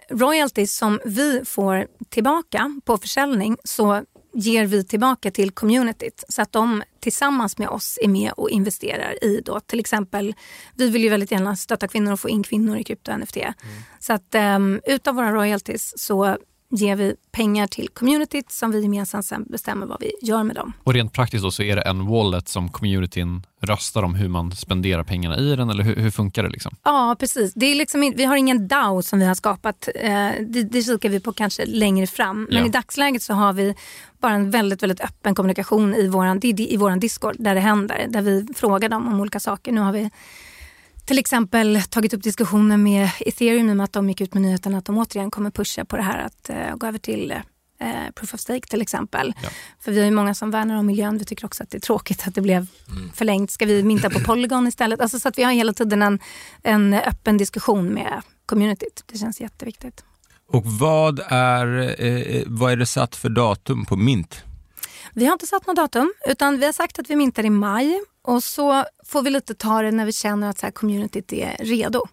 royalties 0.10 0.78
som 0.78 1.00
vi 1.06 1.42
får 1.46 1.88
tillbaka 2.10 2.80
på 2.86 2.98
försäljning 2.98 3.58
så 3.64 4.04
ger 4.34 4.65
vi 4.65 4.84
tillbaka 4.84 5.32
till 5.32 5.52
communityt 5.52 6.24
så 6.30 6.42
att 6.42 6.52
de 6.52 6.84
tillsammans 7.00 7.58
med 7.58 7.70
oss 7.70 8.00
är 8.02 8.08
med 8.08 8.32
och 8.32 8.50
investerar 8.50 9.24
i 9.24 9.42
då 9.46 9.60
till 9.60 9.80
exempel, 9.80 10.36
vi 10.76 10.89
vill 10.89 11.04
ju 11.04 11.10
väldigt 11.10 11.32
gärna 11.32 11.56
stötta 11.56 11.88
kvinnor 11.88 12.13
och 12.13 12.20
få 12.20 12.30
in 12.30 12.44
kvinnor 12.44 12.78
i 12.78 12.84
krypto-NFT. 12.84 13.38
Mm. 13.38 13.54
Så 14.00 14.13
att 14.13 14.36
um, 14.36 14.82
utav 14.86 15.15
våra 15.15 15.32
royalties 15.32 15.94
så 15.98 16.38
ger 16.72 16.96
vi 16.96 17.16
pengar 17.32 17.68
till 17.68 17.90
communityt 17.90 18.52
som 18.52 18.72
vi 18.72 18.82
gemensamt 18.82 19.26
sen 19.26 19.46
bestämmer 19.50 19.86
vad 19.86 19.98
vi 20.00 20.12
gör 20.22 20.44
med 20.44 20.56
dem. 20.56 20.74
Och 20.84 20.94
rent 20.94 21.14
praktiskt 21.14 21.44
då 21.44 21.52
så 21.52 21.64
är 21.64 21.76
det 21.76 21.82
en 21.82 22.08
wallet 22.08 22.48
som 22.48 22.70
communityn 22.70 23.44
röstar 23.62 24.04
om 24.04 24.16
hur 24.16 24.28
man 24.28 24.52
spenderar 24.52 25.04
pengarna 25.04 25.38
i 25.38 25.56
den 25.56 25.70
eller 25.70 25.84
hur, 25.84 25.96
hur 25.96 26.12
funkar 26.12 26.44
det? 26.44 26.50
Liksom? 26.50 26.76
Ja 26.84 27.16
precis. 27.20 27.54
Det 27.54 27.66
är 27.66 27.76
liksom, 27.76 28.14
vi 28.16 28.26
har 28.26 28.36
ingen 28.36 28.68
DAO 28.68 29.02
som 29.02 29.20
vi 29.20 29.26
har 29.26 29.36
skapat. 29.36 29.90
Eh, 29.96 30.30
det, 30.48 30.64
det 30.64 30.82
kikar 30.84 31.10
vi 31.10 31.20
på 31.20 31.34
kanske 31.34 31.66
längre 31.66 32.08
fram. 32.08 32.48
Men 32.50 32.60
ja. 32.60 32.66
i 32.66 32.70
dagsläget 32.70 33.22
så 33.22 33.34
har 33.34 33.54
vi 33.54 33.76
bara 34.20 34.34
en 34.34 34.52
väldigt, 34.52 34.84
väldigt 34.84 35.02
öppen 35.02 35.36
kommunikation 35.36 35.96
i 35.96 36.08
vår 36.08 36.46
i 36.46 36.78
våran 36.78 37.00
Discord 37.00 37.36
där 37.40 37.56
det 37.56 37.62
händer. 37.62 38.06
Där 38.10 38.22
vi 38.22 38.48
frågar 38.56 38.90
dem 38.90 39.08
om 39.08 39.20
olika 39.20 39.40
saker. 39.40 39.72
Nu 39.72 39.82
har 39.82 39.92
vi 39.92 40.10
till 41.10 41.19
exempel 41.19 41.82
tagit 41.89 42.13
upp 42.13 42.24
diskussioner 42.24 42.78
med 42.78 43.10
ethereum 43.19 43.78
med 43.78 43.84
att 43.84 43.93
de 43.93 44.10
gick 44.10 44.22
ut 44.22 44.34
med 44.34 44.41
nyheten 44.41 44.76
att 44.76 44.86
de 44.86 44.98
återigen 44.98 45.32
kommer 45.32 45.52
pusha 45.52 45.86
på 45.86 45.98
det 45.98 46.04
här 46.04 46.26
att 46.26 46.50
uh, 46.50 46.76
gå 46.76 46.88
över 46.88 47.00
till 47.00 47.32
uh, 47.82 48.12
proof 48.15 48.34
of 48.34 48.39
stake 48.39 48.67
till 48.67 48.82
exempel. 48.82 49.34
Ja. 49.43 49.50
För 49.80 49.91
vi 49.91 50.00
har 50.00 50.06
ju 50.06 50.12
många 50.12 50.34
som 50.36 50.52
värnar 50.52 50.76
om 50.76 50.86
miljön. 50.86 51.17
Vi 51.17 51.26
tycker 51.26 51.45
också 51.45 51.63
att 51.63 51.69
det 51.69 51.78
är 51.78 51.82
tråkigt 51.82 52.28
att 52.28 52.36
det 52.36 52.41
blev 52.41 52.67
mm. 52.89 53.12
förlängt. 53.15 53.52
Ska 53.52 53.65
vi 53.65 53.84
minta 53.84 54.10
på 54.10 54.19
Polygon 54.19 54.67
istället? 54.67 55.02
Alltså, 55.02 55.19
så 55.19 55.28
att 55.30 55.38
vi 55.38 55.43
har 55.43 55.52
hela 55.52 55.74
tiden 55.74 56.02
en, 56.02 56.19
en 56.63 56.93
öppen 56.93 57.38
diskussion 57.38 57.93
med 57.93 58.22
communityt. 58.45 59.04
Det 59.06 59.17
känns 59.17 59.41
jätteviktigt. 59.41 60.04
Och 60.52 60.65
vad 60.65 61.19
är, 61.28 61.95
eh, 62.06 62.43
vad 62.48 62.72
är 62.72 62.76
det 62.76 62.86
satt 62.86 63.15
för 63.15 63.30
datum 63.30 63.86
på 63.86 63.95
mint? 63.95 64.43
Vi 65.13 65.26
har 65.26 65.34
inte 65.34 65.48
satt 65.48 65.67
något 65.67 65.76
datum 65.76 66.13
utan 66.28 66.60
vi 66.60 66.65
har 66.65 66.74
sagt 66.74 67.00
att 67.00 67.10
vi 67.10 67.15
mintar 67.15 67.45
i 67.45 67.50
maj 67.50 68.00
och 68.22 68.44
så 68.44 68.86
får 69.06 69.22
vi 69.22 69.30
lite 69.30 69.56
ta 69.56 69.82
det 69.82 69.92
när 69.92 70.06
vi 70.06 70.14
känner 70.14 70.50
att 70.50 70.58
så 70.58 70.66
här 70.66 70.72
communityt 70.72 71.34
är 71.34 71.58
redo. 71.60 72.06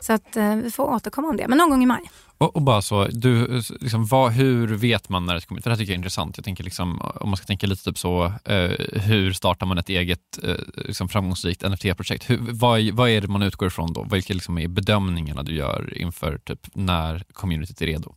Så 0.00 0.12
att 0.12 0.36
eh, 0.36 0.56
vi 0.56 0.70
får 0.70 0.84
återkomma 0.84 1.28
om 1.28 1.36
det, 1.36 1.48
men 1.48 1.58
någon 1.58 1.70
gång 1.70 1.82
i 1.82 1.86
maj. 1.86 2.10
Och, 2.38 2.56
och 2.56 2.62
bara 2.62 2.82
så, 2.82 3.04
du, 3.04 3.62
liksom, 3.80 4.06
vad, 4.06 4.32
hur 4.32 4.66
vet 4.66 5.08
man 5.08 5.26
när 5.26 5.36
ett 5.36 5.46
community... 5.46 5.68
Det 5.68 5.70
här 5.70 5.76
tycker 5.76 5.92
jag 5.92 5.94
är 5.94 5.98
intressant. 5.98 6.36
Jag 6.36 6.44
tänker 6.44 6.64
liksom, 6.64 7.00
om 7.00 7.28
man 7.28 7.36
ska 7.36 7.46
tänka 7.46 7.66
lite 7.66 7.84
typ 7.84 7.98
så, 7.98 8.24
eh, 8.44 8.70
hur 9.00 9.32
startar 9.32 9.66
man 9.66 9.78
ett 9.78 9.88
eget 9.88 10.38
eh, 10.42 10.54
liksom 10.76 11.08
framgångsrikt 11.08 11.62
NFT-projekt? 11.62 12.26
Vad, 12.38 12.90
vad 12.90 13.10
är 13.10 13.20
det 13.20 13.28
man 13.28 13.42
utgår 13.42 13.68
ifrån 13.68 13.92
då? 13.92 14.06
Vilka 14.10 14.34
liksom 14.34 14.58
är 14.58 14.68
bedömningarna 14.68 15.42
du 15.42 15.54
gör 15.54 15.98
inför 15.98 16.38
typ, 16.38 16.66
när 16.72 17.24
communityt 17.32 17.82
är 17.82 17.86
redo? 17.86 18.14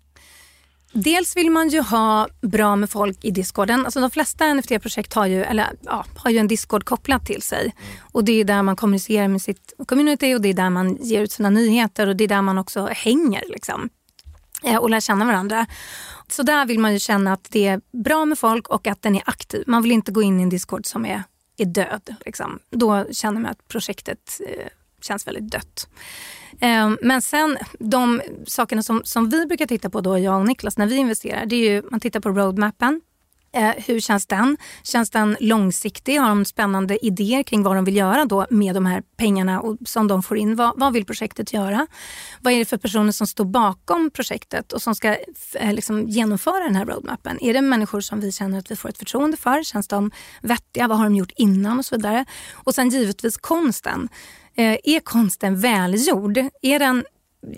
Dels 0.94 1.38
vill 1.38 1.52
man 1.52 1.70
ju 1.70 1.82
ha 1.82 2.28
bra 2.42 2.76
med 2.76 2.90
folk 2.90 3.26
i 3.26 3.32
discorden. 3.32 3.86
Alltså 3.86 4.02
de 4.02 4.12
flesta 4.12 4.54
NFT-projekt 4.54 5.14
har 5.14 5.26
ju, 5.26 5.44
eller, 5.44 5.70
ja, 5.82 6.06
har 6.16 6.32
ju 6.32 6.38
en 6.38 6.48
discord 6.48 6.86
kopplad 6.86 7.26
till 7.26 7.42
sig. 7.42 7.62
Mm. 7.62 7.76
Och 8.12 8.24
Det 8.24 8.32
är 8.32 8.46
där 8.46 8.64
man 8.64 8.76
kommunicerar 8.76 9.28
med 9.28 9.42
sitt 9.42 9.74
community 9.86 10.36
och 10.36 10.42
det 10.42 10.50
är 10.50 10.54
där 10.54 10.70
man 10.70 10.96
ger 10.96 11.22
ut 11.22 11.32
sina 11.32 11.50
nyheter 11.50 12.08
och 12.08 12.16
det 12.16 12.24
är 12.24 12.28
där 12.28 12.42
man 12.42 12.58
också 12.58 12.88
hänger 12.92 13.44
liksom, 13.48 13.90
eh, 14.64 14.78
och 14.78 14.90
lär 14.90 15.00
känna 15.00 15.26
varandra. 15.26 15.66
Så 16.28 16.44
där 16.44 16.66
vill 16.66 16.80
man 16.80 16.94
ju 16.94 17.00
känna 17.00 17.34
att 17.34 17.48
det 17.52 17.68
är 17.68 17.82
bra 18.04 18.26
med 18.26 18.40
folk 18.40 18.68
och 18.68 18.88
att 18.88 19.02
den 19.02 19.16
är 19.16 19.24
aktiv. 19.26 19.64
Man 19.68 19.84
vill 19.84 19.92
inte 19.92 20.12
gå 20.12 20.22
in 20.22 20.40
i 20.40 20.44
en 20.44 20.50
discord 20.50 20.86
som 20.86 21.06
är, 21.06 21.24
är 21.58 21.66
död. 21.66 22.16
Liksom. 22.26 22.60
Då 22.70 23.06
känner 23.12 23.42
man 23.42 23.52
att 23.52 23.68
projektet 23.68 24.42
eh, 24.48 24.68
känns 25.02 25.28
väldigt 25.28 25.52
dött. 25.52 25.88
Ehm, 26.64 26.98
men 27.02 27.22
sen 27.22 27.58
de 27.80 28.22
sakerna 28.48 28.84
som, 28.84 29.02
som 29.06 29.30
vi 29.30 29.46
brukar 29.46 29.66
titta 29.66 29.90
på 29.90 30.02
då, 30.02 30.18
jag 30.20 30.40
och 30.40 30.46
Niklas, 30.46 30.78
när 30.78 30.88
vi 30.88 30.96
investerar, 30.96 31.46
det 31.46 31.56
är 31.56 31.70
ju 31.70 31.84
man 31.92 32.00
tittar 32.00 32.20
på 32.20 32.30
roadmappen. 32.30 33.02
Eh, 33.56 33.72
hur 33.78 34.00
känns 34.00 34.26
den? 34.26 34.58
Känns 34.84 35.10
den 35.10 35.38
långsiktig? 35.40 36.18
Har 36.18 36.30
de 36.30 36.46
spännande 36.46 37.06
idéer 37.06 37.44
kring 37.44 37.64
vad 37.64 37.76
de 37.76 37.86
vill 37.86 37.96
göra 37.96 38.26
då 38.26 38.46
med 38.50 38.76
de 38.76 38.86
här 38.86 39.04
pengarna 39.18 39.62
och, 39.62 39.78
som 39.86 40.08
de 40.08 40.24
får 40.24 40.38
in? 40.38 40.56
Vad, 40.56 40.80
vad 40.80 40.94
vill 40.94 41.06
projektet 41.06 41.54
göra? 41.54 41.88
Vad 42.42 42.54
är 42.54 42.58
det 42.60 42.66
för 42.66 42.78
personer 42.78 43.12
som 43.12 43.28
står 43.28 43.46
bakom 43.46 44.10
projektet 44.10 44.74
och 44.74 44.82
som 44.82 44.96
ska 44.96 45.18
eh, 45.54 45.74
liksom, 45.74 46.10
genomföra 46.10 46.64
den 46.64 46.76
här 46.76 46.86
roadmappen? 46.86 47.38
Är 47.42 47.54
det 47.54 47.62
människor 47.62 48.02
som 48.02 48.20
vi 48.20 48.32
känner 48.32 48.60
att 48.60 48.72
vi 48.72 48.76
får 48.76 48.90
ett 48.90 48.98
förtroende 48.98 49.38
för? 49.38 49.64
Känns 49.64 49.88
de 49.88 50.12
vettiga? 50.42 50.88
Vad 50.88 50.98
har 50.98 51.04
de 51.04 51.16
gjort 51.16 51.32
innan? 51.36 51.80
och 51.80 51.86
så 51.86 51.96
vidare. 51.96 52.26
Och 52.54 52.76
sen 52.76 52.90
givetvis 52.90 53.38
konsten. 53.38 54.10
Eh, 54.56 54.78
är 54.84 55.00
konsten 55.00 55.60
välgjord? 55.60 56.38
Är 56.62 56.80
den, 56.80 57.06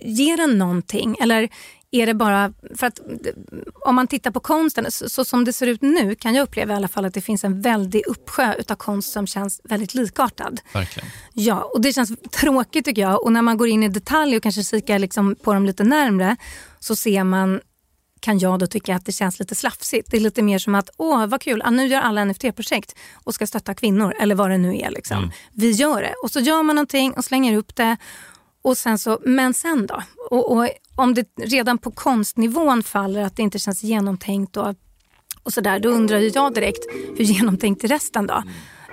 ger 0.03 0.38
den 0.38 0.58
någonting? 0.58 1.17
Eller 1.21 1.49
är 1.91 2.05
det 2.05 2.13
bara, 2.13 2.53
för 2.75 2.88
att 2.88 2.99
om 3.86 3.95
man 3.95 4.08
tittar 4.08 4.31
på 4.31 4.39
konsten, 4.39 4.91
så, 4.91 5.10
så, 5.10 5.25
som 5.25 5.46
det 5.46 5.54
ser 5.54 5.67
ut 5.67 5.81
nu 5.81 6.15
kan 6.15 6.35
jag 6.35 6.43
uppleva 6.43 6.73
i 6.73 6.75
alla 6.75 6.87
fall 6.87 7.06
att 7.06 7.13
det 7.13 7.21
finns 7.21 7.43
en 7.43 7.62
väldig 7.62 8.08
uppsjö 8.08 8.54
utav 8.54 8.75
konst 8.75 9.12
som 9.12 9.27
känns 9.27 9.62
väldigt 9.63 9.93
likartad. 9.93 10.62
Verkligen. 10.73 11.10
Ja, 11.33 11.71
och 11.73 11.81
det 11.81 11.93
känns 11.93 12.12
tråkigt 12.31 12.85
tycker 12.85 13.02
jag. 13.02 13.23
Och 13.23 13.31
när 13.31 13.41
man 13.41 13.58
går 13.58 13.67
in 13.67 13.83
i 13.83 13.89
detalj 13.89 14.37
och 14.37 14.43
kanske 14.43 14.63
kikar 14.63 15.00
liksom 15.00 15.35
på 15.35 15.54
dem 15.54 15.65
lite 15.65 15.83
närmre 15.83 16.35
så 16.79 16.96
ser 16.96 17.23
man 17.23 17.62
kan 18.19 18.39
jag 18.39 18.59
då 18.59 18.67
tycka 18.67 18.95
att 18.95 19.05
det 19.05 19.11
känns 19.11 19.39
lite 19.39 19.55
slafsigt. 19.55 20.11
Det 20.11 20.17
är 20.17 20.21
lite 20.21 20.41
mer 20.41 20.59
som 20.59 20.75
att, 20.75 20.89
åh 20.97 21.25
vad 21.25 21.41
kul, 21.41 21.61
ah, 21.65 21.69
nu 21.69 21.87
gör 21.87 22.01
alla 22.01 22.25
NFT-projekt 22.25 22.95
och 23.23 23.33
ska 23.33 23.47
stötta 23.47 23.73
kvinnor 23.73 24.13
eller 24.19 24.35
vad 24.35 24.49
det 24.49 24.57
nu 24.57 24.77
är. 24.77 24.91
Liksom. 24.91 25.17
Mm. 25.17 25.29
Vi 25.53 25.71
gör 25.71 26.01
det 26.01 26.13
och 26.23 26.31
så 26.31 26.39
gör 26.39 26.63
man 26.63 26.75
någonting 26.75 27.13
och 27.13 27.25
slänger 27.25 27.57
upp 27.57 27.75
det. 27.75 27.97
Och 28.61 28.77
sen 28.77 28.97
så, 28.97 29.19
men 29.25 29.53
sen 29.53 29.87
då? 29.87 30.01
Och, 30.29 30.51
och 30.57 30.69
om 30.95 31.13
det 31.13 31.27
redan 31.37 31.77
på 31.77 31.91
konstnivån 31.91 32.83
faller 32.83 33.21
att 33.21 33.35
det 33.35 33.43
inte 33.43 33.59
känns 33.59 33.83
genomtänkt 33.83 34.57
och, 34.57 34.75
och 35.43 35.53
sådär, 35.53 35.79
då 35.79 35.89
undrar 35.89 36.19
jag 36.19 36.53
direkt 36.53 36.85
hur 37.17 37.25
genomtänkt 37.25 37.83
är 37.83 37.87
resten 37.87 38.27
då? 38.27 38.43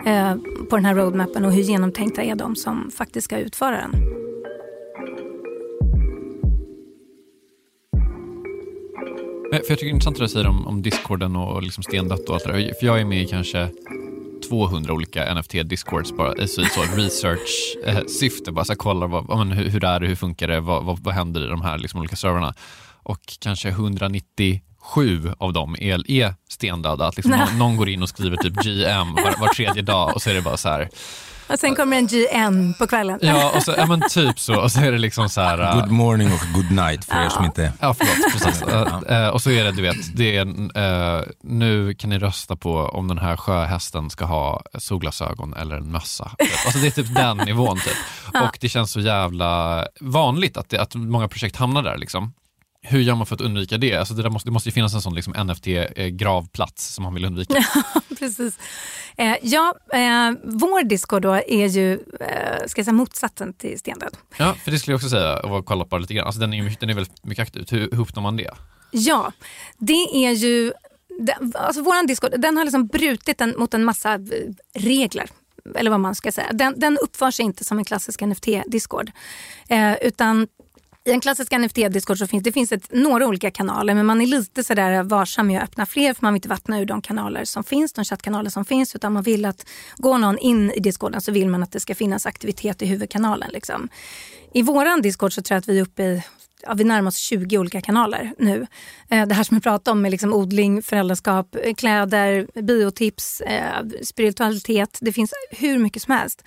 Eh, 0.07 0.35
på 0.71 0.77
den 0.77 0.85
här 0.85 0.95
roadmappen 0.95 1.45
och 1.45 1.53
hur 1.53 1.63
genomtänkta 1.63 2.23
är 2.23 2.35
de 2.35 2.57
som 2.57 2.91
faktiskt 2.91 3.25
ska 3.25 3.39
utföra 3.39 3.77
den? 3.77 4.32
För 9.53 9.59
jag 9.59 9.67
tycker 9.67 9.85
det 9.85 9.91
är 9.91 9.95
intressant 9.95 10.19
det 10.19 10.25
du 10.25 10.29
säger 10.29 10.47
om, 10.47 10.67
om 10.67 10.83
discorden 10.83 11.37
och 11.37 11.63
liksom 11.63 11.83
stendött 11.83 12.29
och 12.29 12.35
allt 12.35 12.45
det 12.45 12.53
där. 12.53 12.75
För 12.81 12.87
jag 12.87 13.01
är 13.01 13.05
med 13.05 13.23
i 13.23 13.27
kanske 13.27 13.69
200 14.49 14.93
olika 14.93 15.35
NFT-discords 15.35 16.17
bara 16.17 16.35
i 16.35 16.49
så, 16.49 16.65
så 16.65 16.83
research-syfte. 16.97 18.53
Bara 18.53 18.65
så 18.65 18.75
kollar 18.75 19.07
vad, 19.07 19.39
men, 19.39 19.53
hur, 19.53 19.69
hur 19.69 19.85
är 19.85 20.01
det, 20.01 20.07
hur 20.07 20.17
funkar 20.17 20.49
det, 20.49 20.61
vad, 20.61 20.85
vad, 20.85 20.99
vad 20.99 21.15
händer 21.15 21.45
i 21.45 21.47
de 21.47 21.63
här 21.63 21.79
liksom, 21.79 22.01
olika 22.01 22.17
servrarna. 22.17 22.55
Och 23.03 23.21
kanske 23.41 23.69
197 23.69 25.33
av 25.39 25.53
dem 25.53 25.77
är, 25.79 26.11
är 26.11 26.35
stendöda. 26.49 27.07
Att 27.07 27.17
liksom 27.17 27.33
någon, 27.51 27.59
någon, 27.59 27.77
går 27.77 27.89
in 27.89 28.03
och 28.03 28.09
skriver 28.09 28.37
typ 28.37 28.55
GM 28.55 29.15
var, 29.15 29.41
var 29.41 29.49
tredje 29.49 29.83
dag 29.83 30.15
och 30.15 30.23
så 30.23 30.31
är 30.31 30.35
det 30.35 30.43
bara 30.43 30.57
så 30.57 30.69
här 30.69 30.89
och 31.47 31.59
sen 31.59 31.75
kommer 31.75 31.97
en 31.97 32.07
GN 32.07 32.75
på 32.79 32.87
kvällen. 32.87 33.19
Ja, 33.23 33.51
och 33.57 33.63
så, 33.63 33.75
ja 33.77 33.87
men 33.87 34.03
typ 34.09 34.41
så. 34.41 34.61
Och 34.61 34.73
så 34.73 34.81
är 34.81 34.93
det 34.93 34.99
liksom 34.99 35.29
så 35.29 35.41
här... 35.41 35.61
Uh, 35.61 35.81
good 35.81 35.91
morning 35.91 36.33
och 36.33 36.41
good 36.55 36.71
night 36.71 37.05
för 37.05 37.17
ja. 37.17 37.25
er 37.25 37.29
som 37.29 37.45
inte... 37.45 37.73
Ja, 37.81 37.95
förlåt. 37.95 38.33
Precis. 38.33 38.63
Uh, 38.73 39.03
uh, 39.11 39.29
och 39.29 39.43
så 39.43 39.51
är 39.51 39.65
det, 39.65 39.73
du 39.73 39.83
vet, 39.83 40.17
det 40.17 40.37
är, 40.37 40.45
nu 41.47 41.95
kan 41.95 42.11
ni 42.11 42.19
rösta 42.19 42.57
på 42.57 42.77
om 42.77 43.09
den 43.09 43.19
här 43.19 43.37
sjöhästen 43.37 44.11
ska 44.11 44.25
ha 44.25 44.63
solglasögon 44.79 45.55
eller 45.55 45.77
en 45.77 45.93
mössa. 45.93 46.31
Alltså 46.67 46.79
det 46.79 46.87
är 46.87 46.91
typ 46.91 47.15
den 47.15 47.37
nivån 47.37 47.79
typ. 47.79 47.97
Och 48.43 48.59
det 48.61 48.69
känns 48.69 48.93
så 48.93 49.01
jävla 49.01 49.85
vanligt 50.01 50.57
att, 50.57 50.69
det, 50.69 50.79
att 50.79 50.95
många 50.95 51.29
projekt 51.29 51.57
hamnar 51.57 51.83
där 51.83 51.97
liksom 51.97 52.33
hur 52.83 53.01
gör 53.01 53.15
man 53.15 53.27
för 53.27 53.35
att 53.35 53.41
undvika 53.41 53.79
det? 53.79 53.95
Alltså 53.95 54.15
det, 54.15 54.31
måste, 54.31 54.49
det 54.49 54.53
måste 54.53 54.69
ju 54.69 54.73
finnas 54.73 54.95
en 54.95 55.03
sån 55.03 55.15
liksom 55.15 55.35
NFT-gravplats 55.35 56.93
som 56.95 57.05
man 57.05 57.15
vill 57.15 57.25
undvika. 57.25 57.65
precis. 58.19 58.59
Eh, 59.17 59.37
ja, 59.43 59.75
eh, 59.93 60.33
vår 60.45 60.85
Discord 60.85 61.23
då 61.23 61.33
är 61.33 61.67
ju 61.67 61.93
eh, 61.93 62.67
ska 62.67 62.79
jag 62.79 62.85
säga, 62.85 62.93
motsatsen 62.93 63.53
till 63.53 63.79
stendöd. 63.79 64.17
Ja, 64.37 64.55
för 64.55 64.71
det 64.71 64.79
skulle 64.79 64.93
jag 64.93 64.99
också 64.99 65.09
säga 65.09 65.39
och 65.39 65.67
kolla 65.67 65.85
på 65.85 65.99
lite 65.99 66.15
grann. 66.15 66.27
Alltså 66.27 66.41
den 66.41 66.55
är 66.55 66.77
den 66.81 66.91
är 66.91 66.95
väldigt 66.95 67.25
mycket 67.25 67.43
aktiv. 67.43 67.67
Hur, 67.71 67.91
hur 67.91 68.01
uppnår 68.01 68.23
man 68.23 68.37
det? 68.37 68.51
Ja, 68.91 69.33
det 69.79 70.27
är 70.27 70.33
ju 70.33 70.73
alltså 71.55 71.83
vår 71.83 72.07
Discord 72.07 72.41
den 72.41 72.57
har 72.57 72.65
liksom 72.65 72.87
brutit 72.87 73.41
en, 73.41 73.55
mot 73.59 73.75
en 73.75 73.85
massa 73.85 74.19
regler 74.75 75.31
eller 75.75 75.91
vad 75.91 76.01
man 76.01 76.15
ska 76.15 76.33
säga. 76.33 76.53
Den, 76.53 76.75
den 76.77 76.99
uppför 76.99 77.31
sig 77.31 77.45
inte 77.45 77.65
som 77.65 77.79
en 77.79 77.85
klassisk 77.85 78.21
NFT-discord. 78.21 79.11
Eh, 79.69 79.95
utan 79.95 80.49
i 81.05 81.11
en 81.11 81.21
klassisk 81.21 81.53
NFT-discord 81.53 82.19
så 82.19 82.27
finns 82.27 82.43
det 82.43 82.53
finns 82.53 82.73
ett, 82.73 82.93
några 82.93 83.27
olika 83.27 83.51
kanaler 83.51 83.95
men 83.95 84.07
man 84.07 84.21
är 84.21 84.27
lite 84.27 84.65
sådär 84.65 85.03
varsam 85.03 85.47
med 85.47 85.59
att 85.59 85.69
öppna 85.69 85.87
fler 85.87 86.15
för 86.15 86.23
man 86.23 86.33
vill 86.33 86.39
inte 86.39 86.49
vattna 86.49 86.81
ur 86.81 86.87
de 86.87 87.03
kanaler 87.03 87.45
som 87.45 87.65
finns, 87.65 87.93
de 87.93 88.05
chattkanaler 88.05 88.51
som 88.51 88.65
finns 88.65 88.95
utan 88.95 89.13
man 89.13 89.23
vill 89.23 89.45
att 89.45 89.67
går 89.97 90.19
någon 90.19 90.39
in 90.39 90.71
i 90.71 90.81
discorden 90.81 91.21
så 91.21 91.33
vill 91.33 91.49
man 91.49 91.63
att 91.63 91.73
det 91.73 91.81
ska 91.81 91.95
finnas 91.95 92.27
aktivitet 92.27 92.83
i 92.83 92.87
huvudkanalen. 92.87 93.51
Liksom. 93.53 93.89
I 94.55 94.63
våran 94.63 95.03
discord 95.03 95.33
så 95.33 95.43
tror 95.43 95.55
jag 95.55 95.61
att 95.61 95.69
vi 95.69 95.79
är 95.79 95.83
uppe 95.83 96.03
i 96.03 96.23
ja, 96.63 96.75
vi 96.75 96.85
närmar 96.85 97.09
oss 97.09 97.17
20 97.17 97.59
olika 97.59 97.81
kanaler 97.81 98.33
nu. 98.39 98.67
Eh, 99.11 99.27
det 99.27 99.35
här 99.35 99.45
som 99.45 99.57
vi 99.57 99.61
pratade 99.61 99.93
om 99.93 100.03
med 100.03 100.11
liksom 100.11 100.33
odling, 100.33 100.83
föräldraskap, 100.83 101.57
eh, 101.63 101.75
kläder, 101.75 102.63
biotips, 102.63 103.41
eh, 103.41 103.87
spiritualitet. 104.03 104.99
Det 105.01 105.13
finns 105.13 105.33
hur 105.51 105.79
mycket 105.79 106.03
som 106.03 106.15
helst. 106.15 106.45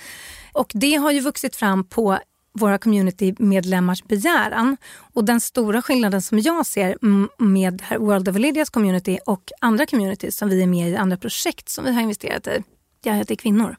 Och 0.54 0.72
det 0.74 0.96
har 0.96 1.12
ju 1.12 1.20
vuxit 1.20 1.56
fram 1.56 1.84
på 1.84 2.20
våra 2.56 2.78
communitymedlemmars 2.78 4.04
begäran. 4.04 4.78
Och 5.14 5.26
den 5.26 5.42
stora 5.42 5.82
skillnaden 5.82 6.22
som 6.22 6.40
jag 6.40 6.66
ser 6.66 6.98
med 7.44 7.84
World 8.00 8.30
of 8.30 8.38
Lydias 8.38 8.70
community 8.70 9.20
och 9.26 9.52
andra 9.62 9.86
communities 9.86 10.38
som 10.38 10.50
vi 10.50 10.64
är 10.64 10.68
med 10.68 10.90
i, 10.90 10.96
andra 10.96 11.18
projekt 11.18 11.70
som 11.70 11.86
vi 11.86 11.94
har 11.94 12.02
investerat 12.02 12.48
i, 12.48 12.64
det 13.04 13.10
är 13.10 13.22
att 13.22 13.28
det 13.28 13.34
är 13.34 13.36
kvinnor. 13.36 13.76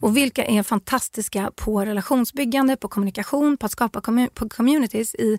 Och 0.00 0.16
vilka 0.16 0.44
är 0.44 0.62
fantastiska 0.62 1.50
på 1.56 1.84
relationsbyggande, 1.84 2.76
på 2.76 2.88
kommunikation, 2.88 3.56
på 3.56 3.66
att 3.66 3.72
skapa 3.72 4.00
communities 4.48 5.14
i 5.14 5.38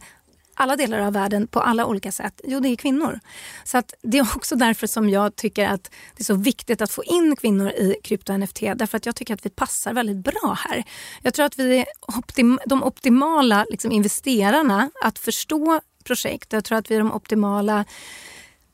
alla 0.56 0.76
delar 0.76 1.00
av 1.00 1.14
världen 1.14 1.48
på 1.48 1.60
alla 1.60 1.86
olika 1.86 2.12
sätt? 2.12 2.42
Jo, 2.44 2.60
det 2.60 2.70
är 2.70 2.76
kvinnor. 2.76 3.20
Så 3.64 3.78
att 3.78 3.94
det 4.02 4.18
är 4.18 4.36
också 4.36 4.56
därför 4.56 4.88
som 4.88 5.10
jag 5.10 5.36
tycker 5.36 5.68
att 5.68 5.92
det 6.16 6.22
är 6.22 6.26
så 6.26 6.36
viktigt 6.36 6.82
att 6.82 6.92
få 6.92 7.04
in 7.04 7.36
kvinnor 7.36 7.70
i 7.70 7.96
krypto-NFT. 8.04 8.76
Därför 8.76 8.98
att 8.98 9.06
jag 9.06 9.16
tycker 9.16 9.34
att 9.34 9.46
vi 9.46 9.50
passar 9.50 9.94
väldigt 9.94 10.18
bra 10.18 10.58
här. 10.60 10.84
Jag 11.22 11.34
tror 11.34 11.46
att 11.46 11.60
vi 11.60 11.78
är 11.78 11.86
optim 12.18 12.60
de 12.66 12.84
optimala 12.84 13.66
liksom, 13.70 13.92
investerarna 13.92 14.90
att 15.04 15.20
förstå 15.20 15.82
projekt. 16.04 16.54
Jag 16.54 16.64
tror 16.64 16.78
att 16.78 16.92
vi 16.92 16.96
är 16.96 17.00
de 17.00 17.12
optimala 17.12 17.86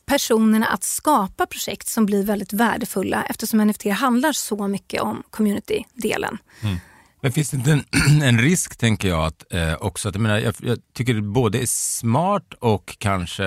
personerna 0.06 0.68
att 0.68 0.84
skapa 0.84 1.46
projekt 1.46 1.88
som 1.88 2.06
blir 2.06 2.24
väldigt 2.24 2.54
värdefulla 2.54 3.24
eftersom 3.30 3.68
NFT 3.68 3.86
handlar 3.86 4.32
så 4.32 4.68
mycket 4.68 5.02
om 5.02 5.24
community-delen. 5.30 6.38
Mm. 6.62 6.78
Men 7.22 7.32
finns 7.32 7.50
det 7.50 7.58
inte 7.58 7.72
en, 7.72 7.84
en 8.24 8.40
risk, 8.40 8.78
tänker 8.78 9.08
jag, 9.08 9.26
att, 9.26 9.54
eh, 9.54 9.74
också 9.74 10.10
att 10.10 10.16
jag, 10.16 10.22
menar, 10.22 10.40
jag, 10.40 10.54
jag, 10.60 10.78
tycker 10.94 11.14
det 11.14 11.22
både 11.22 11.62
är 11.62 11.66
smart 11.68 12.54
och 12.60 12.96
kanske 13.00 13.44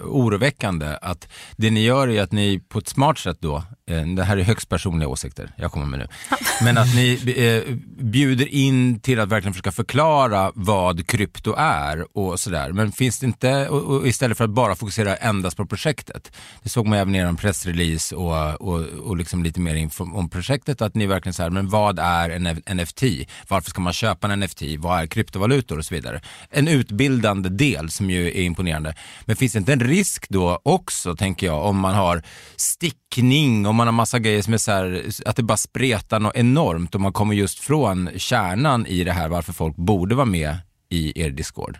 oroväckande 0.00 0.96
att 1.02 1.28
det 1.56 1.70
ni 1.70 1.82
gör 1.82 2.08
är 2.08 2.22
att 2.22 2.32
ni 2.32 2.60
på 2.68 2.78
ett 2.78 2.88
smart 2.88 3.18
sätt 3.18 3.36
då, 3.40 3.56
eh, 3.90 4.06
det 4.06 4.24
här 4.24 4.36
är 4.36 4.42
högst 4.42 4.68
personliga 4.68 5.08
åsikter 5.08 5.50
jag 5.56 5.72
kommer 5.72 5.86
med 5.86 5.98
nu, 5.98 6.08
men 6.62 6.78
att 6.78 6.94
ni 6.94 7.34
eh, 7.36 7.74
bjuder 8.04 8.48
in 8.48 9.00
till 9.00 9.20
att 9.20 9.28
verkligen 9.28 9.52
försöka 9.52 9.72
förklara 9.72 10.52
vad 10.54 11.06
krypto 11.06 11.54
är 11.58 12.18
och 12.18 12.40
sådär. 12.40 12.72
Men 12.72 12.92
finns 12.92 13.18
det 13.18 13.26
inte, 13.26 13.68
och, 13.68 13.82
och 13.82 14.06
istället 14.06 14.38
för 14.38 14.44
att 14.44 14.50
bara 14.50 14.74
fokusera 14.74 15.16
endast 15.16 15.56
på 15.56 15.66
projektet, 15.66 16.32
det 16.62 16.68
såg 16.68 16.86
man 16.86 16.98
även 16.98 17.14
i 17.14 17.18
en 17.18 17.36
pressrelease 17.36 18.16
och, 18.16 18.60
och, 18.60 18.80
och 18.80 19.16
liksom 19.16 19.42
lite 19.42 19.60
mer 19.60 19.74
info 19.74 20.04
om 20.04 20.30
projektet, 20.30 20.82
att 20.82 20.94
ni 20.94 21.06
verkligen 21.06 21.34
säger, 21.34 21.50
men 21.50 21.68
vad 21.68 21.98
är 21.98 22.30
en, 22.30 22.62
en 22.66 22.77
NFT? 22.78 23.02
Varför 23.48 23.70
ska 23.70 23.80
man 23.80 23.92
köpa 23.92 24.32
en 24.32 24.40
NFT? 24.40 24.62
Vad 24.78 25.00
är 25.00 25.06
kryptovalutor 25.06 25.78
och 25.78 25.84
så 25.84 25.94
vidare? 25.94 26.20
En 26.50 26.68
utbildande 26.68 27.48
del 27.48 27.90
som 27.90 28.10
ju 28.10 28.26
är 28.28 28.42
imponerande. 28.42 28.94
Men 29.24 29.36
finns 29.36 29.52
det 29.52 29.58
inte 29.58 29.72
en 29.72 29.80
risk 29.80 30.28
då 30.28 30.60
också, 30.62 31.16
tänker 31.16 31.46
jag, 31.46 31.66
om 31.66 31.78
man 31.78 31.94
har 31.94 32.22
stickning, 32.56 33.66
om 33.66 33.76
man 33.76 33.86
har 33.86 33.92
massa 33.92 34.18
grejer 34.18 34.42
som 34.42 34.54
är 34.54 34.58
så 34.58 34.70
här, 34.70 35.04
att 35.26 35.36
det 35.36 35.42
bara 35.42 35.56
spretar 35.56 36.20
något 36.20 36.36
enormt 36.36 36.94
och 36.94 37.00
man 37.00 37.12
kommer 37.12 37.34
just 37.34 37.58
från 37.58 38.10
kärnan 38.16 38.86
i 38.86 39.04
det 39.04 39.12
här 39.12 39.28
varför 39.28 39.52
folk 39.52 39.76
borde 39.76 40.14
vara 40.14 40.26
med 40.26 40.56
i 40.88 41.22
er 41.22 41.30
Discord? 41.30 41.78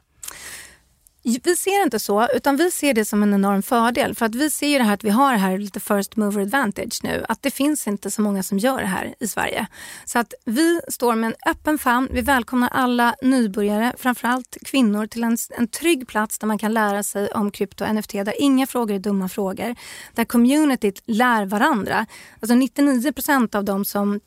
Vi 1.23 1.57
ser 1.57 1.83
inte 1.83 1.99
så, 1.99 2.29
utan 2.35 2.57
vi 2.57 2.71
ser 2.71 2.95
det 2.95 3.05
som 3.05 3.23
en 3.23 3.35
enorm 3.35 3.63
fördel. 3.63 4.15
För 4.15 4.27
att 4.27 4.35
vi 4.35 4.51
ser 4.51 4.79
det 4.79 4.85
här 4.85 4.95
att 4.95 5.05
vi 5.05 5.11
har 5.11 5.33
det 5.33 5.39
här 5.39 5.59
lite 5.59 5.81
first 5.81 6.17
mover 6.17 6.43
advantage 6.43 7.01
nu. 7.03 7.25
Att 7.29 7.43
det 7.43 7.51
finns 7.51 7.89
inte 7.89 8.11
så 8.11 8.23
många 8.23 8.43
som 8.43 8.59
gör 8.59 8.81
det 8.81 8.87
här 8.87 9.15
i 9.21 9.29
Sverige. 9.29 9.67
Så 10.05 10.19
att 10.19 10.35
vi 10.45 10.81
står 10.89 11.15
med 11.15 11.29
en 11.29 11.51
öppen 11.51 11.79
famn. 11.79 12.09
Vi 12.11 12.21
välkomnar 12.21 12.69
alla 12.73 13.15
nybörjare, 13.23 13.93
framförallt 13.99 14.57
kvinnor, 14.67 15.07
till 15.07 15.25
en, 15.25 15.37
en 15.51 15.69
trygg 15.69 16.09
plats 16.09 16.39
där 16.39 16.47
man 16.47 16.59
kan 16.59 16.75
lära 16.75 17.03
sig 17.03 17.29
om 17.29 17.51
krypto 17.51 17.85
och 17.85 17.95
NFT. 17.95 18.13
Där 18.13 18.41
inga 18.43 18.67
frågor 18.67 18.95
är 18.95 18.99
dumma 18.99 19.29
frågor. 19.29 19.75
Där 20.15 20.25
communityt 20.25 21.03
lär 21.07 21.45
varandra. 21.45 22.07
Alltså 22.41 22.55
99% 22.55 23.57
av 23.57 23.65
de 23.65 23.85
som 23.85 24.21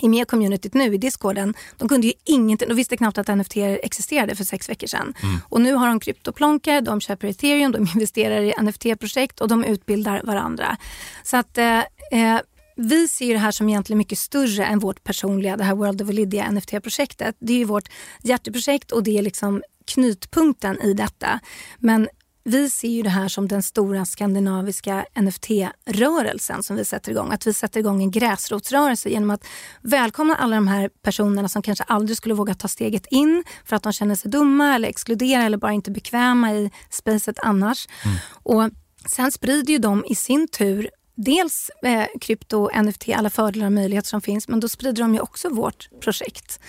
i 0.00 0.08
med 0.08 0.28
communityt 0.28 0.74
nu 0.74 0.94
i 0.94 0.98
discorden, 0.98 1.54
de 1.76 1.88
kunde 1.88 2.06
ju 2.06 2.12
ingenting, 2.24 2.68
de 2.68 2.74
visste 2.74 2.96
knappt 2.96 3.18
att 3.18 3.28
NFT 3.28 3.56
existerade 3.56 4.34
för 4.34 4.44
sex 4.44 4.68
veckor 4.68 4.86
sedan. 4.86 5.14
Mm. 5.22 5.38
Och 5.48 5.60
nu 5.60 5.72
har 5.72 5.88
de 5.88 6.00
kryptoplonkar, 6.00 6.80
de 6.80 7.00
köper 7.00 7.28
ethereum, 7.28 7.72
de 7.72 7.78
investerar 7.94 8.40
i 8.40 8.52
NFT-projekt 8.62 9.40
och 9.40 9.48
de 9.48 9.64
utbildar 9.64 10.20
varandra. 10.24 10.76
Så 11.24 11.36
att 11.36 11.58
eh, 11.58 11.78
eh 12.12 12.40
vi 12.76 13.08
ser 13.08 13.32
det 13.32 13.38
här 13.38 13.50
som 13.50 13.68
egentligen 13.68 13.98
mycket 13.98 14.18
större 14.18 14.64
än 14.64 14.78
vårt 14.78 15.04
personliga, 15.04 15.56
det 15.56 15.64
här 15.64 15.74
World 15.74 16.02
of 16.02 16.08
Lydia 16.08 16.50
NFT-projektet. 16.50 17.36
Det 17.38 17.52
är 17.52 17.58
ju 17.58 17.64
vårt 17.64 17.88
hjärteprojekt 18.22 18.92
och 18.92 19.02
det 19.02 19.18
är 19.18 19.22
liksom 19.22 19.62
knytpunkten 19.84 20.80
i 20.82 20.94
detta. 20.94 21.40
Men 21.78 22.08
vi 22.44 22.70
ser 22.70 22.88
ju 22.88 23.02
det 23.02 23.10
här 23.10 23.28
som 23.28 23.48
den 23.48 23.62
stora 23.62 24.04
skandinaviska 24.04 25.06
NFT-rörelsen 25.14 26.62
som 26.62 26.76
vi 26.76 26.84
sätter 26.84 27.10
igång. 27.10 27.32
Att 27.32 27.46
vi 27.46 27.52
sätter 27.52 27.80
igång 27.80 28.02
en 28.02 28.10
gräsrotsrörelse 28.10 29.08
genom 29.08 29.30
att 29.30 29.44
välkomna 29.80 30.36
alla 30.36 30.56
de 30.56 30.68
här 30.68 30.90
personerna 31.02 31.48
som 31.48 31.62
kanske 31.62 31.84
aldrig 31.84 32.16
skulle 32.16 32.34
våga 32.34 32.54
ta 32.54 32.68
steget 32.68 33.06
in 33.10 33.44
för 33.64 33.76
att 33.76 33.82
de 33.82 33.92
känner 33.92 34.14
sig 34.14 34.30
dumma 34.30 34.74
eller 34.74 34.88
exkluderade 34.88 35.46
eller 35.46 35.58
bara 35.58 35.72
inte 35.72 35.90
bekväma 35.90 36.52
i 36.52 36.70
spacet 36.90 37.38
annars. 37.42 37.88
Mm. 38.04 38.16
Och 38.32 38.70
sen 39.06 39.32
sprider 39.32 39.72
ju 39.72 39.78
de 39.78 40.04
i 40.08 40.14
sin 40.14 40.48
tur 40.48 40.90
dels 41.14 41.70
eh, 41.82 42.06
krypto, 42.20 42.82
NFT, 42.82 43.08
alla 43.08 43.30
fördelar 43.30 43.66
och 43.66 43.72
möjligheter 43.72 44.08
som 44.08 44.20
finns 44.20 44.48
men 44.48 44.60
då 44.60 44.68
sprider 44.68 45.02
de 45.02 45.14
ju 45.14 45.20
också 45.20 45.48
vårt 45.48 45.88
projekt. 46.00 46.60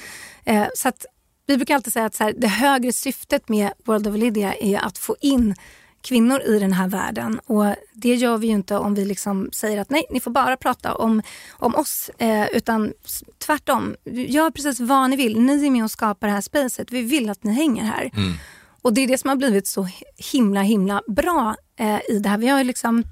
Eh, 0.45 0.65
så 0.76 0.88
att 0.88 1.05
vi 1.45 1.57
brukar 1.57 1.75
alltid 1.75 1.93
säga 1.93 2.05
att 2.05 2.15
så 2.15 2.23
här, 2.23 2.33
det 2.37 2.47
högre 2.47 2.93
syftet 2.93 3.49
med 3.49 3.71
World 3.85 4.07
of 4.07 4.15
Lydia 4.15 4.53
är 4.53 4.77
att 4.77 4.97
få 4.97 5.15
in 5.21 5.55
kvinnor 6.03 6.41
i 6.41 6.59
den 6.59 6.73
här 6.73 6.87
världen. 6.87 7.39
Och 7.45 7.75
Det 7.93 8.15
gör 8.15 8.37
vi 8.37 8.47
ju 8.47 8.53
inte 8.53 8.77
om 8.77 8.95
vi 8.95 9.05
liksom 9.05 9.49
säger 9.51 9.81
att 9.81 9.89
nej, 9.89 10.05
ni 10.09 10.19
får 10.19 10.31
bara 10.31 10.57
prata 10.57 10.95
om, 10.95 11.21
om 11.51 11.75
oss. 11.75 12.09
Eh, 12.17 12.47
utan 12.47 12.93
tvärtom, 13.37 13.95
gör 14.03 14.51
precis 14.51 14.79
vad 14.79 15.09
ni 15.09 15.15
vill. 15.15 15.39
Ni 15.39 15.65
är 15.65 15.71
med 15.71 15.83
och 15.83 15.91
skapar 15.91 16.27
det 16.27 16.33
här 16.33 16.41
spacet. 16.41 16.91
Vi 16.91 17.01
vill 17.01 17.29
att 17.29 17.43
ni 17.43 17.53
hänger 17.53 17.83
här. 17.83 18.11
Mm. 18.13 18.33
Och 18.81 18.93
Det 18.93 19.01
är 19.01 19.07
det 19.07 19.17
som 19.17 19.29
har 19.29 19.35
blivit 19.35 19.67
så 19.67 19.87
himla 20.31 20.61
himla 20.61 21.01
bra 21.07 21.55
eh, 21.79 21.99
i 22.09 22.19
det 22.19 22.29
här. 22.29 22.37
Vi 22.37 22.47
har 22.47 22.63
liksom, 22.63 23.03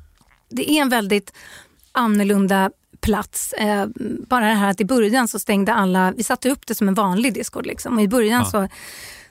det 0.50 0.72
är 0.72 0.82
en 0.82 0.90
väldigt 0.90 1.34
annorlunda 1.92 2.72
plats. 3.02 3.54
Eh, 3.54 3.88
bara 4.28 4.48
det 4.48 4.54
här 4.54 4.70
att 4.70 4.82
i 4.82 4.86
början 4.86 5.28
så 5.28 5.40
stängde 5.40 5.74
alla, 5.74 6.14
vi 6.18 6.24
satte 6.24 6.50
upp 6.50 6.68
det 6.68 6.76
som 6.76 6.88
en 6.88 6.94
vanlig 6.94 7.34
Discord 7.34 7.66
liksom. 7.66 7.96
Och 7.98 8.04
i 8.04 8.08
början 8.08 8.42
ja. 8.42 8.46
så 8.46 8.68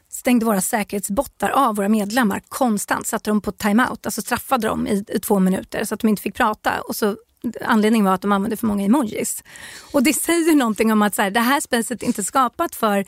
stängde 0.08 0.46
våra 0.46 0.60
säkerhetsbottar 0.60 1.48
av 1.48 1.76
våra 1.76 1.88
medlemmar 1.88 2.42
konstant. 2.48 3.06
Satte 3.06 3.30
dem 3.30 3.40
på 3.40 3.52
timeout, 3.52 4.06
alltså 4.06 4.22
straffade 4.22 4.66
dem 4.66 4.86
i, 4.86 5.04
i 5.08 5.18
två 5.18 5.38
minuter 5.38 5.84
så 5.84 5.94
att 5.94 6.00
de 6.00 6.08
inte 6.08 6.22
fick 6.22 6.34
prata. 6.34 6.80
Och 6.80 6.96
så 6.96 7.16
Anledningen 7.64 8.04
var 8.04 8.14
att 8.14 8.22
de 8.22 8.32
använde 8.32 8.56
för 8.56 8.66
många 8.66 8.84
emojis. 8.84 9.44
Och 9.92 10.02
det 10.02 10.12
säger 10.12 10.54
någonting 10.54 10.92
om 10.92 11.02
att 11.02 11.14
så 11.14 11.22
här, 11.22 11.30
det 11.30 11.40
här 11.40 11.60
spacet 11.60 12.02
är 12.02 12.06
inte 12.06 12.24
skapat 12.24 12.74
för 12.74 13.04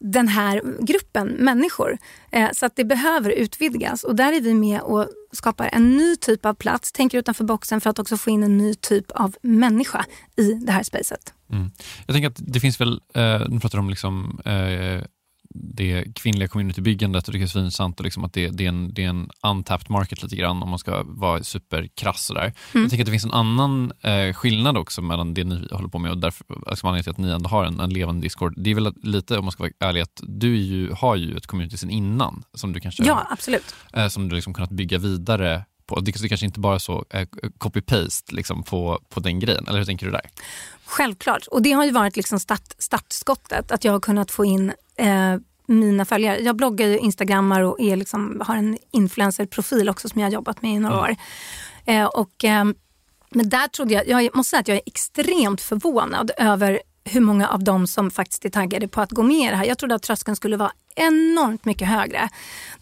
den 0.00 0.28
här 0.28 0.62
gruppen 0.80 1.28
människor. 1.28 1.98
Eh, 2.30 2.50
så 2.52 2.66
att 2.66 2.76
det 2.76 2.84
behöver 2.84 3.30
utvidgas 3.30 4.04
och 4.04 4.16
där 4.16 4.32
är 4.32 4.40
vi 4.40 4.54
med 4.54 4.80
och 4.80 5.08
skapar 5.32 5.70
en 5.72 5.96
ny 5.96 6.16
typ 6.16 6.46
av 6.46 6.54
plats, 6.54 6.92
tänker 6.92 7.18
utanför 7.18 7.44
boxen 7.44 7.80
för 7.80 7.90
att 7.90 7.98
också 7.98 8.16
få 8.16 8.30
in 8.30 8.42
en 8.42 8.58
ny 8.58 8.74
typ 8.74 9.10
av 9.10 9.36
människa 9.42 10.04
i 10.36 10.52
det 10.52 10.72
här 10.72 10.82
spacet. 10.82 11.34
Mm. 11.52 11.70
Jag 12.06 12.14
tänker 12.14 12.28
att 12.28 12.38
det 12.38 12.60
finns 12.60 12.80
väl, 12.80 13.00
eh, 13.14 13.48
nu 13.48 13.60
pratar 13.60 13.78
om 13.78 13.90
liksom, 13.90 14.40
eh, 14.44 15.02
det 15.54 16.14
kvinnliga 16.14 16.48
communitybyggandet 16.48 17.28
och 17.28 17.34
det 17.34 17.42
är 17.42 17.46
svinsant 17.46 18.00
och 18.00 18.04
liksom 18.04 18.24
att 18.24 18.32
det, 18.32 18.48
det, 18.48 18.64
är 18.64 18.68
en, 18.68 18.94
det 18.94 19.04
är 19.04 19.08
en 19.08 19.30
untapped 19.46 19.90
market 19.90 20.22
lite 20.22 20.36
grann 20.36 20.62
om 20.62 20.70
man 20.70 20.78
ska 20.78 21.02
vara 21.02 21.44
superkrass. 21.44 22.30
Mm. 22.30 22.52
Jag 22.72 22.90
tänker 22.90 23.00
att 23.00 23.06
det 23.06 23.10
finns 23.10 23.24
en 23.24 23.32
annan 23.32 23.92
eh, 24.00 24.32
skillnad 24.32 24.76
också 24.76 25.02
mellan 25.02 25.34
det 25.34 25.44
ni 25.44 25.68
håller 25.70 25.88
på 25.88 25.98
med 25.98 26.10
och 26.10 26.18
därför, 26.18 26.46
alltså 26.66 26.86
anledningen 26.86 27.02
till 27.02 27.10
att 27.10 27.18
ni 27.18 27.30
ändå 27.30 27.48
har 27.48 27.64
en, 27.64 27.80
en 27.80 27.90
levande 27.90 28.22
Discord. 28.22 28.54
Det 28.56 28.70
är 28.70 28.74
väl 28.74 28.94
lite, 29.02 29.38
om 29.38 29.44
man 29.44 29.52
ska 29.52 29.62
vara 29.62 29.72
ärlig, 29.78 30.00
att 30.00 30.20
du 30.22 30.56
ju, 30.56 30.92
har 30.92 31.16
ju 31.16 31.36
ett 31.36 31.46
community 31.46 31.76
sen 31.76 31.90
innan 31.90 32.42
som 32.54 32.72
du 32.72 32.80
kanske 32.80 33.04
ja, 33.04 33.26
absolut. 33.30 33.74
Eh, 33.92 34.08
som 34.08 34.28
du 34.28 34.34
liksom 34.34 34.54
kunnat 34.54 34.70
bygga 34.70 34.98
vidare 34.98 35.64
på. 35.86 36.00
Det 36.00 36.24
är 36.24 36.28
kanske 36.28 36.46
inte 36.46 36.60
bara 36.60 36.78
så 36.78 37.04
eh, 37.10 37.28
copy-paste 37.58 38.34
liksom 38.34 38.62
på, 38.62 39.00
på 39.08 39.20
den 39.20 39.40
grejen, 39.40 39.68
eller 39.68 39.78
hur 39.78 39.86
tänker 39.86 40.06
du 40.06 40.12
där? 40.12 40.30
Självklart, 40.84 41.46
och 41.46 41.62
det 41.62 41.72
har 41.72 41.84
ju 41.84 41.90
varit 41.90 42.16
liksom 42.16 42.40
start, 42.40 42.72
startskottet 42.78 43.72
att 43.72 43.84
jag 43.84 43.92
har 43.92 44.00
kunnat 44.00 44.30
få 44.30 44.44
in 44.44 44.72
eh, 44.96 45.36
mina 45.66 46.04
följare. 46.04 46.40
Jag 46.40 46.56
bloggar, 46.56 46.86
ju, 46.86 46.98
instagrammar 46.98 47.60
och 47.60 47.80
är 47.80 47.96
liksom, 47.96 48.42
har 48.46 48.56
en 48.56 48.78
influencerprofil 48.90 49.88
också 49.88 50.08
som 50.08 50.20
jag 50.20 50.26
har 50.26 50.32
jobbat 50.32 50.62
med 50.62 50.74
i 50.74 50.78
några 50.78 50.98
mm. 50.98 51.10
år. 51.10 51.16
Eh, 51.86 52.04
och, 52.04 52.44
eh, 52.44 52.64
men 53.30 53.48
där 53.48 53.68
trodde 53.68 53.94
jag, 53.94 54.22
jag 54.22 54.36
måste 54.36 54.50
säga 54.50 54.60
att 54.60 54.68
jag 54.68 54.76
är 54.76 54.82
extremt 54.86 55.60
förvånad 55.60 56.30
över 56.38 56.80
hur 57.04 57.20
många 57.20 57.48
av 57.48 57.64
dem 57.64 57.86
som 57.86 58.10
faktiskt 58.10 58.44
är 58.44 58.50
taggade 58.50 58.88
på 58.88 59.00
att 59.00 59.10
gå 59.10 59.22
med 59.22 59.46
i 59.46 59.50
det 59.50 59.56
här. 59.56 59.64
Jag 59.64 59.78
trodde 59.78 59.94
att 59.94 60.02
tröskeln 60.02 60.36
skulle 60.36 60.56
vara 60.56 60.72
enormt 60.94 61.64
mycket 61.64 61.88
högre. 61.88 62.28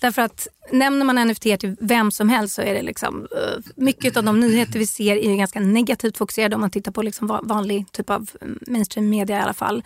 Därför 0.00 0.22
att 0.22 0.48
nämner 0.72 1.04
man 1.04 1.28
NFT 1.28 1.42
till 1.42 1.76
vem 1.80 2.10
som 2.10 2.28
helst 2.28 2.54
så 2.54 2.62
är 2.62 2.74
det 2.74 2.82
liksom, 2.82 3.20
uh, 3.20 3.62
mycket 3.76 4.16
av 4.16 4.24
de 4.24 4.40
nyheter 4.40 4.78
vi 4.78 4.86
ser 4.86 5.16
är 5.16 5.36
ganska 5.36 5.60
negativt 5.60 6.18
fokuserade 6.18 6.54
om 6.54 6.60
man 6.60 6.70
tittar 6.70 6.92
på 6.92 7.02
liksom 7.02 7.40
vanlig 7.42 7.92
typ 7.92 8.10
av 8.10 8.30
mainstream 8.66 9.08
media 9.08 9.38
i 9.38 9.40
alla 9.40 9.54
fall. 9.54 9.82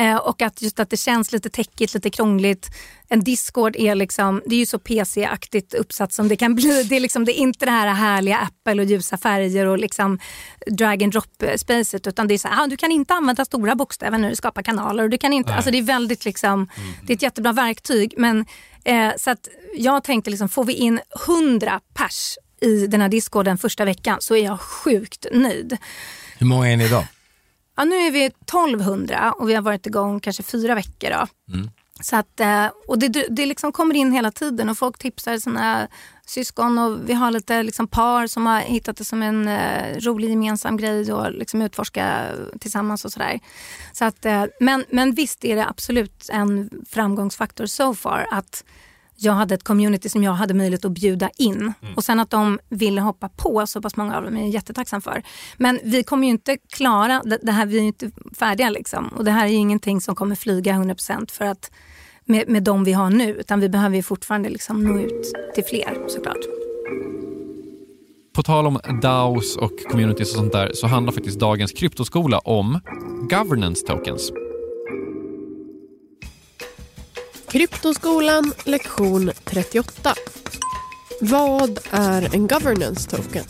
Eh, 0.00 0.16
och 0.16 0.42
att 0.42 0.62
just 0.62 0.80
att 0.80 0.90
det 0.90 0.96
känns 0.96 1.32
lite 1.32 1.50
täckigt, 1.50 1.94
lite 1.94 2.10
krångligt. 2.10 2.70
En 3.08 3.24
Discord 3.24 3.76
är 3.76 3.94
liksom, 3.94 4.42
det 4.46 4.54
är 4.54 4.58
ju 4.58 4.66
så 4.66 4.78
PC-aktigt 4.78 5.74
uppsatt 5.74 6.12
som 6.12 6.28
det 6.28 6.36
kan 6.36 6.54
bli. 6.54 6.82
Det 6.82 6.96
är, 6.96 7.00
liksom, 7.00 7.24
det 7.24 7.32
är 7.32 7.40
inte 7.40 7.64
det 7.64 7.70
här 7.70 7.94
härliga 7.94 8.38
Apple 8.38 8.82
och 8.82 8.88
ljusa 8.88 9.16
färger 9.16 9.66
och 9.66 9.78
liksom 9.78 10.18
drag 10.66 11.02
and 11.02 11.12
drop-spacet 11.12 12.08
utan 12.08 12.28
det 12.28 12.34
är 12.34 12.38
så 12.38 12.48
här, 12.48 12.64
ah, 12.64 12.66
du 12.66 12.76
kan 12.76 12.90
inte 12.90 13.14
använda 13.14 13.44
stora 13.44 13.74
bokstäver 13.74 14.18
när 14.18 14.30
du 14.30 14.36
skapar 14.36 14.62
kanaler. 14.62 15.04
Och 15.04 15.10
du 15.10 15.18
kan 15.18 15.32
inte, 15.32 15.54
alltså 15.54 15.70
det 15.70 15.78
är 15.78 15.82
väldigt 15.82 16.24
liksom, 16.24 16.52
mm. 16.52 16.92
det 17.02 17.12
är 17.12 17.16
ett 17.16 17.22
jättebra 17.22 17.52
verktyg. 17.52 18.14
Men, 18.16 18.46
eh, 18.84 19.10
så 19.16 19.30
att 19.30 19.48
jag 19.76 20.04
tänkte, 20.04 20.30
liksom, 20.30 20.48
får 20.48 20.64
vi 20.64 20.72
in 20.72 21.00
100 21.26 21.80
pers 21.94 22.38
i 22.60 22.86
den 22.86 23.00
här 23.00 23.08
discorden 23.08 23.58
första 23.58 23.84
veckan 23.84 24.16
så 24.20 24.36
är 24.36 24.44
jag 24.44 24.60
sjukt 24.60 25.26
nöjd. 25.32 25.76
Hur 26.38 26.46
många 26.46 26.68
är 26.68 26.76
ni 26.76 26.84
idag? 26.84 27.04
Ja, 27.80 27.84
nu 27.84 27.96
är 27.96 28.10
vi 28.10 28.24
1200 28.24 29.32
och 29.32 29.48
vi 29.48 29.54
har 29.54 29.62
varit 29.62 29.86
igång 29.86 30.20
kanske 30.20 30.42
fyra 30.42 30.74
veckor. 30.74 31.10
Då. 31.10 31.54
Mm. 31.54 31.70
Så 32.00 32.16
att, 32.16 32.40
eh, 32.40 32.66
och 32.88 32.98
det, 32.98 33.26
det 33.30 33.46
liksom 33.46 33.72
kommer 33.72 33.94
in 33.94 34.12
hela 34.12 34.30
tiden 34.30 34.68
och 34.68 34.78
folk 34.78 34.98
tipsar 34.98 35.38
sina 35.38 35.88
syskon 36.26 36.78
och 36.78 36.98
vi 37.08 37.12
har 37.12 37.30
lite 37.30 37.62
liksom 37.62 37.86
par 37.86 38.26
som 38.26 38.46
har 38.46 38.60
hittat 38.60 38.96
det 38.96 39.04
som 39.04 39.22
en 39.22 39.48
uh, 39.48 39.98
rolig 39.98 40.28
gemensam 40.28 40.76
grej 40.76 41.12
och 41.12 41.32
liksom 41.32 41.62
utforska 41.62 42.26
tillsammans 42.60 43.04
och 43.04 43.12
sådär. 43.12 43.40
Så 43.92 44.04
att, 44.04 44.26
uh, 44.26 44.44
men, 44.60 44.84
men 44.90 45.12
visst 45.12 45.44
är 45.44 45.56
det 45.56 45.66
absolut 45.66 46.28
en 46.32 46.70
framgångsfaktor 46.88 47.66
so 47.66 47.94
far 47.94 48.26
att 48.30 48.64
jag 49.22 49.32
hade 49.32 49.54
ett 49.54 49.64
community 49.64 50.08
som 50.08 50.22
jag 50.24 50.32
hade 50.32 50.54
möjlighet 50.54 50.84
att 50.84 50.92
bjuda 50.92 51.30
in. 51.38 51.72
Mm. 51.82 51.94
Och 51.96 52.04
sen 52.04 52.20
att 52.20 52.30
de 52.30 52.58
ville 52.68 53.00
hoppa 53.00 53.28
på 53.28 53.66
så 53.66 53.82
pass 53.82 53.96
många 53.96 54.16
av 54.16 54.24
dem 54.24 54.36
är 54.36 54.40
jag 54.40 54.48
jättetacksam 54.48 55.00
för. 55.00 55.22
Men 55.56 55.80
vi 55.84 56.02
kommer 56.02 56.26
ju 56.26 56.30
inte 56.30 56.56
klara 56.72 57.22
det, 57.42 57.52
här, 57.52 57.66
vi 57.66 57.78
är 57.78 57.82
inte 57.82 58.10
färdiga 58.38 58.70
liksom. 58.70 59.08
Och 59.08 59.24
det 59.24 59.30
här 59.30 59.46
är 59.46 59.50
ingenting 59.50 60.00
som 60.00 60.14
kommer 60.14 60.34
flyga 60.34 60.72
100% 60.72 61.30
för 61.30 61.44
att 61.44 61.70
med, 62.24 62.48
med 62.48 62.62
de 62.62 62.84
vi 62.84 62.92
har 62.92 63.10
nu. 63.10 63.34
Utan 63.34 63.60
vi 63.60 63.68
behöver 63.68 64.02
fortfarande 64.02 64.48
liksom 64.48 64.84
nå 64.84 64.98
ut 64.98 65.32
till 65.54 65.64
fler 65.64 66.08
såklart. 66.08 66.60
På 68.34 68.42
tal 68.42 68.66
om 68.66 68.78
DAOs 69.02 69.56
och 69.56 69.72
communities 69.90 70.30
och 70.30 70.36
sånt 70.38 70.52
där 70.52 70.70
så 70.74 70.86
handlar 70.86 71.12
faktiskt 71.12 71.40
dagens 71.40 71.72
kryptoskola 71.72 72.38
om 72.38 72.80
governance 73.30 73.86
tokens. 73.86 74.32
Kryptoskolan 77.50 78.52
lektion 78.64 79.30
38. 79.44 80.14
Vad 81.20 81.78
är 81.90 82.34
en 82.34 82.46
governance 82.46 83.10
token? 83.10 83.44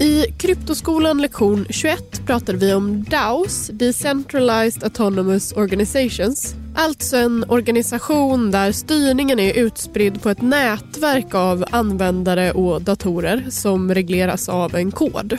I 0.00 0.22
Kryptoskolan 0.38 1.22
lektion 1.22 1.66
21 1.70 2.26
pratar 2.26 2.54
vi 2.54 2.74
om 2.74 3.04
DAOs, 3.04 3.66
Decentralized 3.72 4.84
Autonomous 4.84 5.52
Organizations. 5.52 6.54
Alltså 6.76 7.16
en 7.16 7.44
organisation 7.48 8.50
där 8.50 8.72
styrningen 8.72 9.38
är 9.38 9.52
utspridd 9.54 10.22
på 10.22 10.30
ett 10.30 10.42
nätverk 10.42 11.34
av 11.34 11.64
användare 11.70 12.52
och 12.52 12.82
datorer 12.82 13.44
som 13.50 13.94
regleras 13.94 14.48
av 14.48 14.74
en 14.74 14.92
kod. 14.92 15.38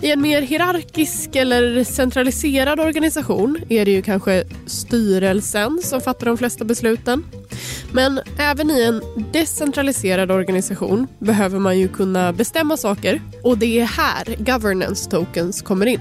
I 0.00 0.10
en 0.10 0.22
mer 0.22 0.42
hierarkisk 0.42 1.36
eller 1.36 1.84
centraliserad 1.84 2.80
organisation 2.80 3.56
är 3.68 3.84
det 3.84 3.90
ju 3.90 4.02
kanske 4.02 4.44
styrelsen 4.66 5.80
som 5.82 6.00
fattar 6.00 6.26
de 6.26 6.38
flesta 6.38 6.64
besluten. 6.64 7.24
Men 7.92 8.20
även 8.38 8.70
i 8.70 8.82
en 8.82 9.02
decentraliserad 9.32 10.30
organisation 10.30 11.06
behöver 11.18 11.58
man 11.58 11.78
ju 11.78 11.88
kunna 11.88 12.32
bestämma 12.32 12.76
saker 12.76 13.20
och 13.42 13.58
det 13.58 13.80
är 13.80 13.84
här 13.84 14.36
governance 14.38 15.10
tokens 15.10 15.62
kommer 15.62 15.86
in. 15.86 16.00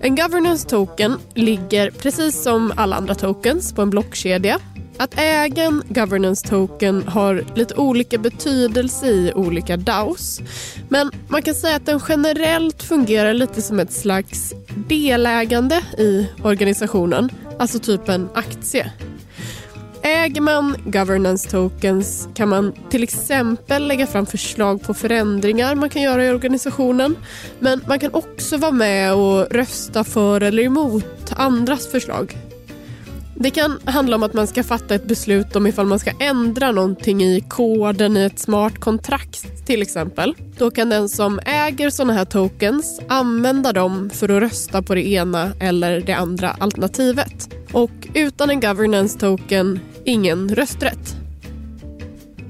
En 0.00 0.16
governance 0.16 0.68
token 0.68 1.16
ligger 1.34 1.90
precis 1.90 2.42
som 2.42 2.72
alla 2.76 2.96
andra 2.96 3.14
tokens 3.14 3.72
på 3.72 3.82
en 3.82 3.90
blockkedja 3.90 4.60
att 4.96 5.18
äga 5.18 5.62
en 5.62 5.82
governance 5.88 6.48
token 6.48 7.08
har 7.08 7.44
lite 7.54 7.74
olika 7.74 8.18
betydelse 8.18 9.06
i 9.06 9.32
olika 9.34 9.76
DAOs. 9.76 10.40
Men 10.88 11.10
man 11.28 11.42
kan 11.42 11.54
säga 11.54 11.76
att 11.76 11.86
den 11.86 12.00
generellt 12.08 12.82
fungerar 12.82 13.34
lite 13.34 13.62
som 13.62 13.80
ett 13.80 13.92
slags 13.92 14.54
delägande 14.88 15.82
i 15.98 16.28
organisationen, 16.42 17.30
alltså 17.58 17.78
typ 17.78 18.08
en 18.08 18.28
aktie. 18.34 18.92
Äger 20.02 20.40
man 20.40 20.76
governance 20.84 21.50
tokens 21.50 22.28
kan 22.34 22.48
man 22.48 22.72
till 22.90 23.02
exempel 23.02 23.88
lägga 23.88 24.06
fram 24.06 24.26
förslag 24.26 24.82
på 24.82 24.94
förändringar 24.94 25.74
man 25.74 25.90
kan 25.90 26.02
göra 26.02 26.24
i 26.24 26.30
organisationen. 26.30 27.16
Men 27.58 27.80
man 27.86 27.98
kan 27.98 28.14
också 28.14 28.56
vara 28.56 28.72
med 28.72 29.14
och 29.14 29.50
rösta 29.50 30.04
för 30.04 30.40
eller 30.40 30.62
emot 30.62 31.32
andras 31.36 31.86
förslag. 31.86 32.36
Det 33.36 33.50
kan 33.50 33.78
handla 33.84 34.16
om 34.16 34.22
att 34.22 34.32
man 34.32 34.46
ska 34.46 34.62
fatta 34.62 34.94
ett 34.94 35.08
beslut 35.08 35.56
om 35.56 35.66
ifall 35.66 35.86
man 35.86 35.98
ska 35.98 36.10
ändra 36.20 36.72
någonting 36.72 37.22
i 37.22 37.40
koden 37.48 38.16
i 38.16 38.22
ett 38.22 38.38
smart 38.38 38.80
kontrakt 38.80 39.66
till 39.66 39.82
exempel. 39.82 40.34
Då 40.58 40.70
kan 40.70 40.88
den 40.88 41.08
som 41.08 41.40
äger 41.44 41.90
sådana 41.90 42.12
här 42.12 42.24
tokens 42.24 43.00
använda 43.08 43.72
dem 43.72 44.10
för 44.10 44.28
att 44.28 44.42
rösta 44.42 44.82
på 44.82 44.94
det 44.94 45.06
ena 45.06 45.52
eller 45.60 46.00
det 46.00 46.12
andra 46.12 46.50
alternativet. 46.50 47.54
Och 47.72 48.08
utan 48.14 48.50
en 48.50 48.60
governance 48.60 49.18
token, 49.18 49.80
ingen 50.04 50.54
rösträtt. 50.54 51.16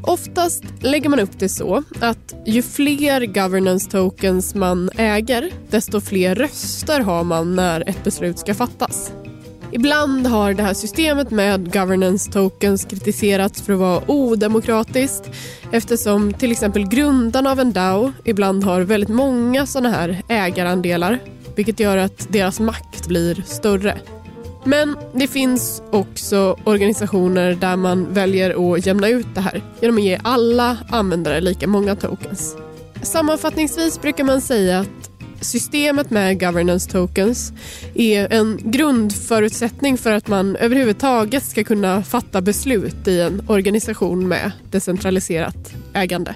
Oftast 0.02 0.64
lägger 0.80 1.08
man 1.08 1.20
upp 1.20 1.38
det 1.38 1.48
så 1.48 1.82
att 2.00 2.34
ju 2.46 2.62
fler 2.62 3.26
governance 3.26 3.90
tokens 3.90 4.54
man 4.54 4.90
äger, 4.96 5.50
desto 5.70 6.00
fler 6.00 6.34
röster 6.34 7.00
har 7.00 7.24
man 7.24 7.56
när 7.56 7.88
ett 7.88 8.04
beslut 8.04 8.38
ska 8.38 8.54
fattas. 8.54 9.12
Ibland 9.74 10.26
har 10.26 10.54
det 10.54 10.62
här 10.62 10.74
systemet 10.74 11.30
med 11.30 11.72
governance 11.72 12.32
tokens 12.32 12.84
kritiserats 12.84 13.62
för 13.62 13.72
att 13.72 13.78
vara 13.78 14.02
odemokratiskt 14.06 15.30
eftersom 15.70 16.32
till 16.32 16.52
exempel 16.52 16.88
grundarna 16.88 17.50
av 17.50 17.60
en 17.60 17.72
DAO 17.72 18.12
ibland 18.24 18.64
har 18.64 18.80
väldigt 18.80 19.08
många 19.08 19.66
sådana 19.66 19.90
här 19.90 20.22
ägarandelar 20.28 21.18
vilket 21.56 21.80
gör 21.80 21.96
att 21.96 22.32
deras 22.32 22.60
makt 22.60 23.08
blir 23.08 23.42
större. 23.46 23.98
Men 24.64 24.96
det 25.14 25.26
finns 25.26 25.82
också 25.90 26.58
organisationer 26.64 27.54
där 27.54 27.76
man 27.76 28.12
väljer 28.12 28.74
att 28.74 28.86
jämna 28.86 29.08
ut 29.08 29.26
det 29.34 29.40
här 29.40 29.62
genom 29.80 29.96
att 29.96 30.04
ge 30.04 30.20
alla 30.24 30.76
användare 30.90 31.40
lika 31.40 31.66
många 31.66 31.96
tokens. 31.96 32.56
Sammanfattningsvis 33.02 34.00
brukar 34.00 34.24
man 34.24 34.40
säga 34.40 34.80
att 34.80 35.03
systemet 35.44 36.10
med 36.10 36.40
governance 36.40 36.90
tokens 36.90 37.52
är 37.94 38.32
en 38.32 38.60
grundförutsättning 38.64 39.98
för 39.98 40.12
att 40.12 40.28
man 40.28 40.56
överhuvudtaget 40.56 41.44
ska 41.44 41.64
kunna 41.64 42.02
fatta 42.02 42.40
beslut 42.40 43.08
i 43.08 43.20
en 43.20 43.42
organisation 43.48 44.28
med 44.28 44.52
decentraliserat 44.70 45.72
ägande. 45.94 46.34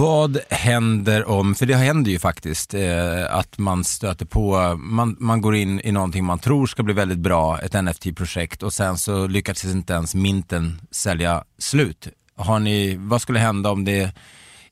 Vad 0.00 0.38
händer 0.50 1.28
om, 1.28 1.54
för 1.54 1.66
det 1.66 1.76
händer 1.76 2.10
ju 2.10 2.18
faktiskt, 2.18 2.74
eh, 2.74 3.34
att 3.34 3.58
man 3.58 3.84
stöter 3.84 4.26
på, 4.26 4.76
man, 4.78 5.16
man 5.20 5.40
går 5.40 5.56
in 5.56 5.80
i 5.80 5.92
någonting 5.92 6.24
man 6.24 6.38
tror 6.38 6.66
ska 6.66 6.82
bli 6.82 6.94
väldigt 6.94 7.18
bra, 7.18 7.58
ett 7.58 7.72
NFT-projekt 7.72 8.62
och 8.62 8.72
sen 8.72 8.98
så 8.98 9.26
lyckas 9.26 9.64
inte 9.64 9.92
ens 9.92 10.14
minten 10.14 10.80
sälja 10.90 11.44
slut. 11.58 12.08
Har 12.36 12.58
ni, 12.58 12.96
vad 12.98 13.22
skulle 13.22 13.38
hända 13.38 13.70
om 13.70 13.84
det 13.84 14.12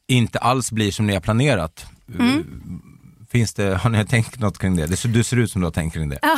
inte 0.06 0.38
alls 0.38 0.72
blir 0.72 0.92
som 0.92 1.06
ni 1.06 1.14
har 1.14 1.20
planerat? 1.20 1.86
Mm. 2.18 2.82
Finns 3.30 3.54
det, 3.54 3.76
har 3.76 3.90
ni 3.90 4.06
tänkt 4.06 4.40
något 4.40 4.58
kring 4.58 4.76
det? 4.76 4.86
det 4.86 4.96
ser, 4.96 5.08
du 5.08 5.24
ser 5.24 5.36
ut 5.36 5.50
som 5.50 5.60
du 5.60 5.66
har 5.66 5.72
tänkt 5.72 5.94
kring 5.94 6.08
det. 6.08 6.18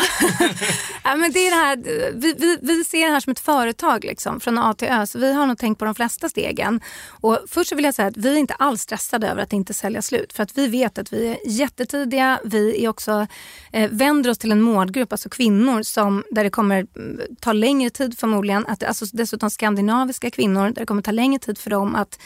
Ja. 1.05 1.16
men 1.16 1.32
det 1.32 1.38
är 1.38 1.51
det 1.51 1.57
här, 1.57 1.76
vi, 2.14 2.34
vi, 2.38 2.59
vi 2.62 2.84
ser 2.84 3.07
det 3.07 3.12
här 3.12 3.20
som 3.20 3.30
ett 3.30 3.41
företag 3.41 4.05
liksom, 4.05 4.41
från 4.41 4.59
A 4.59 4.74
till 4.74 4.88
Ö, 4.88 5.07
så 5.07 5.18
vi 5.18 5.32
har 5.32 5.47
nog 5.47 5.59
tänkt 5.59 5.78
på 5.78 5.84
de 5.84 5.95
flesta 5.95 6.28
stegen. 6.28 6.80
Och 7.09 7.38
först 7.49 7.72
vill 7.72 7.84
jag 7.84 7.95
säga 7.95 8.09
att 8.09 8.16
vi 8.16 8.32
är 8.32 8.36
inte 8.36 8.55
alls 8.55 8.82
stressade 8.82 9.28
över 9.28 9.43
att 9.43 9.53
inte 9.53 9.74
sälja 9.74 10.03
slut. 10.03 10.32
För 10.32 10.43
att 10.43 10.59
vi 10.59 10.66
vet 10.66 10.99
att 10.99 11.12
vi 11.12 11.28
är 11.28 11.38
jättetidiga. 11.47 12.41
Vi 12.45 12.84
är 12.84 12.88
också, 12.88 13.26
eh, 13.72 13.91
vänder 13.91 14.30
oss 14.30 14.38
till 14.38 14.53
en 14.53 14.61
målgrupp, 14.61 15.12
alltså 15.12 15.28
kvinnor, 15.28 15.82
som, 15.82 16.24
där 16.30 16.45
det 16.45 16.51
kommer 16.51 16.86
mm, 16.97 17.20
ta 17.41 17.53
längre 17.53 17.91
tid 17.91 18.18
förmodligen. 18.18 18.66
Att, 18.66 18.82
alltså 18.82 19.07
dessutom 19.12 19.51
skandinaviska 19.51 20.30
kvinnor, 20.30 20.64
där 20.64 20.80
det 20.80 20.86
kommer 20.86 21.03
ta 21.03 21.11
längre 21.11 21.38
tid 21.38 21.59
för 21.59 21.70
dem 21.70 21.95
att 21.95 22.18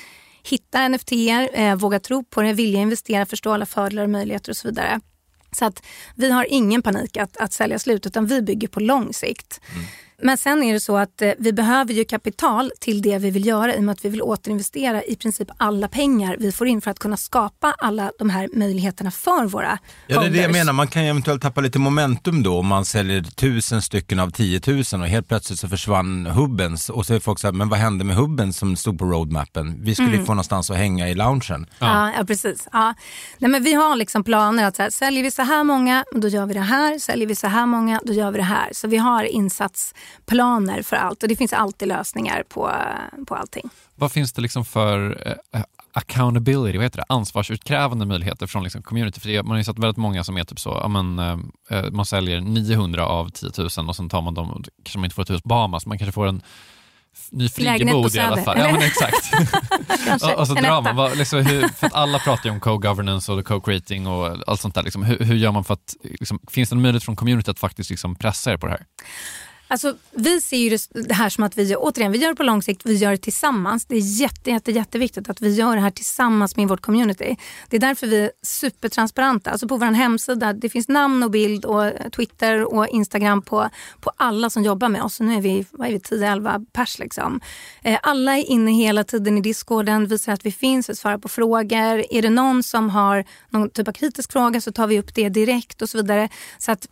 hitta 0.44 0.88
NFT, 0.88 1.12
eh, 1.52 1.76
våga 1.76 2.00
tro 2.00 2.24
på 2.24 2.42
det, 2.42 2.52
vilja 2.52 2.80
investera, 2.80 3.26
förstå 3.26 3.52
alla 3.52 3.66
fördelar 3.66 4.02
och 4.02 4.10
möjligheter 4.10 4.52
och 4.52 4.56
så 4.56 4.68
vidare. 4.68 5.00
Så 5.52 5.64
att 5.64 5.82
vi 6.14 6.30
har 6.30 6.46
ingen 6.50 6.82
panik 6.82 7.16
att, 7.16 7.36
att 7.36 7.52
sälja 7.52 7.78
slut 7.78 8.06
utan 8.06 8.26
vi 8.26 8.42
bygger 8.42 8.68
på 8.68 8.80
lång 8.80 9.12
sikt. 9.12 9.60
Mm. 9.72 9.84
Men 10.22 10.38
sen 10.38 10.62
är 10.62 10.72
det 10.72 10.80
så 10.80 10.96
att 10.96 11.22
eh, 11.22 11.30
vi 11.38 11.52
behöver 11.52 11.94
ju 11.94 12.04
kapital 12.04 12.72
till 12.80 13.02
det 13.02 13.18
vi 13.18 13.30
vill 13.30 13.46
göra 13.46 13.74
i 13.74 13.78
och 13.78 13.82
med 13.82 13.92
att 13.92 14.04
vi 14.04 14.08
vill 14.08 14.22
återinvestera 14.22 15.02
i 15.02 15.16
princip 15.16 15.48
alla 15.56 15.88
pengar 15.88 16.36
vi 16.38 16.52
får 16.52 16.66
in 16.66 16.80
för 16.80 16.90
att 16.90 16.98
kunna 16.98 17.16
skapa 17.16 17.74
alla 17.78 18.12
de 18.18 18.30
här 18.30 18.48
möjligheterna 18.52 19.10
för 19.10 19.46
våra 19.46 19.78
Ja, 20.06 20.20
det 20.20 20.26
är 20.26 20.30
det 20.30 20.38
jag 20.42 20.52
menar. 20.52 20.72
Man 20.72 20.86
kan 20.88 21.02
eventuellt 21.02 21.42
tappa 21.42 21.60
lite 21.60 21.78
momentum 21.78 22.42
då 22.42 22.58
om 22.58 22.66
man 22.66 22.84
säljer 22.84 23.22
tusen 23.22 23.82
stycken 23.82 24.20
av 24.20 24.30
10 24.30 24.60
000 24.66 24.78
och 25.02 25.08
helt 25.08 25.28
plötsligt 25.28 25.58
så 25.58 25.68
försvann 25.68 26.26
Hubbens 26.26 26.88
och 26.90 27.06
så 27.06 27.14
är 27.14 27.20
folk 27.20 27.38
så 27.38 27.46
här, 27.46 27.52
men 27.52 27.68
vad 27.68 27.78
hände 27.78 28.04
med 28.04 28.16
Hubben 28.16 28.52
som 28.52 28.76
stod 28.76 28.98
på 28.98 29.04
roadmappen? 29.04 29.76
Vi 29.84 29.94
skulle 29.94 30.08
Mm. 30.14 30.26
få 30.26 30.32
någonstans 30.32 30.70
att 30.70 30.76
hänga 30.76 31.08
i 31.08 31.14
loungen. 31.14 31.66
Ja, 31.78 32.12
ja 32.18 32.24
precis. 32.24 32.68
Ja. 32.72 32.94
Nej, 33.38 33.50
men 33.50 33.62
vi 33.62 33.74
har 33.74 33.96
liksom 33.96 34.24
planer 34.24 34.64
att 34.64 34.76
så 34.76 34.82
här, 34.82 34.90
säljer 34.90 35.22
vi 35.22 35.30
så 35.30 35.42
här 35.42 35.64
många, 35.64 36.04
då 36.14 36.28
gör 36.28 36.46
vi 36.46 36.54
det 36.54 36.60
här. 36.60 36.98
Säljer 36.98 37.26
vi 37.26 37.34
så 37.34 37.46
här 37.46 37.66
många, 37.66 38.00
då 38.04 38.12
gör 38.12 38.30
vi 38.30 38.38
det 38.38 38.44
här. 38.44 38.68
Så 38.72 38.88
vi 38.88 38.96
har 38.96 39.24
insatsplaner 40.34 40.82
för 40.82 40.96
allt 40.96 41.22
och 41.22 41.28
det 41.28 41.36
finns 41.36 41.52
alltid 41.52 41.88
lösningar 41.88 42.44
på, 42.48 42.72
på 43.26 43.34
allting. 43.34 43.70
Vad 43.94 44.12
finns 44.12 44.32
det 44.32 44.42
liksom 44.42 44.64
för 44.64 45.18
eh, 45.52 45.62
accountability, 45.92 46.78
vad 46.78 46.84
heter 46.84 46.98
det? 46.98 47.04
ansvarsutkrävande 47.08 48.06
möjligheter 48.06 48.46
från 48.46 48.62
liksom 48.62 48.82
community? 48.82 49.20
För 49.20 49.42
man 49.42 49.50
har 49.50 49.58
ju 49.58 49.64
sett 49.64 49.78
väldigt 49.78 49.96
många 49.96 50.24
som 50.24 50.36
är 50.36 50.44
typ 50.44 50.60
så, 50.60 50.78
ja, 50.82 50.88
men, 50.88 51.18
eh, 51.70 51.90
man 51.92 52.06
säljer 52.06 52.40
900 52.40 53.06
av 53.06 53.30
10 53.30 53.50
000 53.58 53.88
och 53.88 53.96
sen 53.96 54.08
tar 54.08 54.22
man 54.22 54.34
dem 54.34 54.64
kanske 54.82 54.98
man 54.98 55.04
inte 55.04 55.14
får 55.14 55.22
ett 55.22 55.30
hus 55.30 55.42
på 55.42 55.48
Bahamas, 55.48 55.86
man 55.86 55.98
kanske 55.98 56.12
får 56.12 56.26
en 56.26 56.42
ny 57.30 57.48
friggebod 57.48 58.14
i 58.14 58.18
alla 58.18 58.42
fall. 58.42 58.58
Ja, 58.58 58.72
men 58.72 58.82
exakt. 58.82 59.32
Och, 60.24 60.38
och 60.38 60.46
så 60.46 60.54
drar 60.54 60.82
man, 60.82 60.96
vad, 60.96 61.16
liksom, 61.16 61.46
hur, 61.46 61.68
för 61.68 61.86
att 61.86 61.94
alla 61.94 62.18
pratar 62.18 62.44
ju 62.44 62.50
om 62.50 62.60
co-governance 62.60 63.32
och 63.32 63.46
co-creating 63.46 64.06
och 64.06 64.38
allt 64.46 64.60
sånt 64.60 64.74
där. 64.74 64.82
Liksom, 64.82 65.02
hur, 65.02 65.18
hur 65.18 65.34
gör 65.34 65.52
man 65.52 65.64
för 65.64 65.74
att, 65.74 65.94
liksom, 66.02 66.40
finns 66.50 66.68
det 66.68 66.74
en 66.74 66.82
möjlighet 66.82 67.04
från 67.04 67.16
community 67.16 67.50
att 67.50 67.58
faktiskt 67.58 67.90
liksom, 67.90 68.14
pressa 68.14 68.52
er 68.52 68.56
på 68.56 68.66
det 68.66 68.72
här? 68.72 68.86
Alltså, 69.68 69.96
vi 70.10 70.40
ser 70.40 70.56
ju 70.56 70.68
det- 70.70 71.14
här 71.14 71.28
som 71.28 71.44
att 71.44 71.58
vi, 71.58 71.76
återigen, 71.76 72.12
vi 72.12 72.18
gör 72.18 72.28
det 72.28 72.34
på 72.34 72.42
lång 72.42 72.62
sikt, 72.62 72.82
vi 72.84 72.94
gör 72.94 73.10
det 73.10 73.16
tillsammans. 73.16 73.86
Det 73.86 73.96
är 73.96 74.20
jätte, 74.20 74.50
jätte, 74.50 74.72
jätteviktigt 74.72 75.30
att 75.30 75.40
vi 75.40 75.54
gör 75.54 75.74
det 75.76 75.82
här 75.82 75.90
tillsammans 75.90 76.56
med 76.56 76.68
vårt 76.68 76.80
community. 76.80 77.36
Det 77.68 77.76
är 77.76 77.80
därför 77.80 78.06
vi 78.06 78.20
är 78.20 78.30
supertransparenta. 78.42 79.50
Alltså 79.50 79.68
på 79.68 79.76
vår 79.76 79.86
hemsida, 79.86 80.52
det 80.52 80.68
finns 80.68 80.88
namn 80.88 81.22
och 81.22 81.30
bild 81.30 81.64
och 81.64 81.86
eh, 81.86 82.08
Twitter 82.10 82.74
och 82.74 82.88
Instagram 82.88 83.42
på, 83.42 83.68
på 84.00 84.12
alla 84.16 84.50
som 84.50 84.62
jobbar 84.62 84.88
med 84.88 85.02
oss. 85.02 85.20
Nu 85.20 85.34
är 85.34 85.40
vi, 85.40 85.66
vad 85.70 85.88
är 85.88 85.92
vi 85.92 85.98
10-11 85.98 86.66
pers 86.72 86.98
liksom. 86.98 87.40
Eh, 87.82 87.98
alla 88.02 88.38
är 88.38 88.44
inne 88.50 88.72
hela 88.72 89.04
tiden 89.04 89.38
i 89.38 89.40
discorden, 89.40 90.06
visar 90.06 90.32
att 90.32 90.46
vi 90.46 90.52
finns, 90.52 90.90
vi 90.90 90.94
svarar 90.96 91.18
på 91.18 91.28
frågor. 91.28 92.04
Är 92.14 92.22
det 92.22 92.30
någon 92.30 92.62
som 92.62 92.90
har 92.90 93.24
någon 93.50 93.70
typ 93.70 93.88
av 93.88 93.92
kritisk 93.92 94.32
fråga 94.32 94.60
så 94.60 94.72
tar 94.72 94.86
vi 94.86 94.98
upp 94.98 95.14
det 95.14 95.28
direkt 95.28 95.82
och 95.82 95.88
så 95.88 95.96
vidare. 95.98 96.28
Så 96.58 96.72
att 96.72 96.86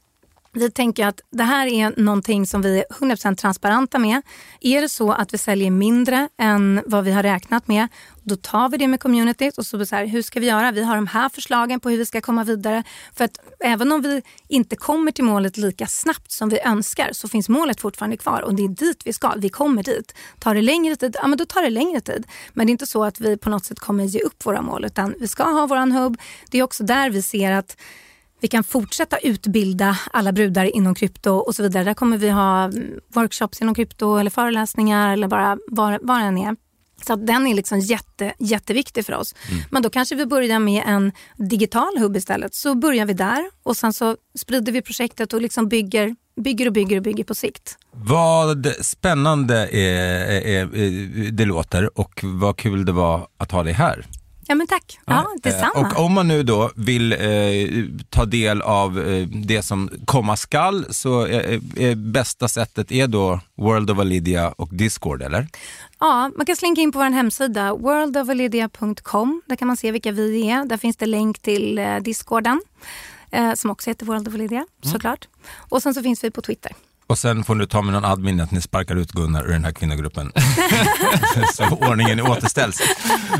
vi 0.54 0.70
tänker 0.70 1.06
att 1.06 1.20
det 1.30 1.42
här 1.42 1.66
är 1.66 1.94
någonting 1.96 2.46
som 2.46 2.62
vi 2.62 2.78
är 2.78 2.84
100% 2.90 3.36
transparenta 3.36 3.98
med. 3.98 4.22
Är 4.60 4.80
det 4.80 4.88
så 4.88 5.12
att 5.12 5.34
vi 5.34 5.38
säljer 5.38 5.70
mindre 5.70 6.28
än 6.38 6.82
vad 6.86 7.04
vi 7.04 7.12
har 7.12 7.22
räknat 7.22 7.68
med, 7.68 7.88
då 8.22 8.36
tar 8.36 8.68
vi 8.68 8.76
det 8.76 8.88
med 8.88 9.00
communityt 9.00 9.58
och 9.58 9.66
så, 9.66 9.76
blir 9.76 9.84
det 9.84 9.88
så 9.88 9.96
här, 9.96 10.06
hur 10.06 10.22
ska 10.22 10.40
vi 10.40 10.46
göra? 10.46 10.72
Vi 10.72 10.82
har 10.82 10.94
de 10.94 11.06
här 11.06 11.28
förslagen 11.28 11.80
på 11.80 11.90
hur 11.90 11.98
vi 11.98 12.06
ska 12.06 12.20
komma 12.20 12.44
vidare. 12.44 12.82
För 13.14 13.24
att 13.24 13.38
även 13.60 13.92
om 13.92 14.02
vi 14.02 14.22
inte 14.48 14.76
kommer 14.76 15.12
till 15.12 15.24
målet 15.24 15.56
lika 15.56 15.86
snabbt 15.86 16.32
som 16.32 16.48
vi 16.48 16.60
önskar 16.60 17.10
så 17.12 17.28
finns 17.28 17.48
målet 17.48 17.80
fortfarande 17.80 18.16
kvar 18.16 18.42
och 18.42 18.54
det 18.54 18.64
är 18.64 18.68
dit 18.68 19.02
vi 19.04 19.12
ska. 19.12 19.34
Vi 19.36 19.48
kommer 19.48 19.82
dit. 19.82 20.14
Tar 20.38 20.54
det 20.54 20.62
längre 20.62 20.96
tid, 20.96 21.16
ja 21.22 21.26
men 21.26 21.38
då 21.38 21.44
tar 21.44 21.62
det 21.62 21.70
längre 21.70 22.00
tid. 22.00 22.26
Men 22.52 22.66
det 22.66 22.70
är 22.70 22.72
inte 22.72 22.86
så 22.86 23.04
att 23.04 23.20
vi 23.20 23.36
på 23.36 23.50
något 23.50 23.64
sätt 23.64 23.78
kommer 23.78 24.04
ge 24.04 24.20
upp 24.20 24.46
våra 24.46 24.62
mål 24.62 24.84
utan 24.84 25.14
vi 25.18 25.28
ska 25.28 25.44
ha 25.44 25.66
våran 25.66 25.92
hubb. 25.92 26.20
Det 26.50 26.58
är 26.58 26.62
också 26.62 26.84
där 26.84 27.10
vi 27.10 27.22
ser 27.22 27.52
att 27.52 27.76
vi 28.42 28.48
kan 28.48 28.64
fortsätta 28.64 29.18
utbilda 29.18 29.98
alla 30.12 30.32
brudar 30.32 30.64
inom 30.64 30.94
krypto 30.94 31.30
och 31.30 31.54
så 31.54 31.62
vidare. 31.62 31.84
Där 31.84 31.94
kommer 31.94 32.18
vi 32.18 32.30
ha 32.30 32.64
mm, 32.64 33.00
workshops 33.14 33.60
inom 33.60 33.74
krypto 33.74 34.16
eller 34.16 34.30
föreläsningar 34.30 35.12
eller 35.12 35.28
bara 35.28 35.58
vad 36.00 36.20
det 36.20 36.26
än 36.26 36.38
är. 36.38 36.56
Så 37.06 37.16
den 37.16 37.46
är 37.46 37.54
liksom 37.54 37.80
jätte, 37.80 38.34
jätteviktig 38.38 39.06
för 39.06 39.12
oss. 39.12 39.34
Men 39.70 39.82
då 39.82 39.90
kanske 39.90 40.14
vi 40.14 40.26
börjar 40.26 40.58
med 40.58 40.82
en 40.86 41.12
digital 41.36 41.98
hubb 41.98 42.16
istället. 42.16 42.54
Så 42.54 42.74
börjar 42.74 43.06
vi 43.06 43.12
där 43.12 43.50
och 43.62 43.76
sen 43.76 43.92
så 43.92 44.16
sprider 44.38 44.72
vi 44.72 44.82
projektet 44.82 45.32
och 45.32 45.42
liksom 45.42 45.68
bygger, 45.68 46.16
bygger 46.40 46.66
och 46.66 46.72
bygger 46.72 46.96
och 46.96 47.02
bygger 47.02 47.24
på 47.24 47.34
sikt. 47.34 47.76
Vad 47.92 48.66
spännande 48.80 49.68
är, 49.68 50.42
är, 50.42 50.76
är, 50.76 51.30
det 51.30 51.44
låter 51.44 51.98
och 51.98 52.20
vad 52.22 52.56
kul 52.56 52.84
det 52.84 52.92
var 52.92 53.28
att 53.36 53.50
ha 53.50 53.62
dig 53.62 53.72
här. 53.72 54.06
Ja 54.46 54.54
men 54.54 54.66
tack. 54.66 54.98
Ja, 55.06 55.26
detsamma. 55.42 55.72
Eh, 55.76 55.80
Och 55.98 56.04
om 56.04 56.12
man 56.12 56.28
nu 56.28 56.42
då 56.42 56.70
vill 56.76 57.12
eh, 57.12 57.18
ta 58.10 58.24
del 58.24 58.62
av 58.62 59.00
eh, 59.00 59.26
det 59.28 59.62
som 59.62 59.90
komma 60.04 60.36
skall 60.36 60.86
så 60.90 61.20
är, 61.26 61.60
är 61.80 61.94
bästa 61.94 62.48
sättet 62.48 62.92
är 62.92 63.06
då 63.06 63.40
World 63.56 63.90
of 63.90 63.98
Alidia 63.98 64.48
och 64.48 64.68
Discord 64.74 65.22
eller? 65.22 65.46
Ja, 66.00 66.30
man 66.36 66.46
kan 66.46 66.56
slinka 66.56 66.80
in 66.80 66.92
på 66.92 66.98
vår 66.98 67.04
hemsida 67.10 67.74
worldofalidia.com. 67.74 69.42
Där 69.46 69.56
kan 69.56 69.68
man 69.68 69.76
se 69.76 69.90
vilka 69.92 70.12
vi 70.12 70.50
är. 70.50 70.64
Där 70.64 70.76
finns 70.76 70.96
det 70.96 71.06
länk 71.06 71.38
till 71.38 71.78
eh, 71.78 71.96
Discorden 71.96 72.60
eh, 73.30 73.54
som 73.54 73.70
också 73.70 73.90
heter 73.90 74.06
World 74.06 74.28
of 74.28 74.34
Lydia 74.34 74.66
såklart. 74.82 75.28
Och 75.56 75.82
sen 75.82 75.94
så 75.94 76.02
finns 76.02 76.24
vi 76.24 76.30
på 76.30 76.42
Twitter. 76.42 76.72
Och 77.12 77.18
sen 77.18 77.44
får 77.44 77.54
du 77.54 77.66
ta 77.66 77.82
med 77.82 77.94
någon 77.94 78.04
admin 78.04 78.40
att 78.40 78.50
ni 78.50 78.60
sparkar 78.60 78.96
ut 78.96 79.12
Gunnar 79.12 79.44
ur 79.44 79.52
den 79.52 79.64
här 79.64 79.72
kvinnogruppen. 79.72 80.32
så 81.54 81.64
ordningen 81.64 82.20
återställs. 82.20 82.82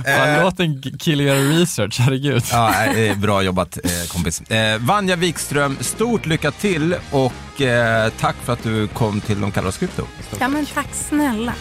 Ja, 0.04 0.42
låt 0.42 0.60
en 0.60 0.82
kille 0.82 1.22
göra 1.22 1.38
research, 1.38 2.00
herregud. 2.00 2.42
Ja, 2.50 2.84
eh, 2.84 3.18
bra 3.18 3.42
jobbat 3.42 3.78
eh, 3.84 3.90
kompis. 4.08 4.40
Eh, 4.40 4.78
Vanja 4.78 5.16
Wikström, 5.16 5.76
stort 5.80 6.26
lycka 6.26 6.50
till 6.50 6.96
och 7.10 7.60
eh, 7.60 8.12
tack 8.20 8.36
för 8.44 8.52
att 8.52 8.62
du 8.62 8.88
kom 8.88 9.20
till 9.20 9.40
De 9.40 9.52
kallar 9.52 9.68
oss 9.68 9.78
krypto. 9.78 10.06
Ja, 10.40 10.48
men 10.48 10.66
tack 10.66 10.88
snälla. 10.92 11.54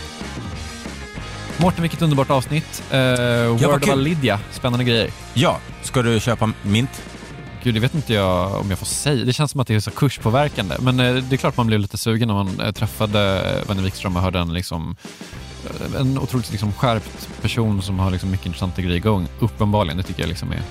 Mårten, 1.57 1.81
vilket 1.81 2.01
underbart 2.01 2.29
avsnitt. 2.29 2.83
Uh, 2.93 2.99
Word 2.99 3.89
of. 3.89 3.95
Lydia, 3.95 4.39
spännande 4.51 4.85
grejer. 4.85 5.09
Ja, 5.33 5.59
ska 5.83 6.01
du 6.01 6.19
köpa 6.19 6.53
mint? 6.61 7.10
Gud, 7.63 7.73
det 7.73 7.79
vet 7.79 7.95
inte 7.95 8.13
jag 8.13 8.61
om 8.61 8.69
jag 8.69 8.79
får 8.79 8.85
säga. 8.85 9.25
Det 9.25 9.33
känns 9.33 9.51
som 9.51 9.61
att 9.61 9.67
det 9.67 9.75
är 9.75 9.79
så 9.79 9.91
kurspåverkande. 9.91 10.75
Men 10.79 10.99
eh, 10.99 11.15
det 11.15 11.35
är 11.35 11.37
klart 11.37 11.57
man 11.57 11.67
blev 11.67 11.79
lite 11.79 11.97
sugen 11.97 12.27
när 12.27 12.35
man 12.35 12.59
eh, 12.59 12.71
träffade 12.71 13.41
Wenner 13.67 13.83
Wikström 13.83 14.15
och 14.15 14.21
hörde 14.21 14.39
en, 14.39 14.53
liksom, 14.53 14.95
eh, 15.65 16.01
en 16.01 16.17
otroligt 16.19 16.51
liksom, 16.51 16.73
skärpt 16.73 17.29
person 17.41 17.81
som 17.81 17.99
har 17.99 18.11
liksom, 18.11 18.31
mycket 18.31 18.45
intressanta 18.45 18.81
grejer 18.81 18.97
igång. 18.97 19.27
Uppenbarligen, 19.39 19.97
det 19.97 20.03
tycker 20.03 20.21
jag 20.21 20.29
liksom 20.29 20.51
är, 20.51 20.61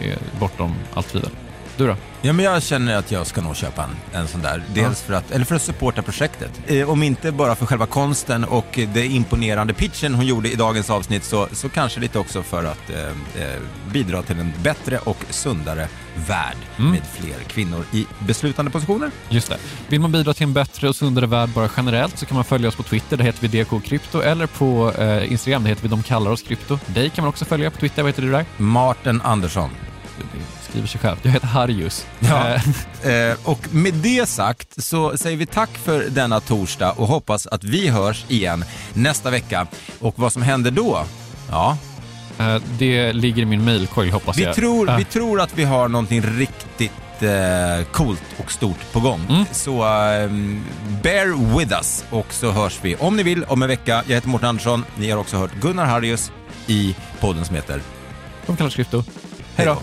är 0.00 0.18
bortom 0.40 0.74
allt 0.94 1.08
tvivel. 1.08 1.30
Du 1.78 1.86
då? 1.86 1.96
Ja, 2.22 2.32
men 2.32 2.44
jag 2.44 2.62
känner 2.62 2.96
att 2.96 3.10
jag 3.10 3.26
ska 3.26 3.40
nog 3.40 3.56
köpa 3.56 3.82
en, 3.82 4.20
en 4.20 4.28
sån 4.28 4.42
där. 4.42 4.62
Dels 4.74 5.02
för 5.02 5.14
att, 5.14 5.30
eller 5.30 5.44
för 5.44 5.54
att 5.54 5.62
supporta 5.62 6.02
projektet. 6.02 6.50
Eh, 6.66 6.90
om 6.90 7.02
inte 7.02 7.32
bara 7.32 7.54
för 7.54 7.66
själva 7.66 7.86
konsten 7.86 8.44
och 8.44 8.78
det 8.94 9.06
imponerande 9.06 9.74
pitchen 9.74 10.14
hon 10.14 10.26
gjorde 10.26 10.52
i 10.52 10.54
dagens 10.54 10.90
avsnitt 10.90 11.24
så, 11.24 11.48
så 11.52 11.68
kanske 11.68 12.00
lite 12.00 12.18
också 12.18 12.42
för 12.42 12.64
att 12.64 12.90
eh, 12.90 13.06
eh, 13.42 13.60
bidra 13.92 14.22
till 14.22 14.38
en 14.38 14.52
bättre 14.62 14.98
och 14.98 15.24
sundare 15.30 15.88
värld 16.28 16.56
med 16.76 17.02
fler 17.12 17.38
kvinnor 17.46 17.84
i 17.92 18.06
beslutande 18.18 18.70
positioner. 18.70 19.10
Just 19.28 19.48
det. 19.48 19.56
Vill 19.88 20.00
man 20.00 20.12
bidra 20.12 20.34
till 20.34 20.46
en 20.46 20.52
bättre 20.52 20.88
och 20.88 20.96
sundare 20.96 21.26
värld 21.26 21.48
bara 21.48 21.68
generellt 21.76 22.18
så 22.18 22.26
kan 22.26 22.34
man 22.34 22.44
följa 22.44 22.68
oss 22.68 22.76
på 22.76 22.82
Twitter, 22.82 23.16
där 23.16 23.24
heter 23.24 23.48
vi 23.48 23.62
DK 23.62 23.84
Krypto, 23.84 24.20
eller 24.20 24.46
på 24.46 24.92
eh, 24.98 25.32
Instagram, 25.32 25.62
där 25.62 25.68
heter 25.68 25.82
vi 25.82 25.88
De 25.88 26.02
kallar 26.02 26.30
oss 26.30 26.42
krypto. 26.42 26.78
Dig 26.86 27.10
kan 27.10 27.22
man 27.22 27.28
också 27.28 27.44
följa 27.44 27.70
på 27.70 27.78
Twitter, 27.78 28.02
vad 28.02 28.08
heter 28.08 28.22
du 28.22 28.30
där? 28.30 28.44
Martin 28.56 29.20
Andersson. 29.20 29.70
Skriver 30.68 30.88
sig 30.88 31.00
själv. 31.00 31.16
Jag 31.22 31.30
heter 31.30 31.46
Harjus. 31.46 32.06
Ja. 32.20 32.48
Eh, 32.48 32.62
Eh, 33.04 33.36
och 33.44 33.74
med 33.74 33.94
det 33.94 34.28
sagt 34.28 34.84
så 34.84 35.16
säger 35.16 35.36
vi 35.36 35.46
tack 35.46 35.70
för 35.70 36.04
denna 36.10 36.40
torsdag 36.40 36.92
och 36.92 37.06
hoppas 37.08 37.46
att 37.46 37.64
vi 37.64 37.88
hörs 37.88 38.24
igen 38.28 38.64
nästa 38.94 39.30
vecka. 39.30 39.66
Och 39.98 40.18
vad 40.18 40.32
som 40.32 40.42
händer 40.42 40.70
då? 40.70 41.04
Ja, 41.50 41.76
eh, 42.38 42.56
det 42.78 43.12
ligger 43.12 43.42
i 43.42 43.44
min 43.44 43.64
mailkorg 43.64 44.10
hoppas 44.10 44.38
vi 44.38 44.42
jag. 44.42 44.54
tror, 44.54 44.88
Eh, 44.90 44.96
vi 44.96 45.04
tror 45.04 45.40
att 45.40 45.58
vi 45.58 45.64
har 45.64 45.88
någonting 45.88 46.22
riktigt 46.22 46.92
eh, 47.22 47.84
coolt 47.92 48.22
och 48.38 48.52
stort 48.52 48.92
på 48.92 49.00
gång. 49.00 49.20
Mm. 49.28 49.44
Så 49.52 49.82
eh, 49.82 50.30
bear 51.02 51.58
with 51.58 51.72
us 51.72 52.04
och 52.10 52.32
så 52.32 52.50
hörs 52.50 52.78
vi 52.82 52.96
om 52.96 53.16
ni 53.16 53.22
vill 53.22 53.44
om 53.44 53.62
en 53.62 53.68
vecka. 53.68 54.02
Jag 54.06 54.14
heter 54.14 54.28
Mårten 54.28 54.48
Andersson. 54.48 54.84
Ni 54.96 55.10
har 55.10 55.18
också 55.18 55.36
hört 55.36 55.54
Gunnar 55.60 55.84
Harrius 55.84 56.32
i 56.66 56.96
podden 57.20 57.44
som 57.44 57.54
heter 57.56 57.80
De 58.46 58.56
kallar 58.56 58.86
då. 58.90 59.04
Hej 59.56 59.66
då. 59.66 59.78